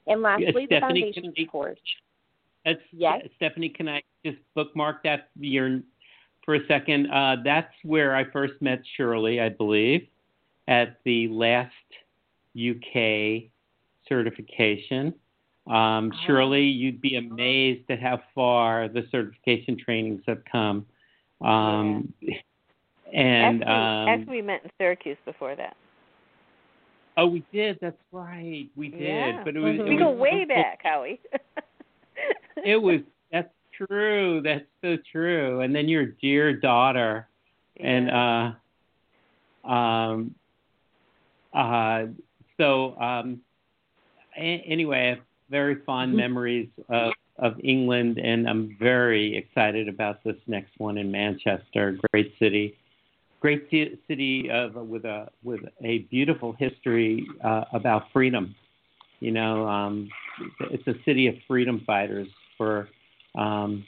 And 0.07 0.23
lastly, 0.23 0.67
the 0.69 0.79
Stephanie, 0.79 1.03
foundation 1.03 1.33
can 1.35 1.47
course. 1.47 1.79
That's, 2.65 2.81
Yes. 2.93 3.27
Stephanie, 3.37 3.69
can 3.69 3.89
I 3.89 4.03
just 4.25 4.39
bookmark 4.55 5.03
that 5.05 5.29
your, 5.39 5.81
for 6.45 6.55
a 6.55 6.67
second? 6.67 7.11
Uh, 7.11 7.37
that's 7.45 7.73
where 7.83 8.15
I 8.17 8.25
first 8.31 8.55
met 8.61 8.83
Shirley, 8.97 9.41
I 9.41 9.49
believe, 9.51 10.07
at 10.69 10.99
the 11.05 11.29
last 11.29 11.73
UK 12.57 13.51
certification. 14.09 15.15
Um, 15.67 16.13
Oh. 16.13 16.17
Shirley, 16.27 16.63
you'd 16.65 17.01
be 17.01 17.17
amazed 17.17 17.91
at 17.91 18.01
how 18.01 18.23
far 18.35 18.89
the 18.89 19.03
certification 19.11 19.77
trainings 19.79 20.23
have 20.27 20.43
come. 20.51 20.87
Um, 21.41 22.13
And 23.13 23.63
actually, 23.63 23.75
um, 23.75 24.09
actually, 24.09 24.37
we 24.37 24.43
met 24.43 24.65
in 24.65 24.71
Syracuse 24.79 25.19
before 25.25 25.55
that. 25.57 25.77
oh, 27.17 27.27
we 27.27 27.45
did. 27.53 27.79
That's 27.81 27.97
right, 28.13 28.67
we 28.75 28.89
did. 28.89 29.01
Yeah. 29.03 29.43
But 29.45 29.55
it 29.57 29.61
was, 29.61 29.75
Mhm. 29.75 29.81
it 29.81 29.89
we 29.89 29.97
go 29.97 30.11
was- 30.11 30.19
way 30.21 30.45
back, 30.45 30.83
Howie. 30.83 31.21
it 32.65 32.77
was 32.77 33.01
that's 33.33 33.53
true 33.73 34.41
that's 34.43 34.67
so 34.83 34.97
true 35.11 35.61
and 35.61 35.75
then 35.75 35.89
your 35.89 36.07
dear 36.07 36.53
daughter 36.53 37.29
and 37.81 38.11
uh 38.11 38.53
um, 39.65 40.35
uh, 41.53 42.07
so 42.59 42.99
um, 43.01 43.41
a- 44.37 44.65
anyway, 44.67 45.21
very 45.51 45.77
fond 45.87 46.11
Mm-hmm. 46.11 46.17
memories 46.19 46.69
of, 46.89 47.13
of 47.39 47.55
England, 47.63 48.19
and 48.19 48.49
I'm 48.49 48.77
very 48.79 49.37
excited 49.37 49.89
about 49.89 50.23
this 50.25 50.37
next 50.47 50.73
one 50.79 50.99
in 50.99 51.11
Manchester. 51.11 51.99
Great 52.13 52.35
city, 52.39 52.77
great 53.41 53.71
ci- 53.71 53.99
city 54.09 54.51
of 54.51 54.75
with 54.75 55.05
a 55.05 55.29
with 55.43 55.61
a 55.83 55.99
beautiful 56.11 56.53
history 56.53 57.27
uh, 57.43 57.65
about 57.73 58.05
freedom. 58.13 58.55
You 59.21 59.31
know, 59.31 59.67
um, 59.67 60.09
it's 60.71 60.87
a 60.87 60.95
city 61.05 61.29
of 61.29 61.37
freedom 61.47 61.83
fighters 61.87 62.29
for 62.57 62.89
um, 63.35 63.85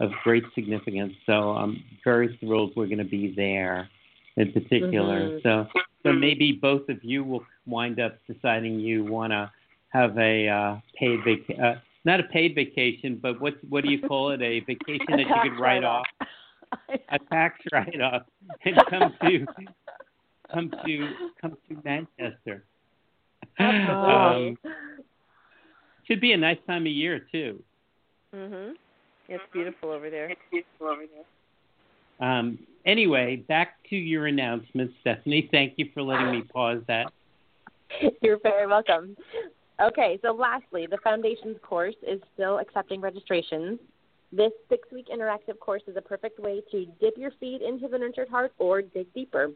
of 0.00 0.10
great 0.24 0.44
significance. 0.54 1.12
So 1.26 1.50
I'm 1.50 1.82
very 2.04 2.36
thrilled 2.40 2.72
we're 2.76 2.86
going 2.86 2.98
to 2.98 3.04
be 3.04 3.32
there 3.34 3.88
in 4.36 4.52
particular. 4.52 5.28
Mhm. 5.28 5.42
So 5.42 5.66
so 6.02 6.12
maybe 6.12 6.52
both 6.52 6.88
of 6.88 7.04
you 7.04 7.22
will 7.24 7.44
wind 7.66 8.00
up 8.00 8.18
deciding 8.26 8.80
you 8.80 9.04
want 9.04 9.32
to 9.32 9.50
have 9.88 10.16
a 10.18 10.48
uh, 10.48 10.80
paid 10.98 11.20
vac- 11.24 11.58
uh, 11.58 11.74
not 12.04 12.20
a 12.20 12.24
paid 12.24 12.54
vacation, 12.54 13.16
but 13.16 13.40
what 13.40 13.54
what 13.68 13.84
do 13.84 13.90
you 13.90 14.00
call 14.00 14.30
it? 14.30 14.40
A 14.40 14.60
vacation 14.60 15.06
that 15.08 15.18
you 15.18 15.50
could 15.50 15.60
write 15.60 15.84
off, 15.84 16.06
a 17.10 17.18
tax 17.30 17.60
write 17.72 18.00
off, 18.00 18.22
and 18.64 18.76
come 18.88 19.14
to 19.22 19.46
come 20.52 20.70
to 20.86 21.12
come 21.40 21.56
to 21.68 21.76
Manchester. 21.84 22.64
Um, 23.58 24.56
should 26.06 26.20
be 26.20 26.32
a 26.32 26.36
nice 26.36 26.58
time 26.66 26.82
of 26.82 26.92
year 26.92 27.26
too. 27.30 27.62
Mhm. 28.34 28.74
It's 29.28 29.44
beautiful 29.52 29.90
over 29.90 30.10
there. 30.10 30.34
Um, 32.20 32.58
anyway, 32.84 33.36
back 33.36 33.82
to 33.88 33.96
your 33.96 34.26
announcement, 34.26 34.92
Stephanie. 35.00 35.48
Thank 35.50 35.74
you 35.76 35.88
for 35.94 36.02
letting 36.02 36.30
me 36.30 36.42
pause 36.42 36.82
that. 36.86 37.12
You're 38.22 38.38
very 38.40 38.66
welcome. 38.66 39.16
Okay, 39.80 40.18
so 40.22 40.32
lastly, 40.32 40.86
the 40.86 40.98
Foundations 40.98 41.56
course 41.62 41.94
is 42.06 42.20
still 42.34 42.58
accepting 42.58 43.00
registrations. 43.00 43.78
This 44.32 44.52
six 44.68 44.86
week 44.92 45.08
interactive 45.08 45.58
course 45.58 45.82
is 45.86 45.96
a 45.96 46.02
perfect 46.02 46.38
way 46.38 46.62
to 46.70 46.86
dip 47.00 47.16
your 47.16 47.32
feet 47.40 47.62
into 47.62 47.88
the 47.88 47.98
nurtured 47.98 48.28
heart 48.28 48.52
or 48.58 48.82
dig 48.82 49.12
deeper. 49.14 49.50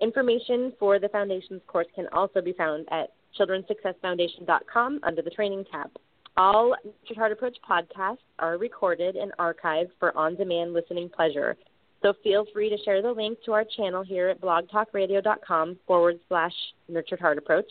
Information 0.00 0.72
for 0.78 0.98
the 0.98 1.08
Foundations 1.08 1.62
course 1.66 1.86
can 1.94 2.06
also 2.12 2.40
be 2.40 2.52
found 2.54 2.86
at 2.90 3.12
childrensuccessfoundation.com 3.38 5.00
under 5.02 5.22
the 5.22 5.30
training 5.30 5.64
tab. 5.70 5.90
All 6.36 6.74
Nurtured 6.84 7.16
Heart 7.16 7.32
Approach 7.32 7.56
podcasts 7.68 8.18
are 8.38 8.58
recorded 8.58 9.16
and 9.16 9.32
archived 9.38 9.90
for 9.98 10.16
on 10.16 10.36
demand 10.36 10.74
listening 10.74 11.08
pleasure. 11.08 11.56
So 12.02 12.12
feel 12.22 12.46
free 12.52 12.68
to 12.68 12.76
share 12.84 13.00
the 13.00 13.10
link 13.10 13.38
to 13.46 13.52
our 13.52 13.64
channel 13.76 14.02
here 14.02 14.28
at 14.28 14.40
blogtalkradio.com 14.40 15.78
forward 15.86 16.20
slash 16.28 16.52
Nurtured 16.88 17.20
Heart 17.20 17.38
Approach. 17.38 17.70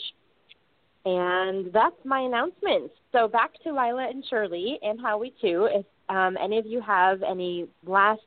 And 1.05 1.71
that's 1.71 1.95
my 2.03 2.21
announcement. 2.21 2.91
So 3.11 3.27
back 3.27 3.51
to 3.63 3.71
Lyla 3.71 4.09
and 4.09 4.25
Shirley 4.27 4.79
and 4.81 4.99
Howie 4.99 5.33
too. 5.39 5.67
If 5.71 5.85
um, 6.09 6.35
any 6.41 6.57
of 6.57 6.65
you 6.65 6.81
have 6.81 7.21
any 7.21 7.67
last 7.85 8.21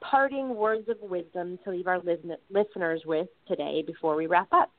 parting 0.00 0.54
words 0.54 0.88
of 0.88 0.96
wisdom 1.00 1.58
to 1.64 1.70
leave 1.70 1.88
our 1.88 1.98
listen- 1.98 2.36
listeners 2.50 3.02
with 3.04 3.28
today 3.48 3.82
before 3.84 4.14
we 4.14 4.26
wrap 4.26 4.52
up. 4.52 4.70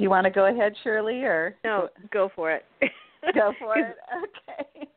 Do 0.00 0.04
you 0.04 0.08
want 0.08 0.24
to 0.24 0.30
go 0.30 0.46
ahead, 0.46 0.72
Shirley, 0.82 1.24
or 1.24 1.56
No, 1.62 1.90
go 2.10 2.30
for 2.34 2.50
it. 2.50 2.64
go 3.34 3.52
for 3.58 3.76
it? 3.76 3.96
Okay. 4.48 4.88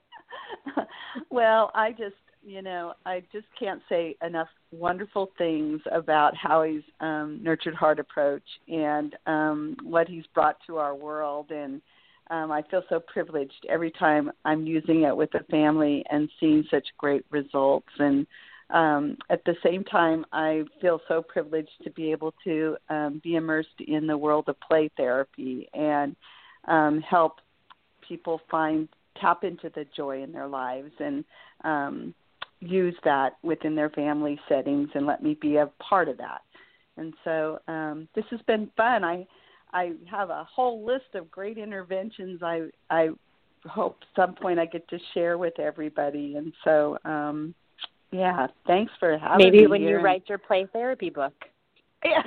well, 1.30 1.72
I 1.76 1.92
just, 1.92 2.16
you 2.42 2.62
know, 2.62 2.94
I 3.06 3.22
just 3.34 3.48
can't 3.60 3.82
say 3.90 4.16
enough 4.26 4.48
wonderful 4.72 5.32
things 5.38 5.82
about 5.92 6.38
Howie's 6.38 6.84
um, 7.02 7.42
nurtured 7.44 7.76
heart 7.76 8.00
approach 8.00 8.44
and 8.70 9.14
um, 9.26 9.76
what 9.84 10.08
he's 10.08 10.24
brought 10.34 10.56
to 10.68 10.78
our 10.78 10.96
world. 10.96 11.52
And 11.52 11.82
um, 12.30 12.54
I 12.54 12.62
feel 12.72 12.84
so 12.88 13.02
privileged 13.02 13.66
every 13.68 13.92
time 13.92 14.32
I'm 14.46 14.66
using 14.66 15.02
it 15.02 15.18
with 15.18 15.34
a 15.34 15.44
family 15.52 16.06
and 16.12 16.30
seeing 16.40 16.64
such 16.72 16.88
great 16.98 17.26
results. 17.30 17.90
And 18.00 18.26
um, 18.70 19.18
at 19.30 19.44
the 19.46 19.56
same 19.64 19.84
time, 19.84 20.26
I 20.32 20.64
feel 20.82 21.02
so 21.08 21.22
privileged 21.22 21.72
to 21.84 21.92
be 21.92 22.12
able 22.12 22.34
to 22.44 22.78
um, 22.90 23.22
be 23.24 23.36
immersed 23.36 23.80
in 23.88 24.08
the 24.08 24.18
world 24.18 24.46
of 24.48 24.60
play 24.60 24.90
therapy 24.98 25.68
and 25.74 26.16
um, 26.68 27.02
help 27.02 27.40
people 28.08 28.42
find 28.50 28.88
tap 29.20 29.44
into 29.44 29.70
the 29.76 29.86
joy 29.96 30.24
in 30.24 30.32
their 30.32 30.48
lives 30.48 30.92
and 31.00 31.24
um, 31.64 32.14
use 32.60 32.96
that 33.04 33.38
within 33.44 33.76
their 33.76 33.90
family 33.92 34.40
settings 34.50 34.90
and 34.96 35.06
let 35.06 35.22
me 35.22 35.38
be 35.42 35.58
a 35.58 35.70
part 35.80 36.10
of 36.10 36.18
that. 36.18 36.42
And 36.98 37.14
so 37.24 37.60
um, 37.68 38.08
this 38.16 38.26
has 38.32 38.40
been 38.48 38.70
fun. 38.78 39.04
I 39.04 39.28
I 39.74 39.94
have 40.10 40.30
a 40.30 40.48
whole 40.54 40.86
list 40.86 41.16
of 41.16 41.32
great 41.32 41.58
interventions. 41.58 42.42
I 42.44 42.68
I 42.90 43.10
hope 43.66 43.98
some 44.16 44.36
point 44.36 44.60
I 44.60 44.66
get 44.66 44.88
to 44.90 45.00
share 45.14 45.38
with 45.38 45.60
everybody. 45.60 46.36
And 46.36 46.54
so 46.64 46.98
um, 47.06 47.56
yeah, 48.14 48.48
thanks 48.68 48.92
for 49.00 49.18
having 49.18 49.46
Maybe 49.46 49.62
me 49.62 49.68
when 49.68 49.82
here 49.82 49.98
you 50.00 50.06
write 50.06 50.24
your 50.28 50.38
play 50.38 50.68
therapy 50.72 51.10
book. 51.10 51.34
Yeah. 52.06 52.24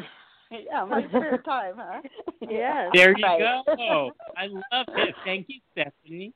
Yeah, 0.51 0.84
my 0.87 1.07
spare 1.09 1.39
time, 1.45 1.74
huh? 1.76 2.01
Yeah. 2.41 2.89
There 2.95 3.14
you 3.18 3.22
Right. 3.22 3.62
go. 3.66 4.12
I 4.39 4.47
love 4.47 4.87
it. 4.89 5.14
Thank 5.24 5.47
you, 5.49 5.61
Stephanie. 5.72 6.32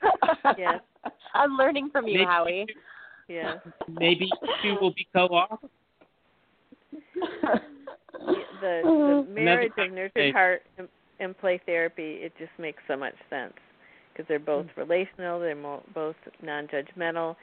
Yes. 0.58 0.80
I'm 1.34 1.56
learning 1.56 1.90
from 1.90 2.06
you, 2.06 2.18
Maybe- 2.18 2.24
Howie. 2.24 2.66
Yes. 3.26 3.58
Maybe 3.88 4.26
you 4.26 4.48
two 4.62 4.76
will 4.80 4.92
be 4.92 5.08
co-authors. 5.14 5.70
The 7.14 7.60
the 8.60 9.26
uh, 9.28 9.32
marriage 9.32 9.72
thing 9.74 9.90
of 9.90 9.90
to 9.90 9.94
nurtured 9.96 10.34
heart 10.34 10.62
and, 10.78 10.88
and 11.20 11.36
play 11.36 11.60
therapy 11.66 12.18
it 12.22 12.32
just 12.38 12.52
makes 12.58 12.82
so 12.86 12.96
much 12.96 13.14
sense 13.28 13.54
because 14.12 14.28
they're 14.28 14.38
both 14.38 14.66
mm. 14.66 14.76
relational, 14.76 15.40
they're 15.40 15.56
mo- 15.56 15.82
both 15.92 16.16
non-judgmental, 16.42 17.34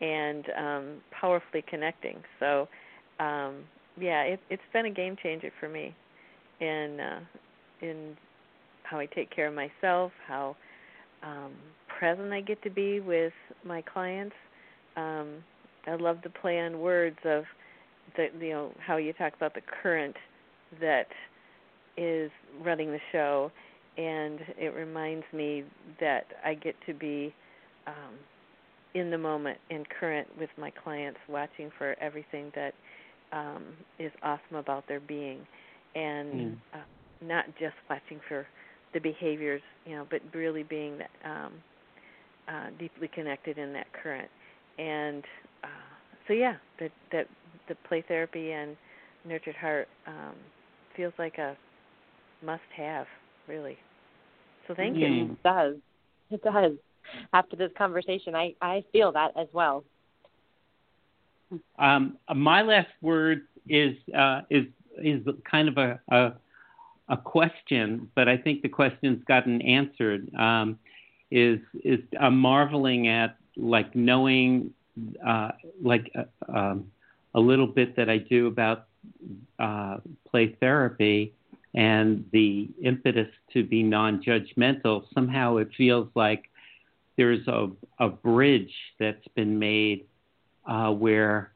and 0.00 0.44
um, 0.56 0.96
powerfully 1.10 1.64
connecting. 1.68 2.16
So, 2.38 2.68
um, 3.18 3.64
yeah, 4.00 4.22
it, 4.22 4.40
it's 4.48 4.62
been 4.72 4.86
a 4.86 4.90
game 4.90 5.16
changer 5.22 5.50
for 5.60 5.68
me 5.68 5.94
in 6.60 6.98
uh, 7.00 7.20
in 7.82 8.16
how 8.84 8.98
I 8.98 9.06
take 9.06 9.34
care 9.34 9.48
of 9.48 9.54
myself, 9.54 10.12
how 10.26 10.56
um, 11.22 11.52
present 11.98 12.32
I 12.32 12.40
get 12.40 12.62
to 12.62 12.70
be 12.70 13.00
with 13.00 13.32
my 13.64 13.82
clients. 13.82 14.34
Um, 14.96 15.44
I 15.86 15.94
love 15.94 16.18
the 16.22 16.30
play 16.30 16.60
on 16.60 16.80
words 16.80 17.18
of 17.24 17.44
the 18.16 18.28
you 18.40 18.50
know 18.50 18.72
how 18.84 18.96
you 18.96 19.12
talk 19.12 19.34
about 19.34 19.54
the 19.54 19.62
current 19.82 20.16
that 20.80 21.06
is 21.96 22.30
running 22.62 22.90
the 22.90 23.00
show, 23.12 23.50
and 23.96 24.40
it 24.58 24.74
reminds 24.74 25.24
me 25.32 25.64
that 26.00 26.26
I 26.44 26.54
get 26.54 26.74
to 26.86 26.94
be 26.94 27.34
um, 27.86 28.14
in 28.94 29.10
the 29.10 29.18
moment 29.18 29.58
and 29.70 29.86
current 30.00 30.28
with 30.38 30.50
my 30.58 30.70
clients, 30.70 31.18
watching 31.28 31.70
for 31.78 31.94
everything 32.00 32.50
that 32.54 32.74
um, 33.32 33.64
is 33.98 34.12
awesome 34.22 34.56
about 34.56 34.86
their 34.88 35.00
being, 35.00 35.46
and 35.94 36.52
Mm. 36.52 36.56
uh, 36.74 36.78
not 37.20 37.46
just 37.58 37.74
watching 37.88 38.20
for 38.28 38.46
the 38.92 39.00
behaviors, 39.00 39.62
you 39.84 39.94
know, 39.96 40.06
but 40.10 40.20
really 40.34 40.62
being 40.62 40.98
um, 41.24 41.52
uh, 42.48 42.68
deeply 42.78 43.08
connected 43.08 43.58
in 43.58 43.72
that 43.72 43.86
current. 44.02 44.28
And 44.78 45.24
uh, 45.62 45.68
so, 46.26 46.32
yeah, 46.32 46.56
that 46.80 46.90
that 47.12 47.26
the 47.68 47.74
play 47.88 48.02
therapy 48.06 48.52
and 48.52 48.76
nurtured 49.24 49.56
heart 49.56 49.88
um, 50.06 50.34
feels 50.96 51.12
like 51.18 51.38
a 51.38 51.56
must-have, 52.44 53.06
really. 53.48 53.78
So, 54.66 54.74
thank 54.74 55.00
you. 55.00 55.08
Mm. 55.08 55.30
It 55.32 55.42
does. 55.42 55.76
It 56.30 56.42
does. 56.42 56.72
After 57.32 57.56
this 57.56 57.70
conversation, 57.76 58.34
I, 58.34 58.54
I 58.60 58.84
feel 58.92 59.12
that 59.12 59.36
as 59.36 59.48
well. 59.52 59.84
Um, 61.78 62.16
my 62.34 62.62
last 62.62 62.90
word 63.00 63.46
is 63.68 63.96
uh, 64.16 64.42
is 64.50 64.66
is 65.02 65.26
kind 65.50 65.68
of 65.68 65.78
a, 65.78 66.00
a 66.10 66.32
a 67.08 67.16
question, 67.16 68.08
but 68.14 68.28
I 68.28 68.36
think 68.36 68.62
the 68.62 68.68
question's 68.68 69.22
gotten 69.24 69.60
answered. 69.62 70.32
Um, 70.34 70.78
is 71.30 71.60
is 71.84 72.00
I'm 72.20 72.38
marveling 72.38 73.08
at 73.08 73.36
like 73.56 73.94
knowing 73.94 74.72
uh, 75.26 75.50
like 75.82 76.12
uh, 76.16 76.52
um, 76.52 76.90
a 77.34 77.40
little 77.40 77.66
bit 77.66 77.96
that 77.96 78.08
I 78.08 78.18
do 78.18 78.46
about 78.46 78.86
uh, 79.58 79.98
play 80.28 80.56
therapy 80.60 81.32
and 81.74 82.24
the 82.32 82.68
impetus 82.82 83.28
to 83.52 83.62
be 83.62 83.82
non-judgmental. 83.82 85.04
Somehow 85.14 85.58
it 85.58 85.68
feels 85.76 86.08
like 86.14 86.49
there's 87.20 87.46
a 87.48 87.68
a 87.98 88.08
bridge 88.08 88.72
that's 88.98 89.28
been 89.36 89.58
made 89.58 90.06
uh, 90.66 90.90
where 90.90 91.52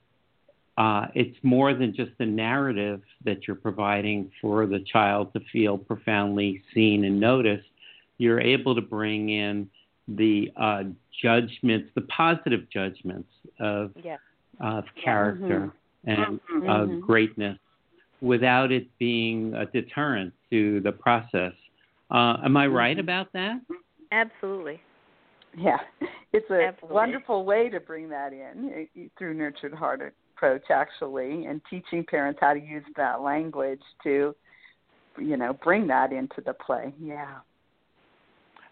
uh, 0.76 1.06
it's 1.14 1.38
more 1.42 1.72
than 1.72 1.94
just 1.96 2.10
the 2.18 2.26
narrative 2.26 3.00
that 3.24 3.46
you're 3.46 3.56
providing 3.56 4.30
for 4.42 4.66
the 4.66 4.80
child 4.80 5.32
to 5.32 5.40
feel 5.50 5.78
profoundly 5.78 6.62
seen 6.74 7.06
and 7.06 7.18
noticed. 7.18 7.64
You're 8.18 8.42
able 8.42 8.74
to 8.74 8.82
bring 8.82 9.30
in 9.30 9.70
the 10.06 10.52
uh, 10.58 10.82
judgments, 11.22 11.88
the 11.94 12.02
positive 12.02 12.68
judgments 12.68 13.30
of 13.58 13.92
Yeah. 14.04 14.18
of 14.60 14.84
character 15.02 15.72
and 16.04 16.38
Mhm. 16.40 16.68
of 16.68 17.00
greatness 17.00 17.58
without 18.20 18.70
it 18.70 18.86
being 18.98 19.54
a 19.54 19.64
deterrent 19.64 20.34
to 20.50 20.80
the 20.80 20.92
process. 20.92 21.54
Uh, 22.10 22.36
am 22.44 22.54
I 22.58 22.66
right 22.66 22.98
about 22.98 23.32
that? 23.32 23.62
Absolutely. 24.12 24.78
Yeah, 25.56 25.78
it's 26.32 26.50
a 26.50 26.64
Absolutely. 26.64 26.94
wonderful 26.94 27.44
way 27.44 27.68
to 27.68 27.80
bring 27.80 28.08
that 28.08 28.32
in 28.32 28.88
uh, 28.96 29.00
through 29.18 29.34
nurtured 29.34 29.74
heart 29.74 30.00
approach, 30.36 30.64
actually, 30.70 31.46
and 31.46 31.60
teaching 31.70 32.04
parents 32.04 32.40
how 32.42 32.54
to 32.54 32.60
use 32.60 32.84
that 32.96 33.20
language 33.20 33.82
to, 34.02 34.34
you 35.18 35.36
know, 35.36 35.52
bring 35.52 35.86
that 35.88 36.12
into 36.12 36.40
the 36.44 36.54
play. 36.54 36.92
Yeah. 37.00 37.36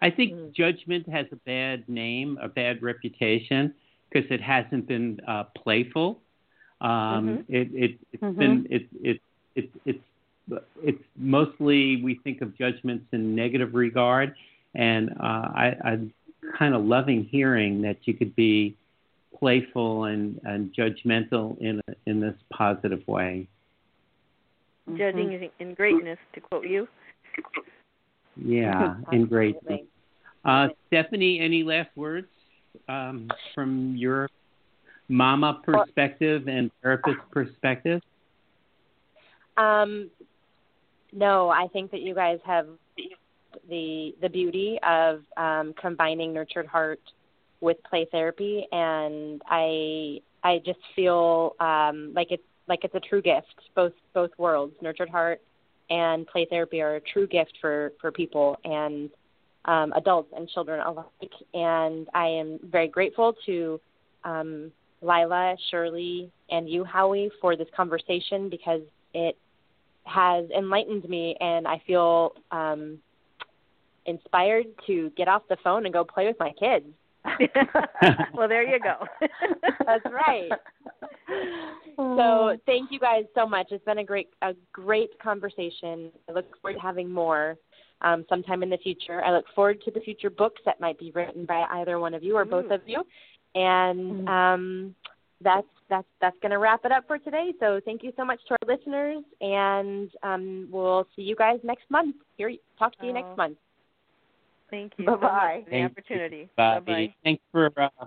I 0.00 0.10
think 0.10 0.52
judgment 0.52 1.08
has 1.08 1.26
a 1.30 1.36
bad 1.46 1.88
name, 1.88 2.36
a 2.42 2.48
bad 2.48 2.82
reputation, 2.82 3.72
because 4.10 4.28
it 4.30 4.40
hasn't 4.40 4.88
been 4.88 5.20
uh, 5.28 5.44
playful. 5.56 6.20
Um, 6.80 7.44
It 7.48 7.68
it 7.72 7.98
it's 8.12 8.22
Mhm. 8.22 8.36
been 8.36 8.66
it 8.68 8.88
it 9.00 9.20
it 9.54 9.70
it's 9.84 10.04
it's 10.82 11.04
mostly 11.16 12.02
we 12.02 12.16
think 12.24 12.42
of 12.42 12.58
judgments 12.58 13.06
in 13.12 13.36
negative 13.36 13.74
regard, 13.74 14.34
and 14.74 15.10
uh, 15.10 15.48
I, 15.54 15.76
I'm 15.84 16.12
kind 16.58 16.74
of 16.74 16.84
loving 16.84 17.24
hearing 17.24 17.82
that 17.82 17.96
you 18.02 18.14
could 18.14 18.34
be 18.34 18.76
playful 19.38 20.04
and, 20.04 20.40
and 20.44 20.74
judgmental 20.74 21.58
in 21.60 21.80
a, 21.88 21.94
in 22.06 22.20
this 22.20 22.34
positive 22.52 23.06
way. 23.06 23.48
Judging 24.96 25.32
is 25.32 25.50
in 25.58 25.74
greatness, 25.74 26.18
to 26.34 26.40
quote 26.40 26.66
you. 26.66 26.88
Yeah, 28.36 28.96
in 29.12 29.26
greatness. 29.26 29.80
Uh, 30.44 30.68
Stephanie, 30.88 31.40
any 31.40 31.62
last 31.62 31.90
words 31.96 32.26
um, 32.88 33.28
from 33.54 33.94
your 33.96 34.28
mama 35.08 35.60
perspective 35.64 36.48
and 36.48 36.70
therapist 36.82 37.18
perspective? 37.30 38.00
Um, 39.56 40.10
no, 41.12 41.50
I 41.50 41.68
think 41.72 41.90
that 41.90 42.00
you 42.00 42.14
guys 42.14 42.38
have 42.44 42.66
the 43.68 44.14
the 44.20 44.28
beauty 44.28 44.78
of 44.82 45.22
um, 45.36 45.74
combining 45.80 46.32
nurtured 46.32 46.66
heart 46.66 47.00
with 47.60 47.76
play 47.84 48.06
therapy, 48.10 48.66
and 48.72 49.40
I 49.46 50.20
I 50.42 50.60
just 50.64 50.80
feel 50.94 51.54
um, 51.60 52.12
like 52.14 52.28
it's 52.30 52.42
like 52.68 52.84
it's 52.84 52.94
a 52.94 53.00
true 53.00 53.22
gift. 53.22 53.54
Both 53.74 53.92
both 54.14 54.30
worlds, 54.38 54.74
nurtured 54.82 55.08
heart 55.08 55.40
and 55.90 56.26
play 56.26 56.46
therapy, 56.48 56.80
are 56.80 56.96
a 56.96 57.00
true 57.00 57.26
gift 57.26 57.54
for 57.60 57.92
for 58.00 58.10
people 58.10 58.58
and 58.64 59.10
um, 59.64 59.92
adults 59.94 60.32
and 60.36 60.48
children 60.48 60.80
alike. 60.80 61.08
And 61.54 62.08
I 62.14 62.26
am 62.26 62.58
very 62.64 62.88
grateful 62.88 63.34
to 63.46 63.80
um, 64.24 64.72
Lyla, 65.02 65.56
Shirley, 65.70 66.30
and 66.50 66.68
you, 66.68 66.84
Howie, 66.84 67.30
for 67.40 67.56
this 67.56 67.68
conversation 67.76 68.48
because 68.48 68.82
it 69.14 69.36
has 70.04 70.46
enlightened 70.50 71.08
me, 71.08 71.36
and 71.40 71.66
I 71.66 71.80
feel 71.86 72.32
um, 72.50 72.98
inspired 74.06 74.66
to 74.86 75.10
get 75.16 75.28
off 75.28 75.42
the 75.48 75.56
phone 75.62 75.84
and 75.84 75.92
go 75.92 76.04
play 76.04 76.26
with 76.26 76.36
my 76.38 76.52
kids. 76.58 76.86
well, 78.34 78.48
there 78.48 78.64
you 78.64 78.80
go. 78.80 79.06
That's 79.86 80.04
right. 80.06 80.50
So 81.96 82.56
thank 82.66 82.90
you 82.90 82.98
guys 82.98 83.24
so 83.34 83.46
much. 83.46 83.68
It's 83.70 83.84
been 83.84 83.98
a 83.98 84.04
great 84.04 84.28
a 84.42 84.54
great 84.72 85.10
conversation. 85.20 86.10
I 86.28 86.32
look 86.32 86.46
forward 86.60 86.74
to 86.74 86.80
having 86.80 87.10
more 87.10 87.56
um, 88.00 88.24
sometime 88.28 88.62
in 88.62 88.70
the 88.70 88.78
future. 88.78 89.22
I 89.24 89.32
look 89.32 89.44
forward 89.54 89.82
to 89.84 89.90
the 89.90 90.00
future 90.00 90.30
books 90.30 90.60
that 90.64 90.80
might 90.80 90.98
be 90.98 91.12
written 91.12 91.44
by 91.44 91.64
either 91.70 91.98
one 92.00 92.14
of 92.14 92.22
you 92.24 92.36
or 92.36 92.44
both 92.44 92.66
Ooh. 92.66 92.74
of 92.74 92.80
you. 92.86 93.04
And 93.54 94.28
um, 94.28 94.94
that's 95.42 95.66
that's 95.88 96.08
that's 96.20 96.36
going 96.40 96.52
to 96.52 96.58
wrap 96.58 96.84
it 96.84 96.92
up 96.92 97.06
for 97.06 97.18
today. 97.18 97.52
So 97.60 97.80
thank 97.84 98.02
you 98.02 98.12
so 98.16 98.24
much 98.24 98.40
to 98.48 98.54
our 98.54 98.76
listeners, 98.76 99.22
and 99.40 100.10
um, 100.22 100.68
we'll 100.70 101.06
see 101.14 101.22
you 101.22 101.36
guys 101.36 101.60
next 101.62 101.84
month. 101.90 102.16
Here, 102.36 102.50
talk 102.78 102.98
to 102.98 103.04
you 103.06 103.10
Oh. 103.10 103.14
next 103.14 103.36
month. 103.36 103.58
Thank 104.72 104.94
you 104.96 105.04
Bye-bye. 105.04 105.20
much 105.20 105.64
for 105.64 105.64
the 105.66 105.70
Thank 105.70 105.82
you, 105.82 105.84
opportunity. 105.84 106.48
Bobby. 106.56 106.92
Bye-bye. 106.92 107.14
Thanks 107.22 107.42
for 107.52 107.70
uh, 107.76 108.06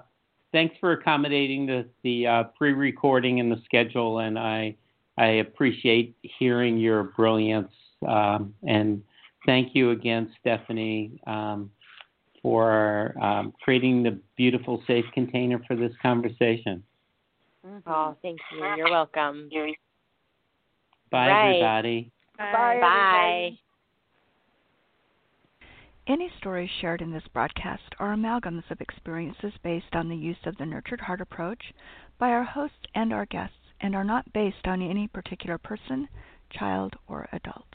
thanks 0.52 0.76
for 0.80 0.94
accommodating 0.94 1.68
the 1.68 1.88
the 2.04 2.26
uh, 2.26 2.44
pre-recording 2.58 3.40
and 3.40 3.52
the 3.52 3.62
schedule, 3.64 4.20
and 4.20 4.38
I 4.40 4.76
I 5.18 5.28
appreciate 5.28 6.18
hearing 6.22 6.78
your 6.80 7.04
brilliance. 7.04 7.72
Um, 8.06 8.56
and 8.68 9.04
thank 9.46 9.76
you 9.76 9.92
again, 9.92 10.34
Stephanie, 10.42 11.22
um, 11.28 11.70
for 12.42 13.16
um, 13.22 13.54
creating 13.64 14.02
the 14.02 14.20
beautiful 14.36 14.84
safe 14.88 15.06
container 15.14 15.62
for 15.68 15.76
this 15.76 15.94
conversation. 16.02 16.84
Oh, 17.88 18.16
thank 18.22 18.40
you. 18.52 18.66
You're 18.76 18.90
welcome. 18.92 19.50
Bye, 21.12 21.28
Right. 21.28 21.50
everybody. 21.50 22.12
Bye. 22.38 22.80
Bye. 22.82 23.58
Any 26.08 26.30
stories 26.38 26.70
shared 26.70 27.02
in 27.02 27.12
this 27.12 27.28
broadcast 27.30 27.96
are 27.98 28.14
amalgams 28.14 28.70
of 28.70 28.80
experiences 28.80 29.54
based 29.64 29.96
on 29.96 30.08
the 30.08 30.16
use 30.16 30.38
of 30.46 30.56
the 30.58 30.66
Nurtured 30.66 31.02
Heart 31.02 31.20
approach 31.20 31.74
by 32.20 32.30
our 32.30 32.44
hosts 32.44 32.86
and 32.94 33.12
our 33.12 33.26
guests 33.26 33.58
and 33.82 33.96
are 33.96 34.04
not 34.04 34.32
based 34.32 34.68
on 34.68 34.84
any 34.84 35.08
particular 35.08 35.58
person, 35.58 36.08
child, 36.52 36.96
or 37.08 37.28
adult. 37.32 37.74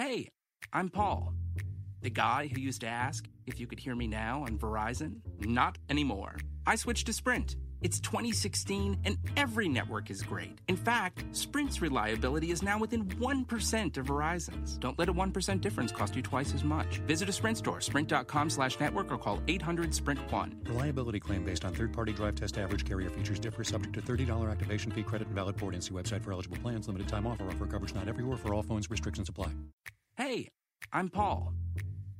Hey, 0.00 0.30
I'm 0.72 0.88
Paul, 0.88 1.34
the 2.00 2.08
guy 2.08 2.46
who 2.46 2.58
used 2.58 2.80
to 2.80 2.86
ask 2.86 3.28
if 3.44 3.60
you 3.60 3.66
could 3.66 3.78
hear 3.78 3.94
me 3.94 4.06
now 4.06 4.44
on 4.44 4.56
Verizon. 4.56 5.16
Not 5.40 5.76
anymore. 5.90 6.38
I 6.66 6.76
switched 6.76 7.04
to 7.08 7.12
Sprint. 7.12 7.56
It's 7.80 7.98
2016 8.00 8.98
and 9.04 9.16
every 9.36 9.68
network 9.68 10.10
is 10.10 10.22
great. 10.22 10.58
In 10.68 10.76
fact, 10.76 11.24
Sprint's 11.32 11.80
reliability 11.80 12.50
is 12.50 12.62
now 12.62 12.78
within 12.78 13.06
1% 13.06 13.96
of 13.96 14.06
Verizon's. 14.06 14.76
Don't 14.78 14.98
let 14.98 15.08
a 15.08 15.14
1% 15.14 15.60
difference 15.60 15.92
cost 15.92 16.14
you 16.14 16.22
twice 16.22 16.54
as 16.54 16.62
much. 16.62 16.98
Visit 17.06 17.28
a 17.28 17.32
Sprint 17.32 17.58
store, 17.58 17.80
sprint.com 17.80 18.50
slash 18.50 18.78
network 18.80 19.10
or 19.10 19.18
call 19.18 19.38
800-SPRINT1. 19.46 20.68
Reliability 20.68 21.20
claim 21.20 21.44
based 21.44 21.64
on 21.64 21.74
third-party 21.74 22.12
drive 22.12 22.34
test 22.34 22.58
average 22.58 22.84
carrier 22.84 23.08
features 23.10 23.38
differ 23.38 23.64
subject 23.64 23.94
to 23.94 24.02
$30 24.02 24.50
activation 24.50 24.92
fee 24.92 25.02
credit 25.02 25.28
and 25.28 25.34
valid 25.34 25.56
port 25.56 25.74
and 25.74 25.82
see 25.82 25.92
website 25.92 26.22
for 26.22 26.32
eligible 26.32 26.58
plans. 26.58 26.86
Limited 26.86 27.08
time 27.08 27.26
offer. 27.26 27.46
Offer 27.48 27.66
coverage 27.66 27.94
not 27.94 28.08
everywhere 28.08 28.36
for 28.36 28.52
all 28.52 28.62
phones. 28.62 28.90
Restrictions 28.90 29.28
apply. 29.28 29.48
Hey, 30.16 30.48
I'm 30.92 31.08
Paul, 31.08 31.54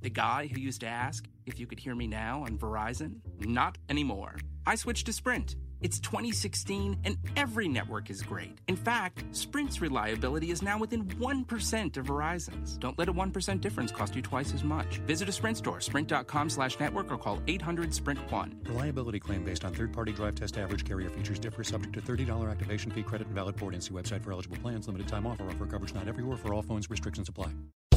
the 0.01 0.11
guy 0.11 0.49
who 0.53 0.61
used 0.61 0.81
to 0.81 0.87
ask 0.87 1.29
if 1.47 1.59
you 1.59 1.67
could 1.67 1.81
hear 1.81 1.95
me 1.95 2.07
now 2.07 2.43
on 2.45 2.59
Verizon. 2.59 3.17
Not 3.41 3.79
anymore. 3.89 4.37
I 4.67 4.75
switched 4.75 5.07
to 5.07 5.13
Sprint. 5.13 5.57
It's 5.81 5.99
2016 5.99 6.99
and 7.05 7.17
every 7.37 7.67
network 7.67 8.11
is 8.11 8.23
great. 8.23 8.59
In 8.69 8.77
fact, 8.77 9.25
Sprint's 9.33 9.81
reliability 9.81 10.51
is 10.51 10.61
now 10.61 10.79
within 10.79 11.07
1% 11.07 11.97
of 11.97 12.07
Verizon's. 12.07 12.77
Don't 12.77 12.99
let 12.99 13.09
a 13.09 13.13
1% 13.13 13.61
difference 13.61 13.91
cost 13.91 14.15
you 14.15 14.21
twice 14.21 14.53
as 14.53 14.63
much. 14.63 14.99
Visit 15.07 15.29
a 15.31 15.33
Sprint 15.33 15.57
store, 15.57 15.81
sprint.com 15.81 16.51
slash 16.51 16.79
network 16.79 17.11
or 17.11 17.17
call 17.17 17.39
800-SPRINT1. 17.47 18.69
Reliability 18.69 19.21
claim 19.21 19.43
based 19.43 19.65
on 19.65 19.73
third-party 19.73 20.13
drive 20.13 20.35
test 20.35 20.59
average 20.59 20.85
carrier 20.85 21.09
features 21.09 21.39
differ 21.39 21.65
subject 21.65 21.95
to 21.95 22.03
$30 22.03 22.51
activation 22.51 22.91
fee 22.91 23.03
credit 23.03 23.27
and 23.27 23.35
valid 23.35 23.57
port 23.57 23.71
see 23.83 23.93
website 23.93 24.23
for 24.23 24.33
eligible 24.33 24.59
plans. 24.59 24.87
Limited 24.87 25.09
time 25.09 25.27
offer. 25.27 25.49
Offer 25.49 25.67
coverage 25.67 25.95
not 25.95 26.09
everywhere 26.09 26.37
for 26.37 26.53
all 26.53 26.63
phones. 26.63 26.91
Restrictions 26.91 27.29
apply. 27.29 27.51